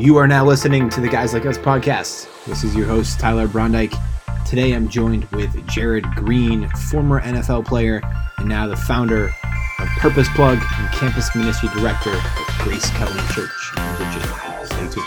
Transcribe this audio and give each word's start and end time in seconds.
You 0.00 0.16
are 0.16 0.28
now 0.28 0.44
listening 0.44 0.88
to 0.90 1.00
the 1.00 1.08
Guys 1.08 1.34
Like 1.34 1.44
Us 1.44 1.58
podcast. 1.58 2.28
This 2.44 2.62
is 2.62 2.72
your 2.76 2.86
host, 2.86 3.18
Tyler 3.18 3.48
Brondike. 3.48 3.92
Today 4.46 4.72
I'm 4.72 4.88
joined 4.88 5.24
with 5.32 5.66
Jared 5.66 6.04
Green, 6.14 6.68
former 6.68 7.20
NFL 7.20 7.66
player 7.66 8.00
and 8.38 8.48
now 8.48 8.68
the 8.68 8.76
founder 8.76 9.24
of 9.80 9.88
Purpose 9.98 10.28
Plug 10.36 10.56
and 10.56 10.92
campus 10.92 11.34
ministry 11.34 11.68
director 11.74 12.12
at 12.12 12.58
Grace 12.60 12.88
Covenant 12.90 13.28
Church 13.30 13.50
in 13.76 13.82
Virginia. 13.96 14.66
Stay 14.66 14.88
tuned. 14.88 15.06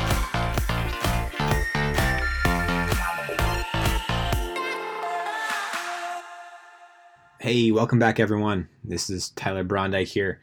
Hey, 7.39 7.71
welcome 7.71 7.97
back, 7.97 8.19
everyone. 8.19 8.67
This 8.83 9.09
is 9.09 9.29
Tyler 9.29 9.63
Brondike 9.63 10.07
here. 10.07 10.41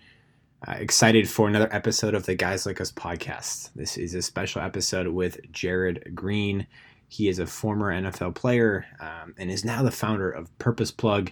Uh, 0.67 0.73
excited 0.73 1.31
for 1.31 1.47
another 1.47 1.69
episode 1.71 2.15
of 2.15 2.27
the 2.27 2.35
Guys 2.35 2.67
Like 2.67 2.81
Us 2.81 2.91
podcast. 2.91 3.71
This 3.77 3.97
is 3.97 4.13
a 4.15 4.23
special 4.23 4.61
episode 4.61 5.07
with 5.07 5.41
Jared 5.53 6.11
Green. 6.17 6.67
He 7.07 7.29
is 7.29 7.39
a 7.39 7.47
former 7.47 7.93
NFL 7.93 8.35
player 8.35 8.85
um, 8.99 9.37
and 9.39 9.53
is 9.53 9.65
now 9.65 9.85
the 9.85 9.93
founder 9.93 10.29
of 10.29 10.57
Purpose 10.59 10.91
Plug 10.91 11.31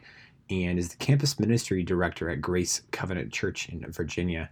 and 0.48 0.78
is 0.78 0.90
the 0.90 0.96
campus 0.96 1.40
ministry 1.40 1.82
director 1.82 2.30
at 2.30 2.40
Grace 2.40 2.82
Covenant 2.92 3.32
Church 3.32 3.68
in 3.68 3.90
Virginia. 3.90 4.48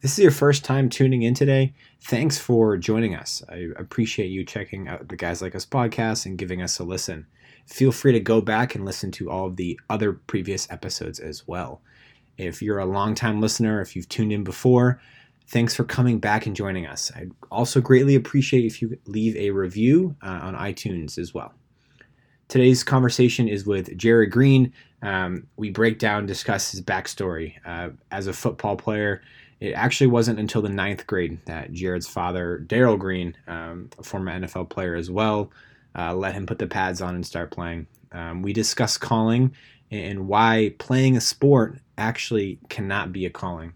This 0.00 0.18
is 0.18 0.22
your 0.24 0.32
first 0.32 0.64
time 0.64 0.88
tuning 0.88 1.22
in 1.22 1.34
today. 1.34 1.72
Thanks 2.00 2.36
for 2.36 2.76
joining 2.76 3.14
us. 3.14 3.44
I 3.48 3.68
appreciate 3.76 4.26
you 4.26 4.44
checking 4.44 4.88
out 4.88 5.06
the 5.06 5.16
Guys 5.16 5.40
Like 5.40 5.54
Us 5.54 5.64
podcast 5.64 6.26
and 6.26 6.36
giving 6.36 6.60
us 6.62 6.80
a 6.80 6.84
listen. 6.84 7.26
Feel 7.66 7.92
free 7.92 8.12
to 8.12 8.20
go 8.20 8.40
back 8.40 8.74
and 8.74 8.84
listen 8.84 9.12
to 9.12 9.30
all 9.30 9.46
of 9.46 9.54
the 9.54 9.78
other 9.88 10.12
previous 10.12 10.68
episodes 10.68 11.20
as 11.20 11.46
well. 11.46 11.80
If 12.38 12.62
you're 12.62 12.78
a 12.78 12.86
longtime 12.86 13.40
listener, 13.40 13.80
if 13.80 13.96
you've 13.96 14.08
tuned 14.08 14.32
in 14.32 14.44
before, 14.44 15.00
thanks 15.48 15.74
for 15.74 15.84
coming 15.84 16.18
back 16.18 16.46
and 16.46 16.56
joining 16.56 16.86
us. 16.86 17.10
I'd 17.14 17.32
also 17.50 17.80
greatly 17.80 18.14
appreciate 18.14 18.64
if 18.64 18.82
you 18.82 18.98
leave 19.06 19.36
a 19.36 19.50
review 19.50 20.16
uh, 20.22 20.40
on 20.42 20.54
iTunes 20.54 21.18
as 21.18 21.32
well. 21.32 21.54
Today's 22.48 22.84
conversation 22.84 23.48
is 23.48 23.66
with 23.66 23.96
Jared 23.96 24.30
Green. 24.30 24.72
Um, 25.02 25.46
we 25.56 25.70
break 25.70 25.98
down, 25.98 26.26
discuss 26.26 26.70
his 26.70 26.80
backstory. 26.80 27.54
Uh, 27.64 27.90
as 28.10 28.26
a 28.26 28.32
football 28.32 28.76
player, 28.76 29.22
it 29.60 29.72
actually 29.72 30.08
wasn't 30.08 30.38
until 30.38 30.62
the 30.62 30.68
ninth 30.68 31.06
grade 31.06 31.38
that 31.46 31.72
Jared's 31.72 32.06
father, 32.06 32.58
Darrell 32.58 32.96
Green, 32.96 33.36
um, 33.46 33.90
a 33.98 34.02
former 34.02 34.30
NFL 34.32 34.68
player 34.68 34.94
as 34.94 35.10
well, 35.10 35.50
uh, 35.96 36.14
let 36.14 36.34
him 36.34 36.46
put 36.46 36.58
the 36.58 36.66
pads 36.66 37.00
on 37.00 37.14
and 37.14 37.26
start 37.26 37.50
playing. 37.50 37.86
Um, 38.16 38.40
we 38.40 38.54
discuss 38.54 38.96
calling 38.96 39.54
and 39.90 40.26
why 40.26 40.74
playing 40.78 41.16
a 41.16 41.20
sport 41.20 41.78
actually 41.98 42.58
cannot 42.70 43.12
be 43.12 43.26
a 43.26 43.30
calling. 43.30 43.74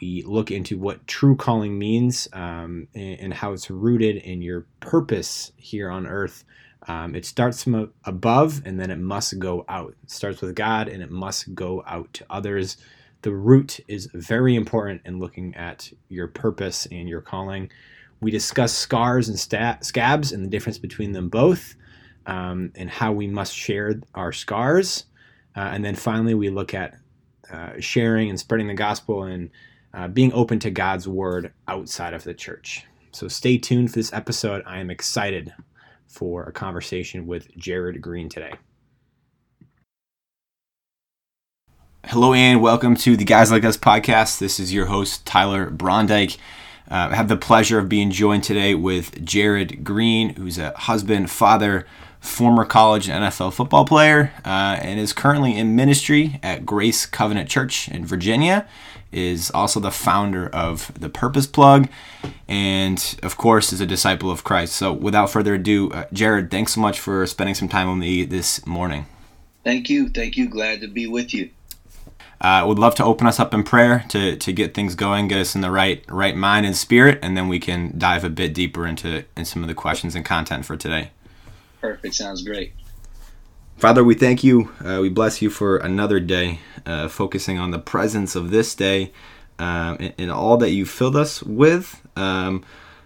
We 0.00 0.22
look 0.22 0.50
into 0.50 0.78
what 0.78 1.06
true 1.06 1.34
calling 1.34 1.78
means 1.78 2.28
um, 2.32 2.88
and, 2.94 3.20
and, 3.20 3.34
how 3.34 3.52
it's 3.52 3.70
rooted 3.70 4.16
in 4.16 4.42
your 4.42 4.66
purpose 4.80 5.52
here 5.56 5.88
on 5.90 6.06
earth. 6.06 6.44
Um, 6.88 7.14
it 7.14 7.24
starts 7.24 7.62
from 7.62 7.92
above 8.04 8.62
and 8.64 8.78
then 8.78 8.90
it 8.90 8.98
must 8.98 9.38
go 9.38 9.64
out. 9.68 9.94
It 10.02 10.10
starts 10.10 10.42
with 10.42 10.54
God 10.54 10.88
and 10.88 11.02
it 11.02 11.10
must 11.10 11.54
go 11.54 11.82
out 11.86 12.12
to 12.14 12.26
others. 12.28 12.76
The 13.22 13.32
root 13.32 13.80
is 13.88 14.08
very 14.12 14.56
important 14.56 15.02
in 15.04 15.20
looking 15.20 15.54
at 15.54 15.90
your 16.08 16.26
purpose 16.26 16.86
and 16.90 17.08
your 17.08 17.20
calling. 17.20 17.70
We 18.20 18.30
discuss 18.30 18.72
scars 18.72 19.28
and 19.28 19.38
scabs 19.38 20.32
and 20.32 20.44
the 20.44 20.50
difference 20.50 20.78
between 20.78 21.12
them 21.12 21.28
both, 21.28 21.76
um, 22.26 22.72
and 22.74 22.88
how 22.90 23.12
we 23.12 23.26
must 23.26 23.54
share 23.54 24.00
our 24.14 24.32
scars. 24.32 25.04
Uh, 25.56 25.70
and 25.72 25.84
then 25.84 25.94
finally, 25.94 26.34
we 26.34 26.50
look 26.50 26.74
at 26.74 26.94
uh, 27.52 27.72
sharing 27.80 28.30
and 28.30 28.38
spreading 28.38 28.68
the 28.68 28.74
gospel 28.74 29.24
and 29.24 29.50
uh, 29.94 30.08
being 30.08 30.32
open 30.32 30.58
to 30.60 30.70
God's 30.70 31.06
word 31.06 31.52
outside 31.68 32.14
of 32.14 32.24
the 32.24 32.34
church. 32.34 32.86
So 33.12 33.28
stay 33.28 33.58
tuned 33.58 33.90
for 33.90 33.98
this 33.98 34.12
episode. 34.12 34.62
I 34.66 34.78
am 34.78 34.90
excited 34.90 35.52
for 36.08 36.44
a 36.44 36.52
conversation 36.52 37.26
with 37.26 37.54
Jared 37.56 38.00
Green 38.00 38.28
today. 38.28 38.54
Hello 42.06 42.32
and 42.32 42.60
welcome 42.60 42.96
to 42.96 43.16
the 43.16 43.24
Guys 43.24 43.52
Like 43.52 43.64
Us 43.64 43.76
podcast. 43.76 44.38
This 44.38 44.58
is 44.58 44.72
your 44.72 44.86
host, 44.86 45.24
Tyler 45.24 45.70
Brondike. 45.70 46.36
Uh, 46.90 47.08
I 47.10 47.14
have 47.14 47.28
the 47.28 47.36
pleasure 47.36 47.78
of 47.78 47.88
being 47.88 48.10
joined 48.10 48.44
today 48.44 48.74
with 48.74 49.24
Jared 49.24 49.84
Green, 49.84 50.34
who's 50.34 50.58
a 50.58 50.72
husband, 50.72 51.30
father, 51.30 51.86
former 52.22 52.64
college 52.64 53.08
and 53.08 53.24
NFL 53.24 53.52
football 53.52 53.84
player, 53.84 54.32
uh, 54.44 54.78
and 54.80 54.98
is 54.98 55.12
currently 55.12 55.58
in 55.58 55.76
ministry 55.76 56.38
at 56.42 56.64
Grace 56.64 57.04
Covenant 57.04 57.50
Church 57.50 57.88
in 57.88 58.06
Virginia. 58.06 58.66
Is 59.10 59.50
also 59.50 59.78
the 59.78 59.90
founder 59.90 60.48
of 60.48 60.90
the 60.98 61.10
Purpose 61.10 61.46
Plug, 61.46 61.90
and 62.48 63.18
of 63.22 63.36
course 63.36 63.70
is 63.70 63.82
a 63.82 63.86
disciple 63.86 64.30
of 64.30 64.42
Christ. 64.42 64.74
So, 64.74 64.90
without 64.90 65.28
further 65.28 65.52
ado, 65.56 65.90
uh, 65.90 66.06
Jared, 66.14 66.50
thanks 66.50 66.72
so 66.72 66.80
much 66.80 66.98
for 66.98 67.26
spending 67.26 67.54
some 67.54 67.68
time 67.68 67.88
with 67.88 67.98
me 67.98 68.24
this 68.24 68.64
morning. 68.64 69.04
Thank 69.64 69.90
you, 69.90 70.08
thank 70.08 70.38
you. 70.38 70.48
Glad 70.48 70.80
to 70.80 70.88
be 70.88 71.06
with 71.06 71.34
you. 71.34 71.50
I 72.40 72.60
uh, 72.60 72.66
would 72.66 72.78
love 72.78 72.94
to 72.96 73.04
open 73.04 73.26
us 73.26 73.38
up 73.38 73.52
in 73.52 73.64
prayer 73.64 74.04
to, 74.08 74.34
to 74.36 74.52
get 74.52 74.72
things 74.72 74.94
going, 74.94 75.28
get 75.28 75.38
us 75.38 75.54
in 75.54 75.60
the 75.60 75.70
right 75.70 76.02
right 76.08 76.34
mind 76.34 76.64
and 76.64 76.74
spirit, 76.74 77.18
and 77.20 77.36
then 77.36 77.48
we 77.48 77.60
can 77.60 77.92
dive 77.98 78.24
a 78.24 78.30
bit 78.30 78.54
deeper 78.54 78.86
into 78.86 79.24
in 79.36 79.44
some 79.44 79.60
of 79.60 79.68
the 79.68 79.74
questions 79.74 80.14
and 80.14 80.24
content 80.24 80.64
for 80.64 80.76
today. 80.76 81.10
Perfect. 81.82 82.14
Sounds 82.14 82.42
great. 82.42 82.72
Father, 83.76 84.02
we 84.04 84.14
thank 84.14 84.42
you. 84.44 84.70
Uh, 84.82 85.00
we 85.02 85.08
bless 85.08 85.42
you 85.42 85.50
for 85.50 85.76
another 85.76 86.20
day, 86.20 86.60
uh, 86.86 87.08
focusing 87.08 87.58
on 87.58 87.72
the 87.72 87.78
presence 87.78 88.36
of 88.36 88.50
this 88.50 88.74
day 88.74 89.12
and, 89.58 90.14
and, 90.18 90.30
all 90.30 90.56
that 90.56 90.70
you 90.70 90.86
filled 90.86 91.16
us 91.16 91.42
with. 91.42 92.00
Um, 92.16 92.64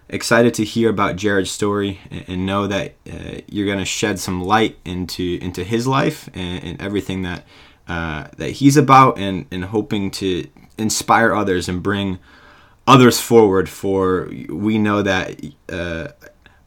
excited 0.09 0.53
to 0.55 0.63
hear 0.63 0.89
about 0.89 1.15
Jared's 1.15 1.51
story 1.51 1.99
and, 2.09 2.25
and 2.27 2.45
know 2.45 2.67
that 2.67 2.93
uh, 3.11 3.41
you're 3.47 3.65
going 3.65 3.79
to 3.79 3.85
shed 3.85 4.19
some 4.19 4.43
light 4.43 4.77
into 4.85 5.37
into 5.41 5.63
his 5.63 5.87
life 5.87 6.29
and, 6.33 6.63
and 6.63 6.81
everything 6.81 7.23
that 7.23 7.43
uh, 7.87 8.27
that 8.37 8.51
he's 8.51 8.77
about, 8.77 9.17
and, 9.17 9.45
and 9.49 9.65
hoping 9.65 10.11
to 10.11 10.47
inspire 10.77 11.33
others 11.33 11.69
and 11.69 11.81
bring 11.81 12.19
others 12.85 13.19
forward. 13.19 13.69
For 13.69 14.29
we 14.49 14.77
know 14.77 15.01
that 15.01 15.43
uh, 15.69 16.09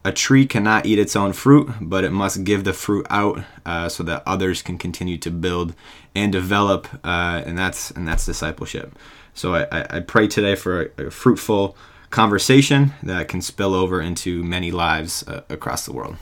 a 0.03 0.11
tree 0.11 0.45
cannot 0.45 0.85
eat 0.85 0.97
its 0.97 1.15
own 1.15 1.33
fruit, 1.33 1.69
but 1.79 2.03
it 2.03 2.11
must 2.11 2.43
give 2.43 2.63
the 2.63 2.73
fruit 2.73 3.05
out 3.09 3.43
uh, 3.65 3.87
so 3.87 4.03
that 4.03 4.23
others 4.25 4.61
can 4.61 4.77
continue 4.77 5.17
to 5.19 5.29
build 5.29 5.75
and 6.15 6.31
develop, 6.31 6.87
uh, 7.03 7.43
and 7.45 7.57
that's 7.57 7.91
and 7.91 8.07
that's 8.07 8.25
discipleship. 8.25 8.97
So 9.33 9.55
I, 9.55 9.97
I 9.97 9.99
pray 10.01 10.27
today 10.27 10.55
for 10.55 10.91
a, 10.97 11.07
a, 11.07 11.11
fruitful 11.11 11.77
conversation 12.09 12.93
that 13.01 13.29
can 13.29 13.41
spill 13.41 13.73
over 13.73 14.01
into 14.01 14.43
many 14.43 14.71
lives 14.71 15.25
uh, 15.27 15.43
across 15.49 15.85
the 15.85 15.93
world. 15.93 16.17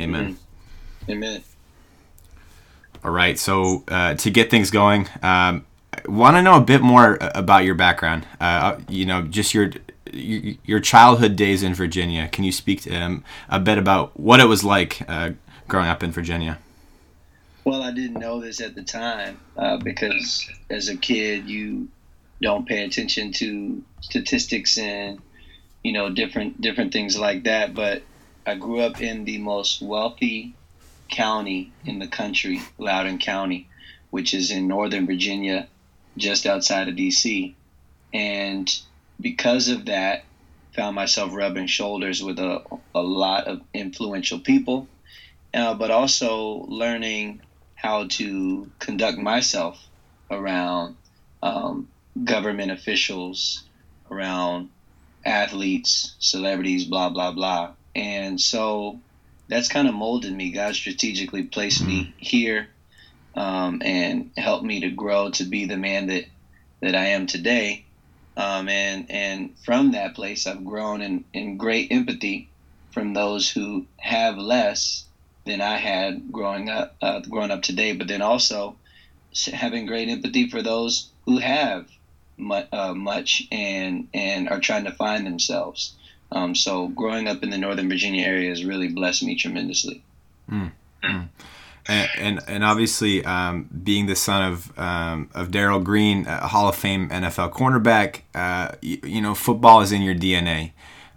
Amen. 0.00 0.36
Amen. 1.08 1.42
All 3.04 3.12
right. 3.12 3.38
So 3.38 3.84
uh, 3.88 4.14
to 4.14 4.30
get 4.30 4.50
things 4.50 4.70
going, 4.70 5.08
um, 5.22 5.64
want 6.06 6.36
to 6.36 6.42
know 6.42 6.56
a 6.56 6.60
bit 6.60 6.82
more 6.82 7.18
about 7.20 7.64
your 7.64 7.74
background. 7.74 8.26
Uh, 8.40 8.78
you 8.88 9.06
know, 9.06 9.22
just 9.22 9.54
your 9.54 9.70
your 10.12 10.80
childhood 10.80 11.36
days 11.36 11.62
in 11.62 11.74
Virginia. 11.74 12.28
Can 12.28 12.44
you 12.44 12.52
speak 12.52 12.82
to 12.82 12.90
him 12.90 13.24
a 13.48 13.60
bit 13.60 13.78
about 13.78 14.18
what 14.18 14.40
it 14.40 14.46
was 14.46 14.64
like 14.64 15.02
uh, 15.08 15.30
growing 15.68 15.88
up 15.88 16.02
in 16.02 16.10
Virginia? 16.10 16.58
Well, 17.64 17.82
I 17.82 17.92
didn't 17.92 18.18
know 18.18 18.40
this 18.40 18.60
at 18.60 18.74
the 18.74 18.82
time 18.82 19.38
uh, 19.56 19.76
because 19.76 20.48
as 20.70 20.88
a 20.88 20.96
kid, 20.96 21.48
you 21.48 21.88
don't 22.40 22.66
pay 22.66 22.84
attention 22.84 23.32
to 23.32 23.82
statistics 24.00 24.78
and 24.78 25.20
you 25.84 25.92
know 25.92 26.10
different 26.10 26.60
different 26.60 26.92
things 26.92 27.18
like 27.18 27.44
that. 27.44 27.74
But 27.74 28.02
I 28.46 28.54
grew 28.54 28.80
up 28.80 29.00
in 29.00 29.24
the 29.24 29.38
most 29.38 29.82
wealthy 29.82 30.54
county 31.10 31.72
in 31.84 31.98
the 31.98 32.06
country, 32.06 32.62
Loudoun 32.78 33.18
County, 33.18 33.68
which 34.10 34.32
is 34.32 34.50
in 34.50 34.66
northern 34.66 35.06
Virginia, 35.06 35.68
just 36.16 36.46
outside 36.46 36.88
of 36.88 36.96
D.C. 36.96 37.54
And 38.12 38.80
because 39.20 39.68
of 39.68 39.86
that, 39.86 40.24
found 40.74 40.94
myself 40.94 41.34
rubbing 41.34 41.66
shoulders 41.66 42.22
with 42.22 42.38
a, 42.38 42.62
a 42.94 43.02
lot 43.02 43.46
of 43.46 43.60
influential 43.74 44.38
people, 44.38 44.88
uh, 45.52 45.74
but 45.74 45.90
also 45.90 46.64
learning 46.68 47.40
how 47.74 48.06
to 48.06 48.70
conduct 48.78 49.18
myself 49.18 49.84
around 50.30 50.96
um, 51.42 51.88
government 52.24 52.70
officials, 52.70 53.64
around 54.10 54.68
athletes, 55.24 56.14
celebrities, 56.18 56.84
blah, 56.84 57.08
blah, 57.08 57.32
blah. 57.32 57.72
And 57.94 58.40
so 58.40 59.00
that's 59.48 59.68
kind 59.68 59.88
of 59.88 59.94
molded 59.94 60.32
me. 60.32 60.50
God 60.50 60.74
strategically 60.74 61.44
placed 61.44 61.84
me 61.84 62.04
mm-hmm. 62.04 62.18
here 62.18 62.68
um, 63.34 63.82
and 63.84 64.30
helped 64.36 64.64
me 64.64 64.80
to 64.80 64.90
grow 64.90 65.30
to 65.32 65.44
be 65.44 65.66
the 65.66 65.76
man 65.76 66.06
that, 66.06 66.24
that 66.80 66.94
I 66.94 67.06
am 67.06 67.26
today. 67.26 67.84
Um, 68.40 68.70
and 68.70 69.10
and 69.10 69.54
from 69.58 69.92
that 69.92 70.14
place, 70.14 70.46
I've 70.46 70.64
grown 70.64 71.02
in, 71.02 71.24
in 71.34 71.58
great 71.58 71.92
empathy 71.92 72.48
from 72.90 73.12
those 73.12 73.50
who 73.50 73.84
have 73.98 74.38
less 74.38 75.04
than 75.44 75.60
I 75.60 75.76
had 75.76 76.32
growing 76.32 76.70
up 76.70 76.96
uh, 77.02 77.20
growing 77.20 77.50
up 77.50 77.60
today. 77.60 77.92
But 77.92 78.08
then 78.08 78.22
also 78.22 78.76
having 79.52 79.84
great 79.84 80.08
empathy 80.08 80.48
for 80.48 80.62
those 80.62 81.10
who 81.26 81.36
have 81.36 81.86
much, 82.38 82.66
uh, 82.72 82.94
much 82.94 83.46
and 83.52 84.08
and 84.14 84.48
are 84.48 84.60
trying 84.60 84.84
to 84.84 84.92
find 84.92 85.26
themselves. 85.26 85.94
Um, 86.32 86.54
so 86.54 86.88
growing 86.88 87.28
up 87.28 87.42
in 87.42 87.50
the 87.50 87.58
Northern 87.58 87.90
Virginia 87.90 88.24
area 88.24 88.48
has 88.48 88.64
really 88.64 88.88
blessed 88.88 89.22
me 89.22 89.34
tremendously. 89.36 90.02
Mm. 90.50 90.72
And, 91.86 92.40
and, 92.46 92.62
obviously 92.62 93.24
um, 93.24 93.68
being 93.82 94.06
the 94.06 94.14
son 94.14 94.52
of 94.52 94.78
um, 94.78 95.28
of 95.34 95.50
Darrell 95.50 95.80
Green, 95.80 96.26
a 96.26 96.46
Hall 96.46 96.68
of 96.68 96.76
Fame 96.76 97.08
NFL 97.08 97.52
cornerback, 97.52 98.20
uh, 98.34 98.76
you, 98.80 99.00
you, 99.02 99.20
know 99.20 99.34
football 99.34 99.80
is 99.80 99.90
in 99.90 100.02
your 100.02 100.14
DNA, 100.14 100.72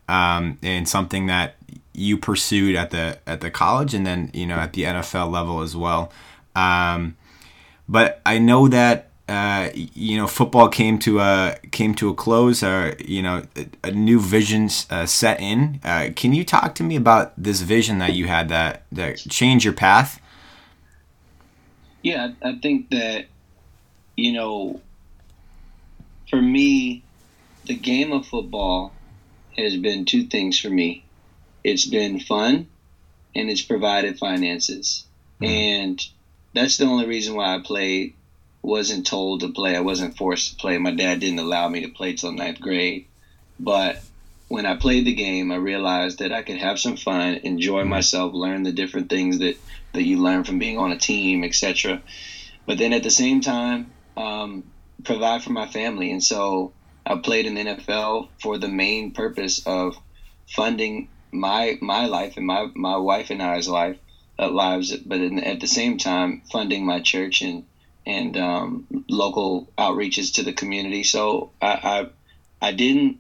um, 0.07 0.57
and 0.63 0.87
something 0.87 1.27
that 1.27 1.55
you 1.93 2.17
pursued 2.17 2.75
at 2.75 2.91
the 2.91 3.19
at 3.27 3.41
the 3.41 3.51
college 3.51 3.93
and 3.93 4.05
then 4.05 4.31
you 4.33 4.45
know 4.45 4.55
at 4.55 4.73
the 4.73 4.83
NFL 4.83 5.31
level 5.31 5.61
as 5.61 5.75
well. 5.75 6.11
Um, 6.55 7.17
but 7.87 8.21
I 8.25 8.39
know 8.39 8.67
that 8.67 9.09
uh, 9.27 9.69
you 9.73 10.17
know 10.17 10.27
football 10.27 10.67
came 10.67 10.99
to 10.99 11.19
a 11.19 11.57
came 11.71 11.93
to 11.95 12.09
a 12.09 12.13
close. 12.13 12.63
Or 12.63 12.95
you 12.99 13.21
know 13.21 13.43
a, 13.55 13.67
a 13.85 13.91
new 13.91 14.19
vision 14.19 14.69
uh, 14.89 15.05
set 15.05 15.39
in. 15.39 15.79
Uh, 15.83 16.09
can 16.15 16.33
you 16.33 16.43
talk 16.43 16.75
to 16.75 16.83
me 16.83 16.95
about 16.95 17.33
this 17.41 17.61
vision 17.61 17.99
that 17.99 18.13
you 18.13 18.27
had 18.27 18.49
that 18.49 18.83
that 18.91 19.17
changed 19.17 19.65
your 19.65 19.73
path? 19.73 20.19
Yeah, 22.03 22.31
I 22.43 22.59
think 22.61 22.89
that 22.91 23.25
you 24.15 24.33
know, 24.33 24.81
for 26.29 26.41
me, 26.41 27.01
the 27.65 27.75
game 27.75 28.11
of 28.11 28.27
football 28.27 28.93
has 29.57 29.75
been 29.77 30.05
two 30.05 30.25
things 30.25 30.59
for 30.59 30.69
me. 30.69 31.03
It's 31.63 31.85
been 31.85 32.19
fun, 32.19 32.67
and 33.33 33.49
it's 33.49 33.61
provided 33.61 34.19
finances, 34.19 35.05
mm-hmm. 35.41 35.51
and 35.51 36.07
that's 36.53 36.77
the 36.77 36.85
only 36.85 37.07
reason 37.07 37.35
why 37.35 37.55
I 37.55 37.59
played. 37.59 38.13
Wasn't 38.61 39.05
told 39.05 39.41
to 39.41 39.49
play. 39.49 39.75
I 39.75 39.81
wasn't 39.81 40.15
forced 40.15 40.51
to 40.51 40.55
play. 40.55 40.77
My 40.77 40.91
dad 40.91 41.19
didn't 41.19 41.39
allow 41.39 41.67
me 41.67 41.81
to 41.81 41.89
play 41.89 42.13
till 42.13 42.31
ninth 42.31 42.61
grade. 42.61 43.07
But 43.59 44.01
when 44.53 44.67
I 44.67 44.75
played 44.75 45.05
the 45.05 45.15
game, 45.15 45.51
I 45.51 45.55
realized 45.55 46.19
that 46.19 46.31
I 46.31 46.43
could 46.43 46.57
have 46.57 46.79
some 46.79 46.95
fun, 46.95 47.39
enjoy 47.41 47.79
mm-hmm. 47.79 47.89
myself, 47.89 48.35
learn 48.35 48.61
the 48.61 48.71
different 48.71 49.09
things 49.09 49.39
that 49.39 49.57
that 49.93 50.03
you 50.03 50.17
learn 50.17 50.43
from 50.43 50.59
being 50.59 50.77
on 50.77 50.91
a 50.91 50.95
team, 50.95 51.43
etc. 51.43 52.03
But 52.67 52.77
then 52.77 52.93
at 52.93 53.01
the 53.01 53.09
same 53.09 53.41
time, 53.41 53.91
um, 54.15 54.63
provide 55.03 55.41
for 55.41 55.49
my 55.49 55.65
family. 55.65 56.11
And 56.11 56.23
so 56.23 56.71
I 57.03 57.15
played 57.15 57.47
in 57.47 57.55
the 57.55 57.63
NFL 57.63 58.29
for 58.43 58.59
the 58.59 58.67
main 58.67 59.09
purpose 59.09 59.65
of 59.65 59.95
funding 60.47 61.07
my 61.31 61.79
my 61.81 62.05
life 62.05 62.37
and 62.37 62.45
my 62.45 62.67
my 62.75 62.97
wife 62.97 63.31
and 63.31 63.41
I's 63.41 63.67
life 63.67 63.97
uh, 64.37 64.51
lives, 64.51 64.95
but 64.95 65.19
in, 65.19 65.39
at 65.39 65.61
the 65.61 65.73
same 65.79 65.97
time 65.97 66.43
funding 66.51 66.85
my 66.85 66.99
church 66.99 67.41
and 67.41 67.65
and 68.05 68.37
um, 68.37 68.85
local 69.09 69.67
outreaches 69.79 70.35
to 70.35 70.43
the 70.43 70.53
community. 70.53 71.01
So 71.01 71.49
I, 71.59 71.73
I, 72.61 72.67
I 72.67 72.71
didn't 72.71 73.17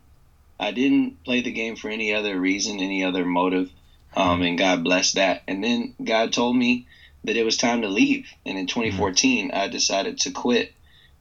I 0.59 0.71
didn't 0.71 1.23
play 1.23 1.41
the 1.41 1.51
game 1.51 1.75
for 1.75 1.89
any 1.89 2.13
other 2.13 2.39
reason, 2.39 2.79
any 2.79 3.03
other 3.03 3.25
motive, 3.25 3.69
um, 4.15 4.41
and 4.41 4.57
God 4.57 4.83
blessed 4.83 5.15
that. 5.15 5.43
And 5.47 5.63
then 5.63 5.95
God 6.03 6.31
told 6.31 6.55
me 6.55 6.87
that 7.23 7.37
it 7.37 7.43
was 7.43 7.57
time 7.57 7.81
to 7.81 7.87
leave, 7.87 8.27
and 8.45 8.57
in 8.57 8.67
2014 8.67 9.51
I 9.51 9.67
decided 9.67 10.19
to 10.19 10.31
quit. 10.31 10.73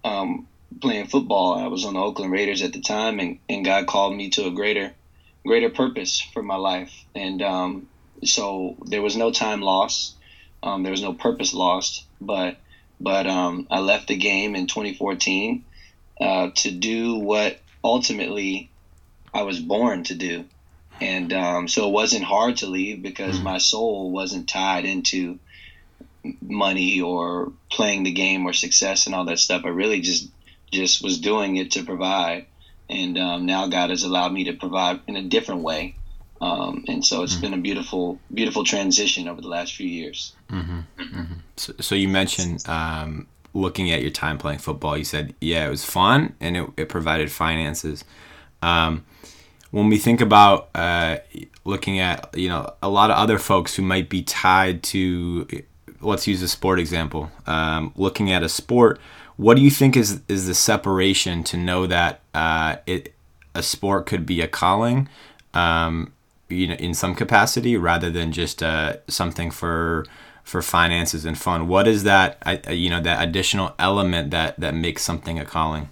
Um, 0.04 0.48
playing 0.80 1.06
football, 1.06 1.54
I 1.54 1.66
was 1.68 1.84
on 1.84 1.94
the 1.94 2.00
Oakland 2.00 2.32
Raiders 2.32 2.62
at 2.62 2.72
the 2.72 2.80
time, 2.80 3.20
and, 3.20 3.38
and 3.48 3.64
God 3.64 3.86
called 3.86 4.14
me 4.14 4.30
to 4.30 4.46
a 4.46 4.50
greater, 4.50 4.92
greater 5.46 5.70
purpose 5.70 6.20
for 6.20 6.42
my 6.42 6.56
life. 6.56 6.92
And 7.14 7.42
um, 7.42 7.88
so 8.24 8.76
there 8.84 9.02
was 9.02 9.16
no 9.16 9.30
time 9.30 9.60
lost. 9.60 10.14
Um, 10.62 10.82
there 10.82 10.92
was 10.92 11.02
no 11.02 11.12
purpose 11.12 11.54
lost, 11.54 12.04
but 12.20 12.56
but 13.00 13.26
um, 13.26 13.66
I 13.68 13.80
left 13.80 14.06
the 14.06 14.16
game 14.16 14.54
in 14.54 14.68
2014 14.68 15.64
uh, 16.20 16.50
to 16.54 16.70
do 16.70 17.16
what 17.16 17.58
ultimately 17.82 18.70
I 19.34 19.42
was 19.42 19.60
born 19.60 20.04
to 20.04 20.14
do, 20.14 20.44
and 21.00 21.32
um, 21.32 21.68
so 21.68 21.88
it 21.88 21.92
wasn't 21.92 22.24
hard 22.24 22.58
to 22.58 22.66
leave 22.66 23.02
because 23.02 23.38
mm. 23.38 23.44
my 23.44 23.58
soul 23.58 24.10
wasn't 24.10 24.48
tied 24.48 24.84
into 24.84 25.38
money 26.40 27.00
or 27.00 27.52
playing 27.70 28.04
the 28.04 28.12
game 28.12 28.46
or 28.46 28.52
success 28.52 29.06
and 29.06 29.14
all 29.14 29.24
that 29.24 29.38
stuff. 29.38 29.64
I 29.64 29.68
really 29.68 30.00
just 30.00 30.28
just 30.70 31.02
was 31.02 31.20
doing 31.20 31.56
it 31.56 31.72
to 31.72 31.84
provide, 31.84 32.46
and 32.88 33.18
um, 33.18 33.46
now 33.46 33.66
God 33.68 33.90
has 33.90 34.02
allowed 34.02 34.32
me 34.32 34.44
to 34.44 34.52
provide 34.52 35.00
in 35.06 35.16
a 35.16 35.22
different 35.22 35.62
way 35.62 35.96
um, 36.42 36.84
and 36.88 37.06
so 37.06 37.22
it's 37.22 37.34
mm-hmm. 37.34 37.42
been 37.42 37.54
a 37.54 37.58
beautiful, 37.58 38.18
beautiful 38.34 38.64
transition 38.64 39.28
over 39.28 39.40
the 39.40 39.46
last 39.46 39.76
few 39.76 39.86
years. 39.86 40.34
Mm-hmm. 40.50 40.80
Mm-hmm. 40.98 41.34
So, 41.56 41.72
so, 41.78 41.94
you 41.94 42.08
mentioned 42.08 42.68
um, 42.68 43.28
looking 43.54 43.92
at 43.92 44.02
your 44.02 44.10
time 44.10 44.38
playing 44.38 44.58
football. 44.58 44.98
You 44.98 45.04
said, 45.04 45.36
yeah, 45.40 45.64
it 45.68 45.70
was 45.70 45.84
fun 45.84 46.34
and 46.40 46.56
it, 46.56 46.68
it 46.76 46.88
provided 46.88 47.30
finances. 47.30 48.04
Um, 48.62 49.04
when 49.70 49.88
we 49.88 49.98
think 49.98 50.20
about 50.20 50.68
uh, 50.74 51.18
looking 51.64 51.98
at, 51.98 52.28
you 52.34 52.48
know, 52.48 52.72
a 52.82 52.88
lot 52.88 53.10
of 53.10 53.16
other 53.16 53.38
folks 53.38 53.74
who 53.74 53.82
might 53.82 54.08
be 54.08 54.22
tied 54.22 54.82
to, 54.84 55.46
let's 56.00 56.26
use 56.26 56.42
a 56.42 56.48
sport 56.48 56.78
example, 56.78 57.30
um, 57.46 57.92
looking 57.96 58.30
at 58.30 58.42
a 58.42 58.48
sport, 58.48 59.00
what 59.36 59.56
do 59.56 59.62
you 59.62 59.70
think 59.70 59.96
is 59.96 60.20
is 60.28 60.46
the 60.46 60.54
separation 60.54 61.42
to 61.42 61.56
know 61.56 61.86
that 61.86 62.20
uh, 62.34 62.76
it 62.86 63.14
a 63.54 63.62
sport 63.62 64.06
could 64.06 64.26
be 64.26 64.40
a 64.40 64.48
calling? 64.48 65.08
Um, 65.54 66.12
you 66.52 66.66
know 66.66 66.74
in 66.74 66.94
some 66.94 67.14
capacity 67.14 67.76
rather 67.76 68.10
than 68.10 68.32
just 68.32 68.62
uh, 68.62 68.96
something 69.08 69.50
for 69.50 70.04
for 70.44 70.60
finances 70.60 71.24
and 71.24 71.38
fun 71.38 71.68
what 71.68 71.86
is 71.86 72.04
that 72.04 72.36
you 72.70 72.90
know 72.90 73.00
that 73.00 73.26
additional 73.26 73.74
element 73.78 74.30
that 74.30 74.58
that 74.58 74.74
makes 74.74 75.02
something 75.02 75.38
a 75.38 75.44
calling 75.44 75.88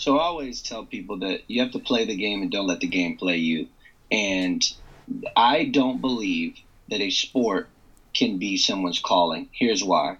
so 0.00 0.18
i 0.18 0.22
always 0.22 0.60
tell 0.62 0.84
people 0.84 1.18
that 1.18 1.42
you 1.46 1.60
have 1.60 1.72
to 1.72 1.78
play 1.78 2.04
the 2.04 2.16
game 2.16 2.42
and 2.42 2.50
don't 2.50 2.66
let 2.66 2.80
the 2.80 2.86
game 2.86 3.16
play 3.16 3.36
you 3.36 3.68
and 4.10 4.72
i 5.36 5.64
don't 5.64 6.00
believe 6.00 6.56
that 6.88 7.00
a 7.00 7.10
sport 7.10 7.68
can 8.14 8.38
be 8.38 8.56
someone's 8.56 8.98
calling 8.98 9.48
here's 9.52 9.84
why 9.84 10.16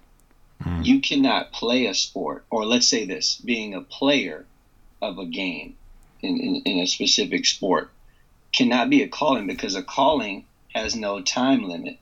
mm. 0.62 0.84
you 0.84 1.00
cannot 1.00 1.52
play 1.52 1.86
a 1.86 1.94
sport 1.94 2.44
or 2.50 2.64
let's 2.64 2.86
say 2.86 3.04
this 3.04 3.40
being 3.44 3.74
a 3.74 3.80
player 3.80 4.44
of 5.02 5.18
a 5.18 5.26
game 5.26 5.74
in, 6.22 6.38
in, 6.38 6.62
in 6.64 6.78
a 6.78 6.86
specific 6.86 7.46
sport 7.46 7.90
cannot 8.52 8.90
be 8.90 9.02
a 9.02 9.08
calling 9.08 9.46
because 9.46 9.74
a 9.74 9.82
calling 9.82 10.44
has 10.74 10.94
no 10.94 11.20
time 11.20 11.62
limit 11.62 11.98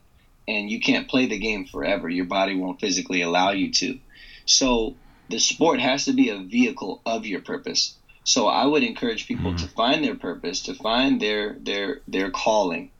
and 0.47 0.69
you 0.69 0.79
can't 0.79 1.07
play 1.07 1.27
the 1.27 1.37
game 1.37 1.65
forever. 1.65 2.09
Your 2.09 2.25
body 2.25 2.55
won't 2.55 2.79
physically 2.79 3.21
allow 3.21 3.51
you 3.51 3.71
to. 3.71 3.99
So 4.45 4.95
the 5.29 5.39
sport 5.39 5.79
has 5.79 6.05
to 6.05 6.13
be 6.13 6.29
a 6.29 6.37
vehicle 6.37 7.01
of 7.05 7.25
your 7.25 7.41
purpose. 7.41 7.95
So 8.23 8.47
I 8.47 8.65
would 8.65 8.83
encourage 8.83 9.27
people 9.27 9.51
mm-hmm. 9.51 9.65
to 9.65 9.73
find 9.73 10.03
their 10.03 10.15
purpose, 10.15 10.61
to 10.63 10.73
find 10.73 11.21
their 11.21 11.53
their 11.53 12.01
their 12.07 12.29
calling 12.29 12.91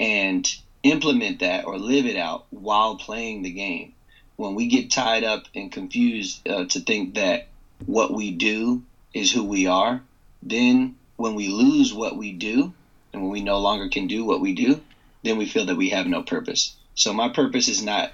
and 0.00 0.48
implement 0.82 1.40
that 1.40 1.64
or 1.64 1.78
live 1.78 2.06
it 2.06 2.16
out 2.16 2.46
while 2.50 2.96
playing 2.96 3.42
the 3.42 3.50
game. 3.50 3.92
When 4.36 4.54
we 4.54 4.66
get 4.66 4.90
tied 4.90 5.24
up 5.24 5.44
and 5.54 5.70
confused 5.70 6.48
uh, 6.48 6.64
to 6.64 6.80
think 6.80 7.14
that 7.14 7.46
what 7.86 8.12
we 8.12 8.32
do 8.32 8.82
is 9.14 9.30
who 9.30 9.44
we 9.44 9.66
are, 9.66 10.02
then 10.42 10.96
when 11.16 11.34
we 11.34 11.48
lose 11.48 11.94
what 11.94 12.16
we 12.16 12.32
do, 12.32 12.72
and 13.12 13.22
when 13.22 13.30
we 13.30 13.42
no 13.42 13.58
longer 13.58 13.88
can 13.88 14.06
do 14.06 14.24
what 14.24 14.40
we 14.40 14.54
do, 14.54 14.80
then 15.22 15.36
we 15.36 15.46
feel 15.46 15.66
that 15.66 15.76
we 15.76 15.90
have 15.90 16.06
no 16.06 16.22
purpose. 16.22 16.74
So 16.94 17.12
my 17.12 17.28
purpose 17.28 17.68
is 17.68 17.82
not 17.82 18.10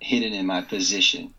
hidden 0.00 0.32
in 0.32 0.46
my 0.46 0.60
position. 0.60 1.32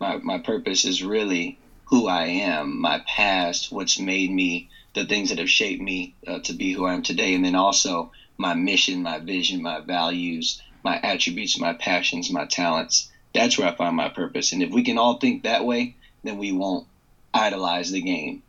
My, 0.00 0.16
my 0.18 0.38
purpose 0.38 0.84
is 0.84 1.02
really 1.02 1.58
who 1.86 2.08
I 2.08 2.26
am, 2.26 2.80
my 2.80 3.02
past, 3.06 3.72
what's 3.72 3.98
made 3.98 4.30
me, 4.30 4.68
the 4.94 5.06
things 5.06 5.30
that 5.30 5.38
have 5.38 5.50
shaped 5.50 5.82
me 5.82 6.14
uh, 6.26 6.40
to 6.40 6.52
be 6.52 6.72
who 6.72 6.86
I 6.86 6.94
am 6.94 7.02
today, 7.02 7.34
and 7.34 7.44
then 7.44 7.54
also 7.54 8.12
my 8.38 8.54
mission, 8.54 9.02
my 9.02 9.18
vision, 9.18 9.62
my 9.62 9.80
values, 9.80 10.62
my 10.82 10.98
attributes, 11.00 11.58
my 11.58 11.74
passions, 11.74 12.30
my 12.30 12.46
talents. 12.46 13.10
That's 13.34 13.58
where 13.58 13.68
I 13.68 13.74
find 13.74 13.96
my 13.96 14.08
purpose. 14.08 14.52
And 14.52 14.62
if 14.62 14.70
we 14.70 14.82
can 14.82 14.98
all 14.98 15.18
think 15.18 15.42
that 15.42 15.64
way, 15.64 15.94
then 16.24 16.38
we 16.38 16.52
won't 16.52 16.86
idolize 17.32 17.90
the 17.90 18.00
game. 18.00 18.42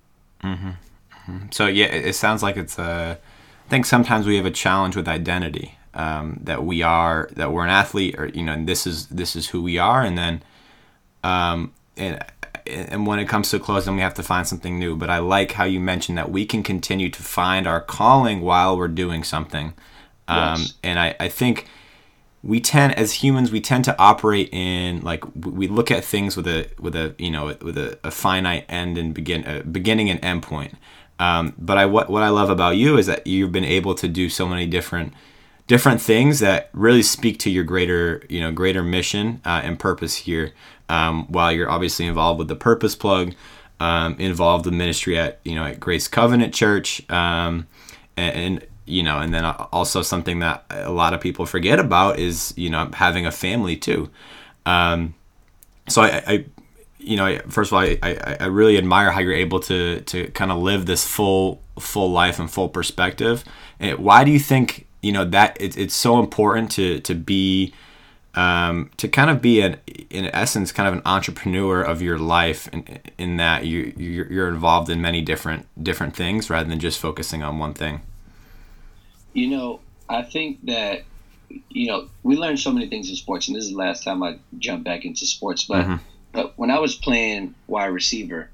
Mm-hmm. 0.44 0.70
Mm-hmm. 0.70 1.48
So 1.52 1.68
yeah, 1.68 1.88
it 1.88 2.14
sounds 2.14 2.42
like 2.42 2.58
it's 2.58 2.80
a 2.80 3.20
I 3.68 3.70
think 3.70 3.86
sometimes 3.86 4.26
we 4.26 4.38
have 4.38 4.46
a 4.46 4.52
challenge 4.52 4.96
with 4.96 5.10
identity 5.10 5.78
um, 5.94 6.40
that 6.44 6.64
we 6.64 6.84
are 6.84 7.30
that 7.34 7.52
we're 7.52 7.66
an 7.66 7.70
athlete 7.70 8.18
or 8.18 8.28
you 8.28 8.44
know 8.44 8.54
and 8.54 8.68
this 8.68 8.88
is 8.88 9.08
this 9.08 9.36
is 9.36 9.50
who 9.50 9.62
we 9.62 9.78
are 9.78 10.02
and 10.04 10.18
then 10.18 10.42
um, 11.28 11.74
and 11.96 12.24
and 12.66 13.08
when 13.08 13.20
it 13.20 13.28
comes 13.28 13.50
to 13.50 13.60
close 13.60 13.86
then 13.86 13.96
we 13.96 14.02
have 14.02 14.14
to 14.14 14.24
find 14.24 14.48
something 14.48 14.78
new 14.78 14.96
but 14.96 15.10
I 15.10 15.20
like 15.20 15.54
how 15.54 15.64
you 15.64 15.80
mentioned 15.80 16.18
that 16.18 16.32
we 16.32 16.46
can 16.46 16.64
continue 16.64 17.10
to 17.10 17.24
find 17.24 17.68
our 17.68 17.82
calling 17.82 18.42
while 18.42 18.78
we're 18.78 18.88
doing 18.88 19.24
something 19.24 19.74
um, 20.28 20.60
yes. 20.60 20.74
and 20.84 21.00
I, 21.00 21.16
I 21.20 21.30
think 21.30 21.68
we 22.44 22.60
tend 22.60 22.94
as 22.96 23.14
humans 23.14 23.52
we 23.52 23.62
tend 23.62 23.86
to 23.86 23.96
operate 24.00 24.50
in 24.52 25.02
like 25.02 25.24
we 25.36 25.68
look 25.68 25.92
at 25.92 26.04
things 26.04 26.38
with 26.38 26.48
a 26.48 26.70
with 26.80 26.96
a 26.96 27.16
you 27.18 27.32
know 27.32 27.46
with 27.62 27.78
a, 27.78 27.98
a 28.04 28.12
finite 28.12 28.66
end 28.70 28.98
and 28.98 29.14
begin 29.14 29.46
a 29.46 29.64
beginning 29.64 30.10
and 30.10 30.24
end 30.24 30.44
point 30.44 30.76
um, 31.20 31.54
but 31.58 31.78
I 31.78 31.86
what 31.86 32.10
what 32.10 32.24
I 32.24 32.30
love 32.30 32.50
about 32.50 32.78
you 32.78 32.98
is 32.98 33.08
that 33.08 33.26
you've 33.26 33.52
been 33.52 33.64
able 33.64 33.96
to 33.96 34.08
do 34.08 34.30
so 34.30 34.48
many 34.48 34.66
different 34.68 35.14
different 35.66 36.00
things 36.00 36.40
that 36.40 36.70
really 36.74 37.02
speak 37.02 37.40
to 37.40 37.50
your 37.50 37.64
greater 37.64 38.24
you 38.30 38.40
know 38.40 38.52
greater 38.52 38.84
mission 38.84 39.42
uh, 39.46 39.62
and 39.64 39.80
purpose 39.80 40.16
here. 40.16 40.54
Um, 40.90 41.28
while 41.28 41.52
you're 41.52 41.70
obviously 41.70 42.06
involved 42.06 42.40
with 42.40 42.48
the 42.48 42.56
Purpose 42.56 42.96
Plug, 42.96 43.34
um, 43.80 44.16
involved 44.20 44.66
in 44.68 44.78
ministry 44.78 45.18
at 45.18 45.40
you 45.44 45.56
know 45.56 45.66
at 45.66 45.80
Grace 45.80 46.08
Covenant 46.08 46.54
Church, 46.54 47.02
um, 47.10 47.68
and, 48.16 48.36
and 48.36 48.68
you 48.88 49.04
know, 49.04 49.20
and 49.20 49.34
then 49.34 49.46
also 49.46 50.02
something 50.02 50.40
that 50.40 50.64
a 50.70 50.92
lot 50.92 51.14
of 51.14 51.20
people 51.20 51.46
forget 51.46 51.78
about 51.78 52.18
is, 52.18 52.54
you 52.56 52.70
know, 52.70 52.90
having 52.94 53.26
a 53.26 53.32
family 53.32 53.76
too. 53.76 54.10
Um, 54.66 55.14
so 55.90 56.02
I, 56.02 56.24
I, 56.26 56.46
you 56.98 57.18
know, 57.18 57.38
first 57.50 57.72
of 57.72 57.76
all, 57.76 57.82
I, 57.82 58.00
I, 58.02 58.38
I 58.40 58.46
really 58.46 58.78
admire 58.78 59.12
how 59.12 59.20
you're 59.20 59.34
able 59.34 59.60
to, 59.62 60.02
to 60.02 60.28
kind 60.32 60.52
of 60.52 60.60
live 60.60 60.86
this 60.86 61.06
full, 61.06 61.62
full 61.78 62.10
life 62.10 62.40
and 62.40 62.50
full 62.50 62.70
perspective. 62.70 63.44
And 63.80 64.00
why 64.00 64.24
do 64.24 64.32
you 64.32 64.40
think, 64.40 64.88
you 65.02 65.12
know, 65.12 65.26
that 65.26 65.58
it's, 65.60 65.76
it's 65.76 65.94
so 65.94 66.20
important 66.20 66.72
to, 66.72 67.02
to 67.02 67.14
be, 67.14 67.74
um, 68.38 68.92
to 68.98 69.08
kind 69.08 69.32
of 69.32 69.42
be 69.42 69.62
an, 69.62 69.78
in 70.12 70.26
essence, 70.26 70.72
kind 70.72 70.88
of 70.88 70.94
an 70.94 71.02
entrepreneur 71.08 71.82
of 71.82 72.04
your 72.04 72.20
life 72.20 72.68
in, 72.68 73.00
in 73.18 73.38
that 73.38 73.66
you, 73.66 73.92
you're, 73.98 74.32
you're 74.32 74.50
involved 74.50 74.92
in 74.92 75.02
many 75.02 75.22
different, 75.22 75.66
different 75.84 76.16
things 76.16 76.48
rather 76.48 76.70
than 76.70 76.80
just 76.80 77.00
focusing 77.00 77.42
on 77.42 77.58
one 77.58 77.74
thing. 77.74 78.02
You 79.34 79.48
know, 79.48 79.80
I 80.08 80.22
think 80.22 80.64
that 80.66 81.02
you 81.70 81.88
know 81.88 82.10
we 82.22 82.36
learn 82.36 82.58
so 82.58 82.72
many 82.72 82.88
things 82.88 83.10
in 83.10 83.16
sports, 83.16 83.48
and 83.48 83.58
this 83.58 83.64
is 83.64 83.72
the 83.72 83.78
last 83.78 84.04
time 84.04 84.22
I 84.22 84.38
jump 84.60 84.84
back 84.84 85.04
into 85.04 85.26
sports. 85.26 85.64
But 85.64 85.86
mm-hmm. 85.86 85.96
but 86.32 86.54
when 86.58 86.70
I 86.70 86.78
was 86.78 86.94
playing 86.94 87.56
wide 87.66 87.88
receiver, 87.88 88.52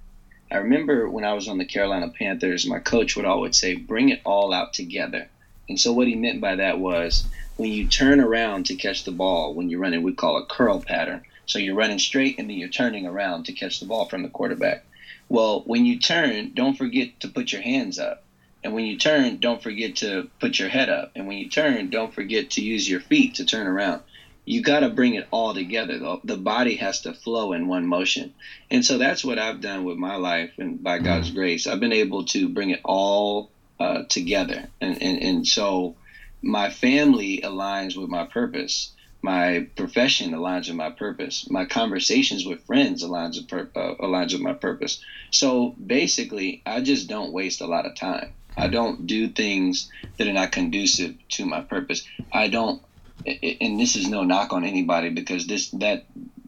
I 0.49 0.57
remember 0.57 1.09
when 1.09 1.25
I 1.25 1.33
was 1.33 1.49
on 1.49 1.57
the 1.57 1.65
Carolina 1.65 2.07
Panthers, 2.07 2.65
my 2.65 2.79
coach 2.79 3.17
would 3.17 3.25
always 3.25 3.59
say, 3.59 3.75
"Bring 3.75 4.09
it 4.09 4.21
all 4.23 4.53
out 4.53 4.73
together." 4.73 5.27
And 5.67 5.79
so 5.79 5.91
what 5.91 6.07
he 6.07 6.15
meant 6.15 6.39
by 6.39 6.55
that 6.55 6.79
was 6.79 7.25
when 7.57 7.71
you 7.71 7.87
turn 7.87 8.19
around 8.19 8.67
to 8.67 8.75
catch 8.75 9.03
the 9.03 9.11
ball, 9.11 9.53
when 9.53 9.69
you're 9.69 9.79
running, 9.79 10.03
we 10.03 10.13
call 10.13 10.37
a 10.37 10.45
curl 10.45 10.81
pattern. 10.81 11.23
So 11.45 11.59
you're 11.59 11.75
running 11.75 11.99
straight 11.99 12.39
and 12.39 12.49
then 12.49 12.57
you're 12.57 12.69
turning 12.69 13.05
around 13.05 13.45
to 13.45 13.53
catch 13.53 13.79
the 13.79 13.85
ball 13.85 14.05
from 14.05 14.23
the 14.23 14.29
quarterback. 14.29 14.85
Well, 15.29 15.61
when 15.65 15.85
you 15.85 15.99
turn, 15.99 16.51
don't 16.53 16.77
forget 16.77 17.19
to 17.21 17.27
put 17.27 17.51
your 17.51 17.61
hands 17.61 17.99
up. 17.99 18.23
And 18.63 18.73
when 18.73 18.85
you 18.85 18.97
turn, 18.97 19.37
don't 19.37 19.61
forget 19.61 19.97
to 19.97 20.29
put 20.39 20.57
your 20.57 20.69
head 20.69 20.89
up. 20.89 21.11
And 21.15 21.27
when 21.27 21.37
you 21.37 21.49
turn, 21.49 21.89
don't 21.89 22.13
forget 22.13 22.51
to 22.51 22.63
use 22.63 22.89
your 22.89 23.01
feet 23.01 23.35
to 23.35 23.45
turn 23.45 23.67
around. 23.67 24.01
You 24.45 24.61
got 24.61 24.81
to 24.81 24.89
bring 24.89 25.15
it 25.15 25.27
all 25.31 25.53
together. 25.53 25.99
The, 25.99 26.19
the 26.23 26.37
body 26.37 26.75
has 26.77 27.01
to 27.01 27.13
flow 27.13 27.53
in 27.53 27.67
one 27.67 27.87
motion. 27.87 28.33
And 28.71 28.85
so 28.85 28.97
that's 28.97 29.23
what 29.23 29.39
I've 29.39 29.61
done 29.61 29.83
with 29.83 29.97
my 29.97 30.15
life. 30.15 30.51
And 30.57 30.81
by. 30.81 30.99
God's 30.99 31.31
grace, 31.31 31.67
I've 31.67 31.79
been 31.79 31.93
able 31.93 32.25
to 32.25 32.49
bring 32.49 32.69
it 32.69 32.81
all 32.83 33.49
uh, 33.79 34.03
together. 34.03 34.67
And, 34.79 35.01
and, 35.01 35.21
and 35.21 35.47
so 35.47 35.95
my 36.43 36.69
family 36.69 37.39
aligns 37.41 37.95
with 37.95 38.09
my 38.09 38.25
purpose. 38.25 38.91
My 39.21 39.67
profession 39.77 40.31
aligns 40.31 40.67
with 40.67 40.75
my 40.75 40.89
purpose. 40.89 41.47
My 41.49 41.65
conversations 41.65 42.45
with 42.45 42.65
friends 42.65 43.03
aligns 43.03 43.37
with, 43.37 43.47
pur- 43.47 43.71
uh, 43.75 43.95
aligns 44.01 44.33
with 44.33 44.41
my 44.41 44.53
purpose. 44.53 45.01
So 45.31 45.73
basically, 45.83 46.61
I 46.65 46.81
just 46.81 47.07
don't 47.07 47.31
waste 47.31 47.61
a 47.61 47.67
lot 47.67 47.85
of 47.85 47.95
time. 47.95 48.33
I 48.57 48.67
don't 48.67 49.07
do 49.07 49.29
things 49.29 49.89
that 50.17 50.27
are 50.27 50.33
not 50.33 50.51
conducive 50.51 51.15
to 51.29 51.45
my 51.45 51.61
purpose. 51.61 52.05
I 52.31 52.49
don't, 52.49 52.81
and 53.25 53.79
this 53.79 53.95
is 53.95 54.09
no 54.09 54.23
knock 54.23 54.51
on 54.51 54.65
anybody 54.65 55.09
because 55.09 55.47
this 55.47 55.69
that 55.71 56.05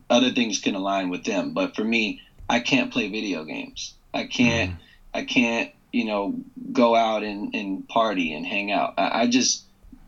other 0.09 0.31
things 0.31 0.59
can 0.59 0.75
align 0.75 1.09
with 1.09 1.23
them. 1.23 1.53
But 1.53 1.75
for 1.75 1.83
me, 1.83 2.21
I 2.49 2.59
can't 2.59 2.91
play 2.91 3.07
video 3.07 3.45
games. 3.45 3.95
I 4.13 4.25
can't. 4.25 4.71
Mm. 4.71 4.77
I 5.13 5.23
can't. 5.23 5.71
You 5.93 6.03
know, 6.03 6.35
go 6.73 6.93
out 6.93 7.23
and, 7.23 7.55
and 7.55 7.87
party 7.87 8.33
and 8.33 8.45
hang 8.45 8.69
out. 8.69 8.95
I, 8.97 9.21
I 9.21 9.27
just 9.27 9.64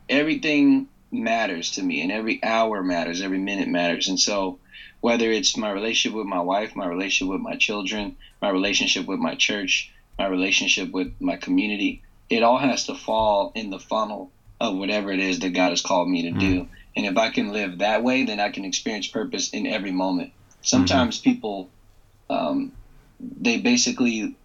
everything 0.09 0.87
matters 1.11 1.71
to 1.71 1.83
me, 1.83 2.01
and 2.01 2.11
every 2.11 2.43
hour 2.43 2.83
matters. 2.83 3.21
Every 3.21 3.39
minute 3.39 3.67
matters, 3.67 4.07
and 4.07 4.19
so 4.19 4.59
whether 5.01 5.31
it's 5.31 5.57
my 5.57 5.71
relationship 5.71 6.17
with 6.17 6.25
my 6.25 6.41
wife, 6.41 6.75
my 6.75 6.87
relationship 6.87 7.31
with 7.31 7.41
my 7.41 7.55
children, 7.55 8.17
my 8.41 8.49
relationship 8.49 9.05
with 9.05 9.19
my 9.19 9.35
church, 9.35 9.91
my 10.17 10.27
relationship 10.27 10.91
with 10.91 11.13
my 11.19 11.35
community, 11.35 12.01
it 12.29 12.43
all 12.43 12.57
has 12.57 12.87
to 12.87 12.95
fall 12.95 13.51
in 13.55 13.69
the 13.69 13.79
funnel 13.79 14.31
of 14.59 14.75
whatever 14.75 15.11
it 15.11 15.19
is 15.19 15.39
that 15.39 15.49
God 15.49 15.69
has 15.69 15.81
called 15.81 16.09
me 16.09 16.23
to 16.23 16.29
mm-hmm. 16.29 16.39
do. 16.39 16.67
And 16.95 17.05
if 17.05 17.15
I 17.15 17.29
can 17.29 17.53
live 17.53 17.77
that 17.77 18.03
way, 18.03 18.23
then 18.23 18.39
I 18.39 18.49
can 18.49 18.65
experience 18.65 19.07
purpose 19.07 19.51
in 19.51 19.67
every 19.67 19.91
moment. 19.91 20.31
Sometimes 20.61 21.19
mm-hmm. 21.19 21.29
people, 21.29 21.69
um, 22.29 22.71
they 23.19 23.59
basically 23.59 24.35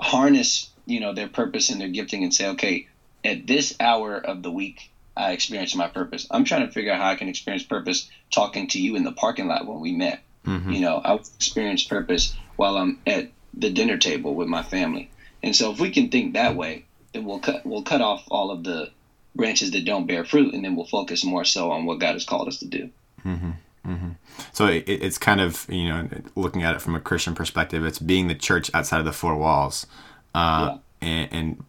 harness, 0.00 0.70
you 0.86 0.98
know, 0.98 1.14
their 1.14 1.28
purpose 1.28 1.70
and 1.70 1.80
their 1.80 1.88
gifting 1.88 2.24
and 2.24 2.34
say, 2.34 2.48
okay, 2.48 2.87
at 3.24 3.46
this 3.46 3.74
hour 3.80 4.16
of 4.16 4.42
the 4.42 4.50
week, 4.50 4.90
I 5.16 5.32
experience 5.32 5.74
my 5.74 5.88
purpose. 5.88 6.26
I'm 6.30 6.44
trying 6.44 6.66
to 6.66 6.72
figure 6.72 6.92
out 6.92 7.00
how 7.00 7.10
I 7.10 7.16
can 7.16 7.28
experience 7.28 7.64
purpose 7.64 8.08
talking 8.30 8.68
to 8.68 8.80
you 8.80 8.96
in 8.96 9.04
the 9.04 9.12
parking 9.12 9.48
lot 9.48 9.66
when 9.66 9.80
we 9.80 9.92
met. 9.92 10.22
Mm-hmm. 10.46 10.70
You 10.70 10.80
know, 10.80 11.00
I 11.04 11.14
experience 11.14 11.82
purpose 11.82 12.36
while 12.56 12.76
I'm 12.76 13.00
at 13.06 13.30
the 13.52 13.70
dinner 13.70 13.98
table 13.98 14.34
with 14.34 14.48
my 14.48 14.62
family. 14.62 15.10
And 15.42 15.54
so 15.54 15.72
if 15.72 15.80
we 15.80 15.90
can 15.90 16.08
think 16.10 16.34
that 16.34 16.56
way, 16.56 16.84
then 17.12 17.24
we'll 17.24 17.40
cut 17.40 17.64
we'll 17.66 17.82
cut 17.82 18.00
off 18.00 18.24
all 18.30 18.50
of 18.50 18.64
the 18.64 18.90
branches 19.34 19.70
that 19.72 19.84
don't 19.84 20.06
bear 20.06 20.24
fruit, 20.24 20.54
and 20.54 20.64
then 20.64 20.76
we'll 20.76 20.86
focus 20.86 21.24
more 21.24 21.44
so 21.44 21.70
on 21.70 21.84
what 21.84 21.98
God 21.98 22.14
has 22.14 22.24
called 22.24 22.48
us 22.48 22.58
to 22.58 22.66
do. 22.66 22.90
Mm-hmm. 23.24 23.50
Mm-hmm. 23.86 24.10
So 24.52 24.66
it, 24.66 24.84
it's 24.86 25.18
kind 25.18 25.40
of 25.40 25.66
you 25.68 25.88
know 25.88 26.08
looking 26.34 26.62
at 26.62 26.74
it 26.74 26.80
from 26.80 26.94
a 26.94 27.00
Christian 27.00 27.34
perspective, 27.34 27.84
it's 27.84 27.98
being 27.98 28.28
the 28.28 28.34
church 28.34 28.70
outside 28.74 28.98
of 28.98 29.04
the 29.04 29.12
four 29.12 29.36
walls, 29.36 29.86
uh, 30.34 30.76
yeah. 31.02 31.08
and, 31.08 31.32
and 31.32 31.64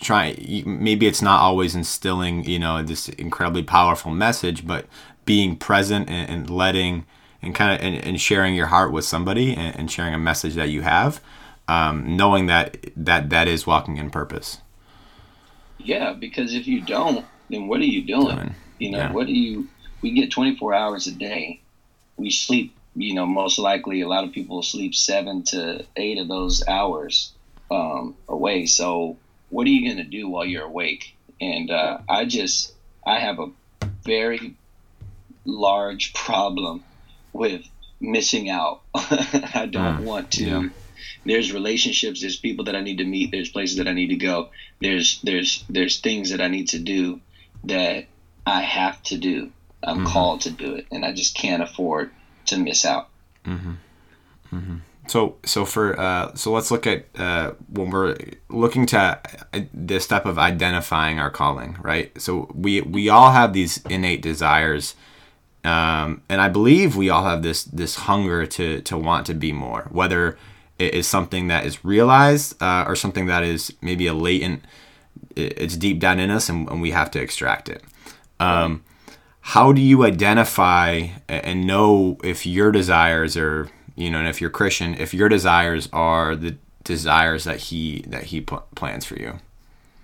try 0.00 0.34
maybe 0.64 1.06
it's 1.06 1.22
not 1.22 1.40
always 1.40 1.74
instilling 1.74 2.44
you 2.44 2.58
know 2.58 2.82
this 2.82 3.08
incredibly 3.10 3.62
powerful 3.62 4.10
message, 4.10 4.66
but 4.66 4.86
being 5.24 5.56
present 5.56 6.08
and, 6.08 6.30
and 6.30 6.50
letting 6.50 7.06
and 7.42 7.54
kind 7.54 7.74
of 7.74 7.86
and, 7.86 8.02
and, 8.04 8.20
sharing 8.20 8.54
your 8.54 8.66
heart 8.66 8.92
with 8.92 9.04
somebody 9.04 9.54
and, 9.54 9.76
and 9.76 9.90
sharing 9.90 10.14
a 10.14 10.18
message 10.18 10.54
that 10.54 10.70
you 10.70 10.82
have, 10.82 11.20
um, 11.68 12.16
knowing 12.16 12.46
that 12.46 12.78
that 12.96 13.30
that 13.30 13.48
is 13.48 13.66
walking 13.66 13.96
in 13.96 14.10
purpose. 14.10 14.58
Yeah, 15.78 16.14
because 16.14 16.54
if 16.54 16.66
you 16.66 16.80
don't, 16.80 17.26
then 17.50 17.68
what 17.68 17.80
are 17.80 17.84
you 17.84 18.02
doing? 18.02 18.36
doing. 18.36 18.54
You 18.78 18.92
know, 18.92 18.98
yeah. 18.98 19.12
what 19.12 19.26
do 19.26 19.32
you? 19.32 19.68
We 20.02 20.12
get 20.12 20.30
24 20.30 20.74
hours 20.74 21.06
a 21.06 21.12
day. 21.12 21.60
We 22.16 22.30
sleep. 22.30 22.74
You 22.96 23.14
know, 23.14 23.26
most 23.26 23.58
likely 23.58 24.02
a 24.02 24.08
lot 24.08 24.24
of 24.24 24.32
people 24.32 24.62
sleep 24.62 24.94
seven 24.94 25.42
to 25.44 25.84
eight 25.96 26.18
of 26.18 26.28
those 26.28 26.66
hours 26.68 27.32
um, 27.70 28.16
away. 28.28 28.66
So, 28.66 29.16
what 29.54 29.68
are 29.68 29.70
you 29.70 29.86
going 29.86 30.04
to 30.04 30.10
do 30.10 30.28
while 30.28 30.44
you're 30.44 30.64
awake? 30.64 31.14
And 31.40 31.70
uh, 31.70 31.98
I 32.08 32.24
just, 32.24 32.74
I 33.06 33.20
have 33.20 33.38
a 33.38 33.52
very 34.02 34.56
large 35.44 36.12
problem 36.12 36.82
with 37.32 37.62
missing 38.00 38.50
out. 38.50 38.82
I 38.94 39.68
don't 39.70 39.98
mm, 39.98 40.04
want 40.04 40.32
to. 40.32 40.44
Yeah. 40.44 40.68
There's 41.24 41.52
relationships. 41.52 42.20
There's 42.20 42.36
people 42.36 42.64
that 42.64 42.74
I 42.74 42.80
need 42.80 42.98
to 42.98 43.04
meet. 43.04 43.30
There's 43.30 43.48
places 43.48 43.76
that 43.76 43.86
I 43.86 43.92
need 43.92 44.08
to 44.08 44.16
go. 44.16 44.50
There's 44.80 45.20
there's 45.22 45.64
there's 45.70 46.00
things 46.00 46.30
that 46.30 46.40
I 46.40 46.48
need 46.48 46.70
to 46.70 46.80
do 46.80 47.20
that 47.64 48.06
I 48.44 48.60
have 48.60 49.00
to 49.04 49.16
do. 49.16 49.52
I'm 49.84 49.98
mm-hmm. 49.98 50.06
called 50.06 50.40
to 50.42 50.50
do 50.50 50.74
it, 50.74 50.86
and 50.90 51.04
I 51.04 51.12
just 51.12 51.36
can't 51.36 51.62
afford 51.62 52.10
to 52.46 52.58
miss 52.58 52.84
out. 52.84 53.08
Mm-hmm. 53.46 53.72
Mm-hmm. 54.52 54.76
So 55.06 55.36
so 55.44 55.64
for 55.64 55.98
uh, 55.98 56.34
so 56.34 56.52
let's 56.52 56.70
look 56.70 56.86
at 56.86 57.06
uh, 57.16 57.52
when 57.68 57.90
we're 57.90 58.16
looking 58.48 58.86
to 58.86 59.20
uh, 59.52 59.60
the 59.72 60.00
step 60.00 60.26
of 60.26 60.38
identifying 60.38 61.18
our 61.18 61.30
calling, 61.30 61.76
right? 61.82 62.10
So 62.20 62.50
we 62.54 62.80
we 62.80 63.08
all 63.08 63.32
have 63.32 63.52
these 63.52 63.78
innate 63.86 64.22
desires 64.22 64.94
um, 65.64 66.20
and 66.28 66.42
I 66.42 66.48
believe 66.48 66.94
we 66.94 67.08
all 67.08 67.24
have 67.24 67.42
this 67.42 67.64
this 67.64 67.96
hunger 67.96 68.46
to 68.46 68.82
to 68.82 68.98
want 68.98 69.26
to 69.26 69.34
be 69.34 69.50
more, 69.50 69.88
whether 69.90 70.36
it 70.78 70.92
is 70.92 71.06
something 71.06 71.48
that 71.48 71.64
is 71.64 71.84
realized 71.84 72.62
uh, 72.62 72.84
or 72.86 72.94
something 72.94 73.26
that 73.26 73.42
is 73.42 73.72
maybe 73.80 74.06
a 74.06 74.14
latent. 74.14 74.62
It's 75.34 75.76
deep 75.76 76.00
down 76.00 76.20
in 76.20 76.30
us, 76.30 76.48
and, 76.48 76.68
and 76.68 76.82
we 76.82 76.90
have 76.90 77.10
to 77.12 77.20
extract 77.20 77.68
it. 77.68 77.82
Um, 78.38 78.84
how 79.40 79.72
do 79.72 79.80
you 79.80 80.04
identify 80.04 81.08
and 81.28 81.66
know 81.66 82.18
if 82.22 82.46
your 82.46 82.70
desires 82.70 83.36
are, 83.36 83.68
you 83.94 84.10
know, 84.10 84.18
and 84.18 84.28
if 84.28 84.40
you're 84.40 84.50
Christian, 84.50 84.94
if 84.94 85.14
your 85.14 85.28
desires 85.28 85.88
are 85.92 86.34
the 86.34 86.56
desires 86.82 87.44
that 87.44 87.58
he 87.58 88.04
that 88.08 88.24
he 88.24 88.40
pl- 88.40 88.66
plans 88.74 89.04
for 89.04 89.16
you? 89.16 89.38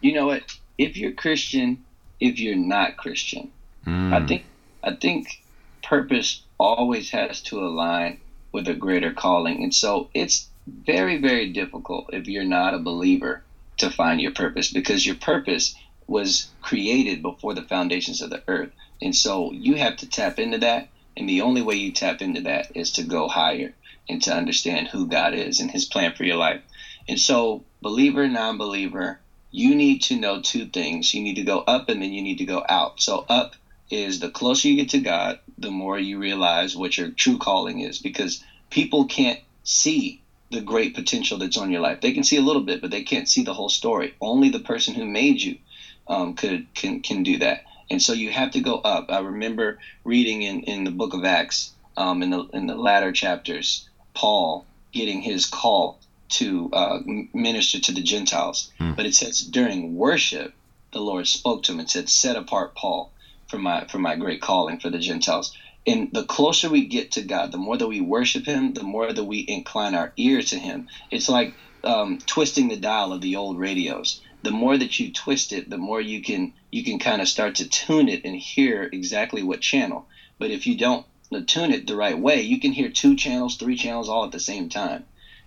You 0.01 0.15
know 0.15 0.27
what? 0.27 0.43
If 0.79 0.97
you're 0.97 1.13
Christian, 1.13 1.85
if 2.21 2.39
you're 2.39 2.57
not 2.57 2.97
Christian, 2.97 3.51
mm. 3.87 4.13
I 4.13 4.27
think 4.27 4.45
I 4.83 4.95
think 4.95 5.43
purpose 5.83 6.43
always 6.59 7.11
has 7.11 7.41
to 7.43 7.59
align 7.61 8.21
with 8.53 8.69
a 8.69 8.75
greater 8.75 9.13
calling. 9.13 9.63
And 9.63 9.75
so 9.75 10.09
it's 10.15 10.49
very, 10.67 11.19
very 11.19 11.53
difficult 11.53 12.11
if 12.13 12.29
you're 12.29 12.45
not 12.45 12.75
a 12.75 12.79
believer 12.79 13.43
to 13.79 13.91
find 13.91 14.21
your 14.21 14.33
purpose 14.33 14.73
because 14.73 15.07
your 15.07 15.17
purpose 15.17 15.75
was 16.07 16.49
created 16.61 17.23
before 17.23 17.55
the 17.55 17.63
foundations 17.63 18.21
of 18.21 18.31
the 18.31 18.43
earth. 18.49 18.71
And 19.01 19.15
so 19.15 19.53
you 19.53 19.77
have 19.77 19.97
to 19.99 20.09
tap 20.09 20.39
into 20.39 20.59
that. 20.59 20.89
And 21.17 21.29
the 21.29 21.43
only 21.43 21.63
way 21.63 21.75
you 21.75 21.93
tap 21.93 22.23
into 22.23 22.43
that 22.43 22.69
is 22.75 22.93
to 22.93 23.03
go 23.03 23.29
higher 23.29 23.75
and 24.09 24.23
to 24.23 24.35
understand 24.35 24.89
who 24.89 25.07
God 25.07 25.35
is 25.35 25.61
and 25.61 25.71
his 25.71 25.85
plan 25.85 26.13
for 26.15 26.25
your 26.25 26.37
life. 26.37 26.61
And 27.09 27.19
so, 27.19 27.63
believer, 27.83 28.29
non 28.29 28.59
believer, 28.59 29.19
you 29.51 29.75
need 29.75 30.03
to 30.03 30.17
know 30.17 30.41
two 30.41 30.67
things. 30.67 31.13
You 31.15 31.23
need 31.23 31.37
to 31.37 31.43
go 31.43 31.59
up 31.61 31.89
and 31.89 32.01
then 32.03 32.13
you 32.13 32.23
need 32.23 32.39
to 32.39 32.45
go 32.45 32.63
out. 32.69 33.01
So, 33.01 33.25
up 33.29 33.55
is 33.91 34.21
the 34.21 34.31
closer 34.31 34.69
you 34.69 34.77
get 34.77 34.91
to 34.91 34.99
God, 34.99 35.39
the 35.59 35.71
more 35.71 35.99
you 35.99 36.19
realize 36.19 36.77
what 36.77 36.97
your 36.97 37.11
true 37.11 37.39
calling 37.39 37.81
is 37.81 37.99
because 37.99 38.43
people 38.71 39.05
can't 39.07 39.39
see 39.65 40.21
the 40.51 40.61
great 40.61 40.95
potential 40.95 41.39
that's 41.39 41.57
on 41.57 41.71
your 41.71 41.81
life. 41.81 42.01
They 42.01 42.13
can 42.13 42.25
see 42.25 42.37
a 42.37 42.43
little 42.43 42.63
bit, 42.63 42.81
but 42.81 42.91
they 42.91 43.03
can't 43.03 43.29
see 43.29 43.43
the 43.43 43.53
whole 43.53 43.69
story. 43.69 44.15
Only 44.21 44.49
the 44.49 44.61
person 44.61 44.95
who 44.95 45.05
made 45.05 45.41
you 45.41 45.57
um, 46.09 46.35
could 46.35 46.73
can 46.75 47.01
can 47.01 47.23
do 47.23 47.39
that. 47.39 47.63
And 47.91 48.01
so 48.01 48.13
you 48.13 48.31
have 48.31 48.53
to 48.53 48.61
go 48.61 48.77
up. 48.77 49.07
I 49.11 49.19
remember 49.19 49.79
reading 50.05 50.43
in, 50.43 50.61
in 50.61 50.85
the 50.85 50.91
book 50.91 51.15
of 51.15 51.25
Acts, 51.25 51.73
um, 51.97 52.23
in 52.23 52.31
the 52.31 52.45
in 52.53 52.67
the 52.67 52.77
latter 52.77 53.13
chapters, 53.13 53.89
Paul 54.15 54.65
getting 54.93 55.21
his 55.21 55.47
call 55.47 55.99
to 56.31 56.71
uh, 56.73 56.99
minister 57.33 57.81
to 57.81 57.93
the 57.93 58.03
Gentiles. 58.03 58.71
Hmm. 58.79 58.93
But 58.93 59.07
it 59.07 59.15
says 59.15 59.41
during 59.41 59.95
worship, 59.95 60.53
the 60.93 61.01
Lord 61.01 61.27
spoke 61.27 61.63
to 61.65 61.73
him 61.73 61.81
and 61.81 61.91
said, 61.91 62.09
"Set 62.09 62.37
apart 62.37 62.75
Paul 62.75 63.11
for 63.49 63.59
my 63.59 63.85
for 63.85 63.99
my 63.99 64.17
great 64.17 64.41
calling 64.41 64.79
for 64.79 64.91
the 64.91 64.99
Gentiles." 64.99 65.53
And 65.87 66.09
the 66.13 66.23
closer 66.23 66.69
we 66.69 66.87
get 66.87 67.13
to 67.13 67.23
God, 67.23 67.53
the 67.53 67.59
more 67.59 67.77
that 67.77 67.87
we 67.87 68.01
worship 68.01 68.45
Him, 68.45 68.75
the 68.75 68.83
more 68.83 69.13
that 69.13 69.25
we 69.25 69.45
incline 69.47 69.95
our 69.95 70.13
ear 70.17 70.43
to 70.43 70.59
Him. 70.59 70.87
It's 71.11 71.29
like 71.29 71.55
um, 71.85 72.19
twisting 72.27 72.69
the 72.69 72.77
dial 72.77 73.13
of 73.13 73.21
the 73.21 73.37
old 73.37 73.59
radios. 73.59 74.21
The 74.43 74.51
more 74.51 74.77
that 74.77 74.99
you 74.99 75.11
twist 75.11 75.53
it, 75.53 75.69
the 75.69 75.79
more 75.79 76.01
you 76.01 76.21
can 76.21 76.53
you 76.71 76.83
can 76.83 76.99
kind 76.99 77.21
of 77.21 77.29
start 77.29 77.57
to 77.57 77.69
tune 77.69 78.09
it 78.09 78.25
and 78.25 78.37
hear 78.37 78.89
exactly 78.93 79.43
what 79.43 79.61
channel. 79.61 80.07
But 80.39 80.51
if 80.51 80.67
you 80.67 80.77
don't 80.77 81.05
tune 81.39 81.71
it 81.71 81.87
the 81.87 81.95
right 81.95 82.19
way, 82.19 82.43
you 82.43 82.59
can 82.59 82.73
hear 82.73 82.89
two 82.89 83.15
channels, 83.15 83.57
three 83.57 83.77
channels 83.77 84.09
all 84.09 84.25
at 84.25 84.33
the 84.33 84.41
same 84.41 84.69
time. 84.69 85.05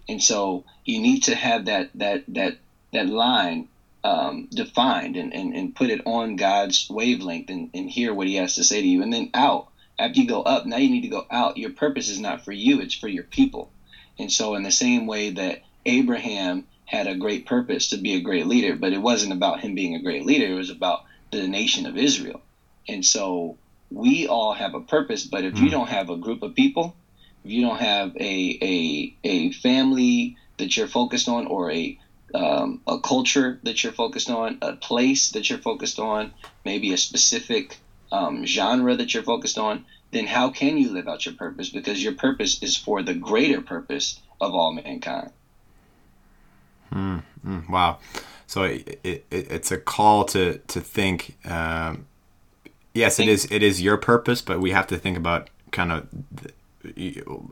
And 0.08 0.22
so 0.22 0.64
you 0.86 1.00
need 1.00 1.24
to 1.24 1.36
have 1.36 1.66
that 1.66 1.90
that 1.96 2.24
that 2.30 2.58
that 2.92 3.10
line 3.10 3.68
um, 4.04 4.48
defined 4.52 5.16
and, 5.16 5.34
and, 5.34 5.54
and 5.56 5.76
put 5.76 5.90
it 5.90 6.02
on 6.06 6.36
God's 6.36 6.88
wavelength 6.90 7.50
and, 7.50 7.70
and 7.74 7.90
hear 7.90 8.14
what 8.14 8.28
he 8.28 8.36
has 8.36 8.56
to 8.56 8.64
say 8.64 8.82
to 8.82 8.88
you. 8.88 9.02
And 9.02 9.14
then 9.14 9.30
out, 9.34 9.68
after 9.98 10.20
you 10.20 10.28
go 10.28 10.42
up, 10.42 10.66
now 10.66 10.78
you 10.78 10.90
need 10.90 11.04
to 11.04 11.08
go 11.08 11.26
out. 11.30 11.58
Your 11.58 11.70
purpose 11.72 12.10
is 12.10 12.20
not 12.20 12.44
for 12.44 12.52
you, 12.52 12.80
it's 12.82 12.94
for 12.94 13.08
your 13.08 13.24
people. 13.24 13.72
And 14.20 14.32
so, 14.32 14.56
in 14.56 14.64
the 14.64 14.72
same 14.72 15.08
way 15.08 15.30
that 15.32 15.62
Abraham 15.86 16.66
had 16.86 17.08
a 17.08 17.16
great 17.16 17.46
purpose 17.46 17.88
to 17.88 17.98
be 17.98 18.14
a 18.14 18.22
great 18.22 18.46
leader, 18.46 18.76
but 18.76 18.94
it 18.94 19.02
wasn't 19.02 19.34
about 19.34 19.62
him 19.62 19.74
being 19.74 19.96
a 19.96 20.02
great 20.02 20.26
leader, 20.26 20.48
it 20.48 20.56
was 20.56 20.70
about 20.70 21.04
the 21.32 21.48
nation 21.48 21.86
of 21.86 21.98
Israel. 21.98 22.42
And 22.88 23.06
so, 23.06 23.58
we 23.94 24.28
all 24.28 24.54
have 24.54 24.74
a 24.74 24.82
purpose, 24.82 25.24
but 25.24 25.46
if 25.46 25.54
mm. 25.54 25.62
you 25.62 25.70
don't 25.70 25.90
have 25.90 26.10
a 26.10 26.18
group 26.18 26.42
of 26.42 26.56
people, 26.56 26.96
if 27.46 27.52
you 27.52 27.62
don't 27.62 27.80
have 27.80 28.16
a, 28.18 28.58
a, 28.62 29.16
a 29.24 29.52
family 29.52 30.38
that 30.58 30.76
you're 30.76 30.88
focused 30.88 31.30
on 31.30 31.48
or 31.48 31.72
a 31.72 31.98
um, 32.34 32.82
a 32.88 33.00
culture 33.00 33.60
that 33.62 33.84
you're 33.84 33.94
focused 33.94 34.32
on, 34.32 34.58
a 34.64 34.74
place 34.74 35.34
that 35.34 35.52
you're 35.52 35.60
focused 35.60 36.00
on, 36.00 36.34
maybe 36.66 36.92
a 36.92 36.98
specific 36.98 37.78
um, 38.12 38.44
genre 38.44 38.96
that 38.96 39.14
you're 39.14 39.22
focused 39.22 39.60
on, 39.60 39.86
then 40.10 40.26
how 40.26 40.50
can 40.50 40.78
you 40.80 40.90
live 40.90 41.08
out 41.08 41.28
your 41.28 41.36
purpose? 41.36 41.70
Because 41.70 42.04
your 42.04 42.16
purpose 42.16 42.64
is 42.64 42.76
for 42.76 43.04
the 43.04 43.14
greater 43.14 43.62
purpose 43.62 44.20
of 44.42 44.56
all 44.56 44.74
mankind. 44.74 45.30
Mm, 46.92 47.22
mm, 47.46 47.70
wow. 47.70 48.00
So 48.48 48.64
it, 48.64 49.00
it, 49.04 49.26
it's 49.30 49.72
a 49.72 49.78
call 49.78 50.26
to 50.26 50.58
to 50.58 50.82
think. 50.82 51.38
Um, 51.46 52.08
yes, 52.94 53.20
it 53.20 53.28
is. 53.28 53.48
It 53.52 53.64
is 53.64 53.82
your 53.82 53.98
purpose, 53.98 54.42
but 54.42 54.60
we 54.60 54.72
have 54.72 54.88
to 54.88 54.98
think 54.98 55.18
about 55.18 55.50
kind 55.72 55.92
of 55.92 56.08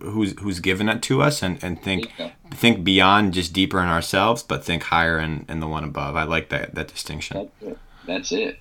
who's 0.02 0.38
who's 0.40 0.60
given 0.60 0.90
it 0.90 1.02
to 1.02 1.22
us 1.22 1.42
and, 1.42 1.64
and 1.64 1.82
think 1.82 2.12
think 2.52 2.84
beyond 2.84 3.34
just 3.34 3.54
deeper 3.54 3.80
in 3.80 3.88
ourselves 3.88 4.44
but 4.44 4.64
think 4.64 4.84
higher 4.84 5.20
in, 5.20 5.46
in 5.48 5.62
the 5.62 5.68
one 5.68 5.86
above 5.86 6.18
i 6.18 6.24
like 6.24 6.50
that 6.50 6.76
that 6.76 6.90
distinction 6.90 7.38
that's 7.38 7.72
it, 7.72 7.78
that's 8.06 8.32
it. 8.34 8.60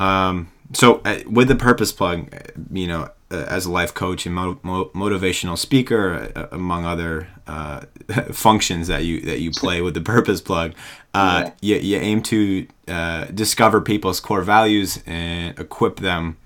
um 0.00 0.50
so 0.72 1.00
uh, 1.04 1.20
with 1.28 1.46
the 1.46 1.54
purpose 1.54 1.92
plug 1.92 2.28
you 2.72 2.88
know 2.88 3.08
uh, 3.30 3.44
as 3.48 3.64
a 3.64 3.70
life 3.70 3.94
coach 3.94 4.26
and 4.26 4.34
mo- 4.34 4.58
mo- 4.64 4.90
motivational 4.94 5.56
speaker 5.56 6.32
uh, 6.34 6.48
among 6.50 6.84
other 6.84 7.28
uh, 7.46 7.82
functions 8.32 8.88
that 8.88 9.04
you 9.04 9.20
that 9.20 9.40
you 9.40 9.52
play 9.52 9.80
with 9.80 9.94
the 9.94 10.00
purpose 10.00 10.40
plug 10.40 10.74
uh, 11.14 11.50
yeah. 11.60 11.76
you, 11.76 11.82
you 11.82 11.96
aim 11.98 12.22
to 12.22 12.66
uh, 12.88 13.24
discover 13.26 13.80
people's 13.80 14.20
core 14.20 14.42
values 14.42 15.02
and 15.06 15.58
equip 15.58 15.96
them 16.00 16.36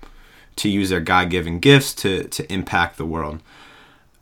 to 0.55 0.69
use 0.69 0.89
their 0.89 0.99
God-given 0.99 1.59
gifts 1.59 1.93
to 1.95 2.25
to 2.25 2.51
impact 2.51 2.97
the 2.97 3.05
world. 3.05 3.41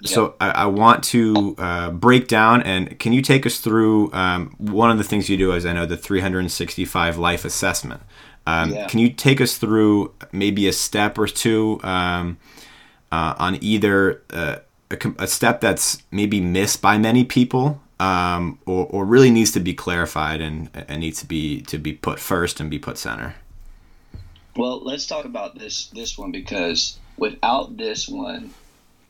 So 0.03 0.36
I, 0.39 0.49
I, 0.51 0.65
want 0.67 1.03
to 1.05 1.55
uh, 1.57 1.89
break 1.89 2.27
down 2.27 2.62
and 2.62 2.99
can 2.99 3.13
you 3.13 3.21
take 3.23 3.47
us 3.47 3.60
through 3.60 4.13
um, 4.13 4.53
one 4.60 4.91
of 4.91 4.99
the 4.99 5.03
things 5.03 5.27
you 5.27 5.38
do 5.38 5.53
is 5.53 5.65
I 5.65 5.73
know 5.73 5.88
the 5.88 5.97
365 5.97 7.17
life 7.17 7.43
assessment. 7.43 8.03
Um, 8.45 8.73
yeah. 8.73 8.88
Can 8.88 8.99
you 8.99 9.10
take 9.10 9.41
us 9.41 9.57
through 9.57 10.13
maybe 10.31 10.67
a 10.67 10.73
step 10.73 11.17
or 11.17 11.25
two 11.25 11.79
um, 11.81 12.38
uh, 13.12 13.33
on 13.39 13.57
either 13.62 14.21
uh, 14.31 14.57
a, 14.91 14.97
a, 15.17 15.27
step 15.27 15.62
that's 15.62 16.03
maybe 16.12 16.39
missed 16.39 16.81
by 16.81 16.99
many 16.99 17.23
people 17.23 17.81
um, 17.99 18.60
or, 18.65 18.88
or 18.88 19.05
really 19.05 19.31
needs 19.31 19.51
to 19.51 19.60
be 19.60 19.73
clarified 19.73 20.41
and, 20.41 20.69
and 20.73 21.01
needs 21.01 21.19
to 21.21 21.25
be 21.25 21.62
to 21.62 21.77
be 21.77 21.93
put 21.93 22.19
first 22.19 22.60
and 22.60 22.69
be 22.69 22.79
put 22.79 22.97
center? 22.97 23.36
Well, 24.55 24.83
let's 24.83 25.05
talk 25.05 25.25
about 25.25 25.57
this 25.57 25.88
this 25.88 26.17
one 26.17 26.31
because 26.31 26.97
without 27.17 27.77
this 27.77 28.07
one, 28.07 28.51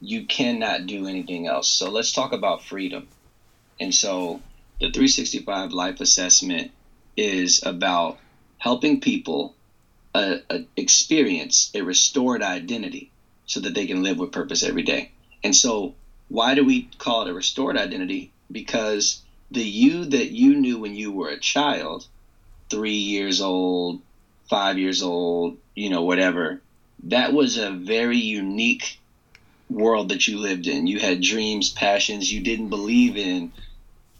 you 0.01 0.25
cannot 0.25 0.87
do 0.87 1.07
anything 1.07 1.47
else. 1.47 1.69
So 1.69 1.89
let's 1.89 2.11
talk 2.11 2.33
about 2.33 2.63
freedom. 2.63 3.07
And 3.79 3.93
so 3.93 4.41
the 4.79 4.91
365 4.91 5.71
life 5.71 6.01
assessment 6.01 6.71
is 7.15 7.63
about 7.65 8.19
helping 8.57 9.01
people 9.01 9.55
uh, 10.13 10.37
uh, 10.49 10.59
experience 10.75 11.71
a 11.73 11.81
restored 11.81 12.41
identity 12.41 13.11
so 13.45 13.59
that 13.59 13.73
they 13.73 13.87
can 13.87 14.03
live 14.03 14.17
with 14.17 14.31
purpose 14.31 14.63
every 14.63 14.83
day. 14.83 15.11
And 15.43 15.55
so, 15.55 15.95
why 16.27 16.55
do 16.55 16.65
we 16.65 16.89
call 16.97 17.21
it 17.21 17.29
a 17.29 17.33
restored 17.33 17.77
identity? 17.77 18.31
Because 18.51 19.21
the 19.51 19.63
you 19.63 20.05
that 20.05 20.31
you 20.31 20.55
knew 20.55 20.79
when 20.79 20.95
you 20.95 21.11
were 21.11 21.29
a 21.29 21.39
child, 21.39 22.07
three 22.69 22.97
years 22.97 23.41
old, 23.41 24.01
five 24.49 24.77
years 24.77 25.01
old, 25.03 25.57
you 25.75 25.89
know, 25.89 26.03
whatever. 26.03 26.61
That 27.03 27.33
was 27.33 27.57
a 27.57 27.71
very 27.71 28.17
unique 28.17 28.99
world 29.69 30.09
that 30.09 30.27
you 30.27 30.37
lived 30.37 30.67
in. 30.67 30.87
You 30.87 30.99
had 30.99 31.21
dreams, 31.21 31.69
passions. 31.69 32.31
You 32.31 32.41
didn't 32.41 32.69
believe 32.69 33.17
in 33.17 33.51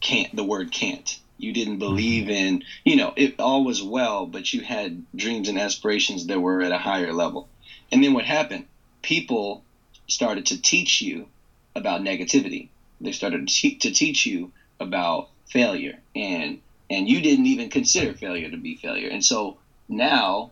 can't 0.00 0.34
the 0.34 0.44
word 0.44 0.70
can't. 0.70 1.18
You 1.38 1.52
didn't 1.52 1.74
mm-hmm. 1.74 1.80
believe 1.80 2.28
in, 2.28 2.64
you 2.84 2.96
know, 2.96 3.12
it 3.16 3.38
all 3.38 3.64
was 3.64 3.82
well, 3.82 4.26
but 4.26 4.52
you 4.52 4.62
had 4.62 5.04
dreams 5.14 5.48
and 5.48 5.58
aspirations 5.58 6.26
that 6.26 6.40
were 6.40 6.62
at 6.62 6.72
a 6.72 6.78
higher 6.78 7.12
level. 7.12 7.48
And 7.90 8.02
then 8.02 8.12
what 8.12 8.24
happened? 8.24 8.66
People 9.02 9.62
started 10.08 10.46
to 10.46 10.60
teach 10.60 11.00
you 11.00 11.28
about 11.74 12.02
negativity. 12.02 12.68
They 13.00 13.12
started 13.12 13.48
to, 13.48 13.90
teach 13.92 14.26
you 14.26 14.52
about 14.80 15.28
failure 15.48 15.98
and 16.14 16.60
and 16.90 17.08
you 17.08 17.20
didn't 17.20 17.46
even 17.46 17.68
consider 17.68 18.14
failure 18.14 18.50
to 18.50 18.56
be 18.56 18.76
failure. 18.76 19.08
And 19.08 19.24
so 19.24 19.58
now 19.88 20.50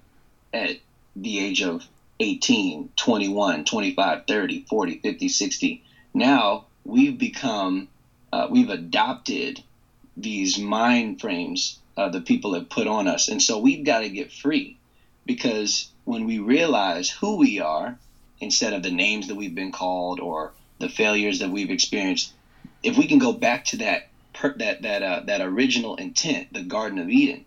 at 0.53 0.77
the 1.15 1.39
age 1.39 1.63
of 1.63 1.87
18 2.21 2.91
21 2.97 3.65
25 3.65 4.27
30 4.27 4.65
40 4.69 4.99
50 4.99 5.29
60 5.29 5.83
now 6.15 6.65
we've 6.85 7.19
become 7.19 7.89
uh, 8.33 8.47
we've 8.51 8.71
adopted 8.71 9.63
these 10.17 10.59
mind 10.59 11.21
frames 11.21 11.79
uh, 11.97 12.09
that 12.09 12.25
people 12.25 12.55
have 12.55 12.71
put 12.71 12.87
on 12.87 13.07
us 13.07 13.29
and 13.29 13.43
so 13.43 13.59
we've 13.59 13.85
got 13.85 14.01
to 14.01 14.09
get 14.09 14.33
free 14.33 14.79
because 15.27 15.91
when 16.05 16.25
we 16.25 16.39
realize 16.39 17.11
who 17.11 17.37
we 17.37 17.61
are 17.61 17.99
instead 18.41 18.73
of 18.73 18.83
the 18.83 18.91
names 18.91 19.29
that 19.29 19.35
we've 19.35 19.55
been 19.55 19.73
called 19.73 20.21
or 20.21 20.53
the 20.79 20.89
failures 20.89 21.39
that 21.39 21.51
we've 21.51 21.71
experienced 21.71 22.33
if 22.83 22.97
we 22.97 23.07
can 23.07 23.19
go 23.19 23.33
back 23.33 23.65
to 23.65 23.77
that 23.79 24.09
that 24.57 24.83
that 24.83 25.03
uh, 25.03 25.21
that 25.25 25.41
original 25.41 25.95
intent 25.97 26.53
the 26.53 26.63
garden 26.63 26.99
of 26.99 27.09
eden 27.09 27.45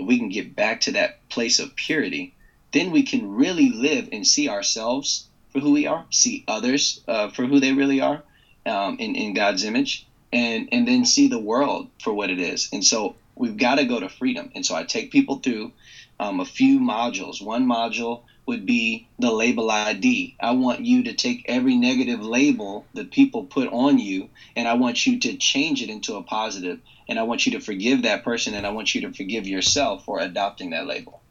if 0.00 0.06
we 0.06 0.18
can 0.18 0.28
get 0.28 0.56
back 0.56 0.80
to 0.82 0.92
that 0.92 1.28
place 1.28 1.58
of 1.58 1.76
purity, 1.76 2.32
then 2.72 2.90
we 2.90 3.02
can 3.02 3.34
really 3.34 3.68
live 3.68 4.08
and 4.12 4.26
see 4.26 4.48
ourselves 4.48 5.26
for 5.50 5.60
who 5.60 5.72
we 5.72 5.86
are, 5.86 6.06
see 6.10 6.44
others 6.48 7.02
uh, 7.06 7.28
for 7.28 7.46
who 7.46 7.60
they 7.60 7.72
really 7.72 8.00
are 8.00 8.22
um, 8.66 8.96
in, 8.98 9.14
in 9.14 9.34
God's 9.34 9.64
image, 9.64 10.06
and, 10.32 10.68
and 10.72 10.86
then 10.86 11.04
see 11.04 11.28
the 11.28 11.38
world 11.38 11.88
for 12.00 12.12
what 12.12 12.30
it 12.30 12.38
is. 12.38 12.68
And 12.72 12.84
so 12.84 13.16
we've 13.34 13.56
got 13.56 13.76
to 13.76 13.84
go 13.84 14.00
to 14.00 14.08
freedom. 14.08 14.50
And 14.54 14.64
so 14.64 14.74
I 14.74 14.84
take 14.84 15.10
people 15.10 15.36
through 15.36 15.72
um, 16.20 16.38
a 16.38 16.44
few 16.44 16.78
modules. 16.78 17.42
One 17.42 17.66
module 17.66 18.20
would 18.46 18.66
be 18.66 19.06
the 19.18 19.30
label 19.30 19.70
ID. 19.70 20.36
I 20.40 20.52
want 20.52 20.84
you 20.84 21.04
to 21.04 21.14
take 21.14 21.46
every 21.46 21.76
negative 21.76 22.20
label 22.20 22.84
that 22.94 23.10
people 23.10 23.44
put 23.44 23.68
on 23.72 23.98
you 23.98 24.28
and 24.54 24.68
I 24.68 24.74
want 24.74 25.06
you 25.06 25.18
to 25.20 25.34
change 25.36 25.82
it 25.82 25.88
into 25.88 26.16
a 26.16 26.22
positive 26.22 26.78
and 27.08 27.18
I 27.18 27.22
want 27.22 27.46
you 27.46 27.52
to 27.52 27.60
forgive 27.60 28.02
that 28.02 28.22
person 28.22 28.54
and 28.54 28.66
I 28.66 28.70
want 28.70 28.94
you 28.94 29.00
to 29.02 29.12
forgive 29.12 29.46
yourself 29.46 30.04
for 30.04 30.20
adopting 30.20 30.70
that 30.70 30.86
label. 30.86 31.22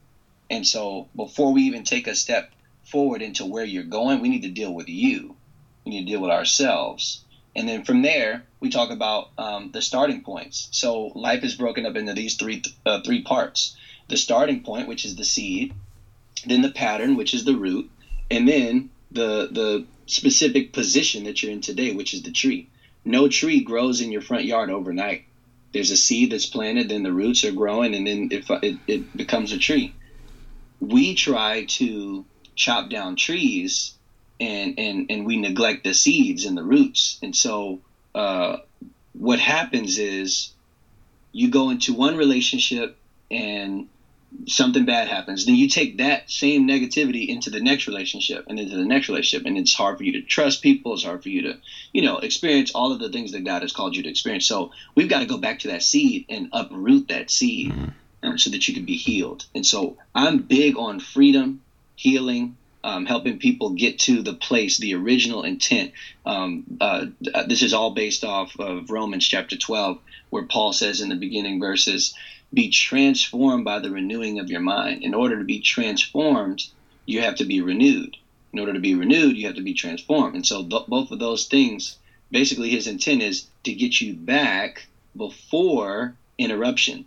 And 0.49 0.65
so 0.65 1.07
before 1.15 1.53
we 1.53 1.63
even 1.63 1.83
take 1.83 2.07
a 2.07 2.15
step 2.15 2.49
forward 2.83 3.21
into 3.21 3.45
where 3.45 3.63
you're 3.63 3.83
going, 3.83 4.21
we 4.21 4.29
need 4.29 4.41
to 4.41 4.49
deal 4.49 4.73
with 4.73 4.89
you. 4.89 5.35
We 5.85 5.91
need 5.91 6.01
to 6.07 6.11
deal 6.11 6.21
with 6.21 6.31
ourselves. 6.31 7.23
And 7.55 7.67
then 7.67 7.83
from 7.83 8.01
there, 8.01 8.45
we 8.59 8.69
talk 8.69 8.89
about 8.89 9.29
um, 9.37 9.69
the 9.71 9.81
starting 9.81 10.21
points. 10.21 10.67
So 10.71 11.11
life 11.15 11.43
is 11.43 11.55
broken 11.55 11.85
up 11.85 11.95
into 11.95 12.13
these 12.13 12.35
three 12.35 12.61
uh, 12.85 12.99
three 13.03 13.21
parts: 13.21 13.75
the 14.09 14.17
starting 14.17 14.61
point, 14.63 14.87
which 14.87 15.05
is 15.05 15.15
the 15.15 15.23
seed, 15.23 15.73
then 16.45 16.61
the 16.61 16.71
pattern, 16.71 17.15
which 17.15 17.33
is 17.33 17.45
the 17.45 17.55
root, 17.55 17.89
and 18.29 18.47
then 18.47 18.89
the 19.11 19.47
the 19.51 19.85
specific 20.07 20.73
position 20.73 21.23
that 21.23 21.41
you're 21.41 21.51
in 21.51 21.61
today, 21.61 21.91
which 21.91 22.13
is 22.13 22.23
the 22.23 22.31
tree. 22.31 22.67
no 23.05 23.27
tree 23.29 23.61
grows 23.61 24.01
in 24.01 24.11
your 24.11 24.21
front 24.21 24.43
yard 24.43 24.69
overnight. 24.69 25.23
There's 25.71 25.91
a 25.91 25.97
seed 25.97 26.31
that's 26.31 26.47
planted, 26.47 26.89
then 26.89 27.03
the 27.03 27.13
roots 27.13 27.43
are 27.43 27.51
growing, 27.51 27.93
and 27.93 28.05
then 28.07 28.27
it, 28.31 28.43
it, 28.63 28.77
it 28.87 29.17
becomes 29.17 29.51
a 29.51 29.57
tree. 29.57 29.93
We 30.79 31.13
try 31.13 31.65
to 31.79 32.25
chop 32.55 32.89
down 32.89 33.15
trees 33.15 33.93
and, 34.39 34.79
and, 34.79 35.05
and 35.09 35.25
we 35.25 35.37
neglect 35.37 35.83
the 35.83 35.93
seeds 35.93 36.45
and 36.45 36.57
the 36.57 36.63
roots. 36.63 37.19
And 37.21 37.35
so 37.35 37.79
uh, 38.15 38.57
what 39.13 39.39
happens 39.39 39.97
is 39.97 40.51
you 41.31 41.49
go 41.49 41.69
into 41.69 41.93
one 41.93 42.17
relationship 42.17 42.97
and 43.29 43.87
something 44.47 44.85
bad 44.85 45.07
happens 45.07 45.45
then 45.45 45.55
you 45.55 45.67
take 45.67 45.97
that 45.97 46.29
same 46.29 46.67
negativity 46.67 47.27
into 47.27 47.49
the 47.49 47.59
next 47.59 47.87
relationship 47.87 48.45
and 48.47 48.59
into 48.59 48.75
the 48.75 48.85
next 48.85 49.07
relationship 49.07 49.45
and 49.45 49.57
it's 49.57 49.73
hard 49.73 49.97
for 49.97 50.03
you 50.03 50.13
to 50.13 50.21
trust 50.21 50.61
people 50.61 50.93
it's 50.93 51.03
hard 51.03 51.21
for 51.21 51.29
you 51.29 51.41
to 51.41 51.57
you 51.93 52.01
know 52.01 52.17
experience 52.19 52.71
all 52.71 52.91
of 52.91 52.99
the 52.99 53.09
things 53.09 53.31
that 53.31 53.43
god 53.43 53.61
has 53.61 53.71
called 53.71 53.95
you 53.95 54.03
to 54.03 54.09
experience 54.09 54.45
so 54.45 54.71
we've 54.95 55.09
got 55.09 55.19
to 55.19 55.25
go 55.25 55.37
back 55.37 55.59
to 55.59 55.69
that 55.69 55.83
seed 55.83 56.25
and 56.29 56.49
uproot 56.53 57.07
that 57.07 57.29
seed 57.29 57.71
mm-hmm. 57.71 57.89
Um, 58.21 58.37
so 58.37 58.49
that 58.49 58.67
you 58.67 58.73
can 58.73 58.83
be 58.83 58.97
healed 58.97 59.45
and 59.55 59.65
so 59.65 59.95
i'm 60.13 60.39
big 60.39 60.75
on 60.77 60.99
freedom 60.99 61.61
healing 61.95 62.57
um, 62.83 63.05
helping 63.05 63.39
people 63.39 63.71
get 63.71 63.99
to 63.99 64.21
the 64.21 64.33
place, 64.33 64.77
the 64.77 64.95
original 64.95 65.43
intent. 65.43 65.91
Um, 66.25 66.63
uh, 66.79 67.07
this 67.47 67.61
is 67.61 67.73
all 67.73 67.91
based 67.91 68.23
off 68.23 68.57
of 68.59 68.89
Romans 68.89 69.27
chapter 69.27 69.57
12, 69.57 69.99
where 70.29 70.43
Paul 70.43 70.73
says 70.73 71.01
in 71.01 71.09
the 71.09 71.15
beginning 71.15 71.59
verses, 71.59 72.13
be 72.53 72.69
transformed 72.69 73.63
by 73.63 73.79
the 73.79 73.91
renewing 73.91 74.39
of 74.39 74.49
your 74.49 74.59
mind. 74.59 75.03
In 75.03 75.13
order 75.13 75.37
to 75.37 75.43
be 75.43 75.59
transformed, 75.59 76.65
you 77.05 77.21
have 77.21 77.35
to 77.35 77.45
be 77.45 77.61
renewed. 77.61 78.17
In 78.51 78.59
order 78.59 78.73
to 78.73 78.79
be 78.79 78.95
renewed, 78.95 79.37
you 79.37 79.45
have 79.45 79.55
to 79.55 79.61
be 79.61 79.73
transformed. 79.73 80.35
And 80.35 80.45
so, 80.45 80.63
th- 80.63 80.87
both 80.87 81.11
of 81.11 81.19
those 81.19 81.45
things, 81.45 81.97
basically, 82.31 82.69
his 82.69 82.87
intent 82.87 83.21
is 83.21 83.47
to 83.63 83.73
get 83.73 84.01
you 84.01 84.13
back 84.13 84.87
before 85.15 86.15
interruption. 86.37 87.05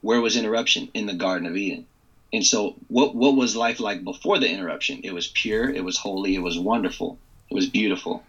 Where 0.00 0.20
was 0.20 0.36
interruption? 0.36 0.88
In 0.94 1.06
the 1.06 1.14
Garden 1.14 1.46
of 1.46 1.56
Eden. 1.56 1.86
And 2.32 2.44
so, 2.44 2.76
what, 2.88 3.14
what 3.14 3.36
was 3.36 3.54
life 3.56 3.80
like 3.80 4.02
before 4.02 4.38
the 4.38 4.50
interruption? 4.50 5.00
It 5.04 5.12
was 5.12 5.28
pure, 5.28 5.68
it 5.70 5.84
was 5.84 5.96
holy, 5.96 6.34
it 6.34 6.42
was 6.42 6.58
wonderful, 6.58 7.18
it 7.50 7.54
was 7.54 7.66
beautiful. 7.66 8.22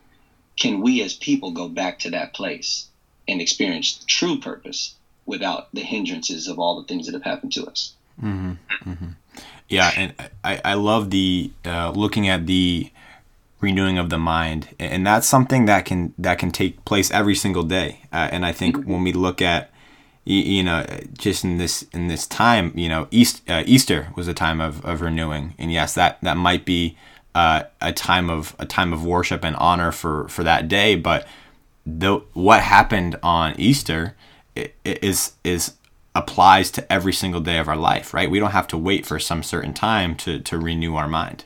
Can 0.60 0.82
we 0.82 1.02
as 1.02 1.14
people 1.14 1.52
go 1.52 1.68
back 1.68 2.00
to 2.00 2.12
that 2.12 2.34
place 2.34 2.88
and 3.28 3.42
experience 3.42 4.04
true 4.08 4.40
purpose? 4.40 4.96
Without 5.26 5.74
the 5.74 5.82
hindrances 5.82 6.48
of 6.48 6.60
all 6.60 6.82
the 6.82 6.88
things 6.88 7.06
that 7.06 7.14
have 7.14 7.24
happened 7.24 7.54
to 7.54 7.66
us. 7.66 7.94
Mm-hmm. 8.22 8.90
Mm-hmm. 8.90 9.08
Yeah, 9.70 9.92
and 9.96 10.14
I, 10.44 10.60
I 10.66 10.74
love 10.74 11.10
the 11.12 11.52
uh, 11.66 11.92
looking 11.92 12.28
at 12.28 12.46
the 12.46 12.92
renewing 13.62 13.98
of 13.98 14.10
the 14.10 14.18
mind, 14.18 14.70
and 14.80 15.08
that's 15.08 15.28
something 15.28 15.66
that 15.66 15.86
can 15.86 16.14
that 16.18 16.40
can 16.40 16.52
take 16.52 16.84
place 16.84 17.10
every 17.12 17.36
single 17.36 17.64
day. 17.64 18.02
Uh, 18.12 18.28
and 18.32 18.46
I 18.46 18.52
think 18.52 18.84
when 18.84 19.04
we 19.04 19.14
look 19.14 19.42
at 19.42 19.72
you 20.26 20.62
know 20.64 20.86
just 21.18 21.44
in 21.46 21.58
this 21.58 21.84
in 21.94 22.08
this 22.08 22.28
time, 22.28 22.74
you 22.76 22.90
know, 22.90 23.08
East, 23.12 23.50
uh, 23.50 23.64
Easter 23.66 24.10
was 24.16 24.28
a 24.28 24.34
time 24.34 24.60
of, 24.60 24.84
of 24.84 25.02
renewing, 25.02 25.56
and 25.58 25.72
yes, 25.72 25.94
that 25.94 26.20
that 26.22 26.36
might 26.36 26.66
be 26.66 26.98
uh, 27.34 27.64
a 27.80 27.94
time 27.94 28.30
of 28.30 28.56
a 28.60 28.66
time 28.66 28.92
of 28.92 29.06
worship 29.06 29.44
and 29.44 29.56
honor 29.56 29.92
for 29.92 30.28
for 30.28 30.44
that 30.44 30.68
day, 30.68 30.96
but 30.96 31.26
the 31.86 32.16
what 32.34 32.62
happened 32.62 33.18
on 33.24 33.56
Easter 33.58 34.16
is 34.56 35.34
is 35.44 35.74
applies 36.14 36.72
to 36.72 36.92
every 36.92 37.14
single 37.14 37.40
day 37.40 37.58
of 37.58 37.68
our 37.68 37.78
life, 37.78 38.14
right? 38.14 38.30
We 38.30 38.40
don't 38.40 38.52
have 38.52 38.68
to 38.70 38.78
wait 38.78 39.06
for 39.06 39.20
some 39.20 39.44
certain 39.44 39.74
time 39.74 40.16
to 40.18 40.40
to 40.40 40.58
renew 40.58 40.96
our 40.96 41.08
mind. 41.08 41.46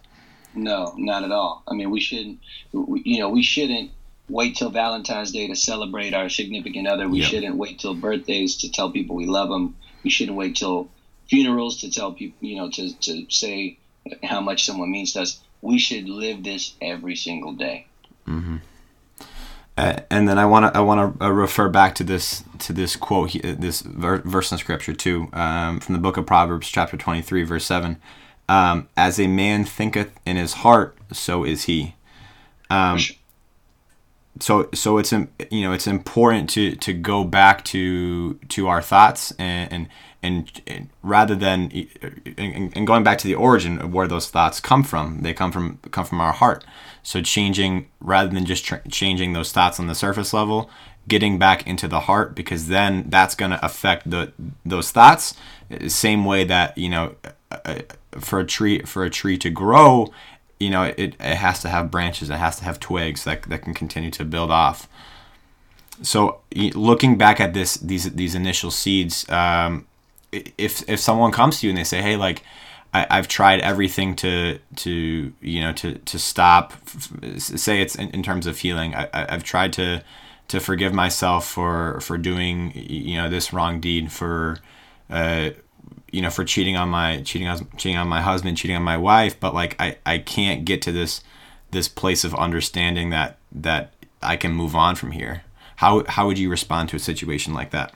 No, 0.53 0.93
not 0.97 1.23
at 1.23 1.31
all. 1.31 1.63
I 1.67 1.73
mean, 1.73 1.89
we 1.91 1.99
shouldn't. 1.99 2.39
We, 2.71 3.01
you 3.05 3.19
know, 3.19 3.29
we 3.29 3.43
shouldn't 3.43 3.91
wait 4.29 4.55
till 4.55 4.69
Valentine's 4.69 5.31
Day 5.31 5.47
to 5.47 5.55
celebrate 5.55 6.13
our 6.13 6.29
significant 6.29 6.87
other. 6.87 7.07
We 7.07 7.19
yep. 7.19 7.29
shouldn't 7.29 7.57
wait 7.57 7.79
till 7.79 7.93
birthdays 7.93 8.57
to 8.57 8.71
tell 8.71 8.91
people 8.91 9.15
we 9.15 9.27
love 9.27 9.49
them. 9.49 9.75
We 10.03 10.09
shouldn't 10.09 10.37
wait 10.37 10.55
till 10.55 10.89
funerals 11.29 11.81
to 11.81 11.91
tell 11.91 12.13
people, 12.13 12.47
you 12.47 12.57
know, 12.57 12.69
to 12.71 12.93
to 12.93 13.25
say 13.29 13.77
how 14.23 14.41
much 14.41 14.65
someone 14.65 14.91
means 14.91 15.13
to 15.13 15.21
us. 15.21 15.41
We 15.61 15.79
should 15.79 16.07
live 16.07 16.43
this 16.43 16.73
every 16.81 17.15
single 17.15 17.53
day. 17.53 17.87
Mm-hmm. 18.27 18.57
Uh, 19.77 19.97
and 20.09 20.27
then 20.27 20.39
I 20.39 20.45
want 20.45 20.73
to 20.73 20.77
I 20.77 20.81
want 20.81 21.19
to 21.19 21.25
uh, 21.25 21.29
refer 21.29 21.67
back 21.67 21.95
to 21.95 22.03
this 22.03 22.43
to 22.59 22.71
this 22.73 22.95
quote 22.95 23.33
this 23.41 23.81
verse 23.81 24.51
in 24.51 24.57
scripture 24.57 24.93
too 24.93 25.27
um, 25.33 25.81
from 25.81 25.93
the 25.93 25.99
book 25.99 26.15
of 26.15 26.25
Proverbs 26.25 26.69
chapter 26.69 26.95
23 26.95 27.43
verse 27.43 27.65
7 27.65 27.97
um, 28.47 28.87
as 28.95 29.19
a 29.19 29.27
man 29.27 29.65
thinketh 29.65 30.17
in 30.25 30.37
his 30.37 30.53
heart 30.53 30.97
so 31.11 31.43
is 31.43 31.63
he. 31.63 31.95
Um, 32.69 32.99
so 34.39 34.69
so 34.73 34.97
it's 34.97 35.11
you 35.11 35.61
know 35.61 35.71
it's 35.71 35.87
important 35.87 36.49
to 36.51 36.75
to 36.75 36.93
go 36.93 37.23
back 37.23 37.63
to 37.65 38.35
to 38.49 38.67
our 38.67 38.81
thoughts 38.81 39.31
and 39.37 39.71
and, 39.71 39.87
and, 40.25 40.61
and 40.67 40.89
rather 41.03 41.35
than 41.35 41.71
and, 42.37 42.75
and 42.75 42.87
going 42.87 43.03
back 43.03 43.17
to 43.19 43.27
the 43.27 43.35
origin 43.35 43.79
of 43.79 43.93
where 43.93 44.07
those 44.07 44.29
thoughts 44.29 44.59
come 44.59 44.83
from 44.83 45.21
they 45.21 45.33
come 45.33 45.51
from 45.51 45.79
come 45.91 46.05
from 46.05 46.21
our 46.21 46.33
heart. 46.33 46.65
So 47.03 47.21
changing 47.21 47.87
rather 48.01 48.29
than 48.29 48.45
just 48.45 48.65
tr- 48.65 48.87
changing 48.89 49.33
those 49.33 49.51
thoughts 49.51 49.79
on 49.79 49.87
the 49.87 49.95
surface 49.95 50.33
level, 50.33 50.69
getting 51.07 51.37
back 51.37 51.67
into 51.67 51.87
the 51.87 52.01
heart 52.01 52.35
because 52.35 52.67
then 52.67 53.05
that's 53.09 53.35
going 53.35 53.51
to 53.51 53.63
affect 53.63 54.09
the 54.09 54.33
those 54.65 54.91
thoughts 54.91 55.35
same 55.87 56.25
way 56.25 56.43
that 56.43 56.77
you 56.77 56.89
know 56.89 57.15
uh, 57.51 57.57
uh, 57.65 57.79
for 58.19 58.39
a 58.39 58.45
tree 58.45 58.81
for 58.81 59.03
a 59.03 59.09
tree 59.09 59.37
to 59.37 59.49
grow 59.49 60.11
you 60.59 60.69
know 60.69 60.83
it, 60.83 61.15
it 61.19 61.19
has 61.19 61.61
to 61.61 61.69
have 61.69 61.91
branches 61.91 62.29
it 62.29 62.37
has 62.37 62.57
to 62.57 62.63
have 62.63 62.79
twigs 62.79 63.23
that, 63.23 63.43
that 63.43 63.61
can 63.61 63.73
continue 63.73 64.11
to 64.11 64.25
build 64.25 64.51
off. 64.51 64.87
So 66.01 66.41
looking 66.53 67.17
back 67.17 67.39
at 67.39 67.53
this 67.53 67.75
these 67.75 68.11
these 68.13 68.35
initial 68.35 68.71
seeds 68.71 69.29
um, 69.29 69.87
if 70.31 70.87
if 70.89 70.99
someone 70.99 71.31
comes 71.31 71.59
to 71.59 71.67
you 71.67 71.71
and 71.71 71.77
they 71.77 71.83
say 71.83 72.01
hey 72.01 72.15
like 72.15 72.43
I, 72.93 73.17
have 73.17 73.27
tried 73.27 73.59
everything 73.59 74.15
to 74.17 74.59
to 74.77 75.33
you 75.41 75.61
know 75.61 75.73
to 75.73 75.95
to 75.95 76.19
stop. 76.19 76.73
Say 77.37 77.81
it's 77.81 77.95
in, 77.95 78.09
in 78.11 78.23
terms 78.23 78.47
of 78.47 78.57
healing. 78.57 78.95
I, 78.95 79.09
I've 79.13 79.43
tried 79.43 79.73
to 79.73 80.03
to 80.47 80.59
forgive 80.59 80.93
myself 80.93 81.47
for 81.47 81.99
for 82.01 82.17
doing 82.17 82.71
you 82.75 83.17
know 83.17 83.29
this 83.29 83.51
wrong 83.51 83.79
deed 83.79 84.11
for 84.11 84.59
uh, 85.09 85.49
you 86.11 86.21
know 86.21 86.29
for 86.29 86.45
cheating 86.45 86.77
on 86.77 86.89
my 86.89 87.21
cheating 87.23 87.47
on 87.47 87.67
cheating 87.77 87.97
on 87.97 88.07
my 88.07 88.21
husband 88.21 88.57
cheating 88.57 88.75
on 88.75 88.83
my 88.83 88.97
wife 88.97 89.39
but 89.39 89.53
like 89.53 89.75
I, 89.79 89.97
I 90.05 90.19
can't 90.19 90.65
get 90.65 90.81
to 90.83 90.91
this 90.91 91.21
this 91.71 91.87
place 91.87 92.23
of 92.23 92.33
understanding 92.35 93.09
that 93.09 93.37
that 93.51 93.93
I 94.21 94.37
can 94.37 94.51
move 94.51 94.75
on 94.75 94.95
from 94.95 95.11
here 95.11 95.43
how 95.77 96.05
how 96.07 96.27
would 96.27 96.37
you 96.37 96.49
respond 96.49 96.89
to 96.89 96.95
a 96.95 96.99
situation 96.99 97.53
like 97.53 97.71
that 97.71 97.93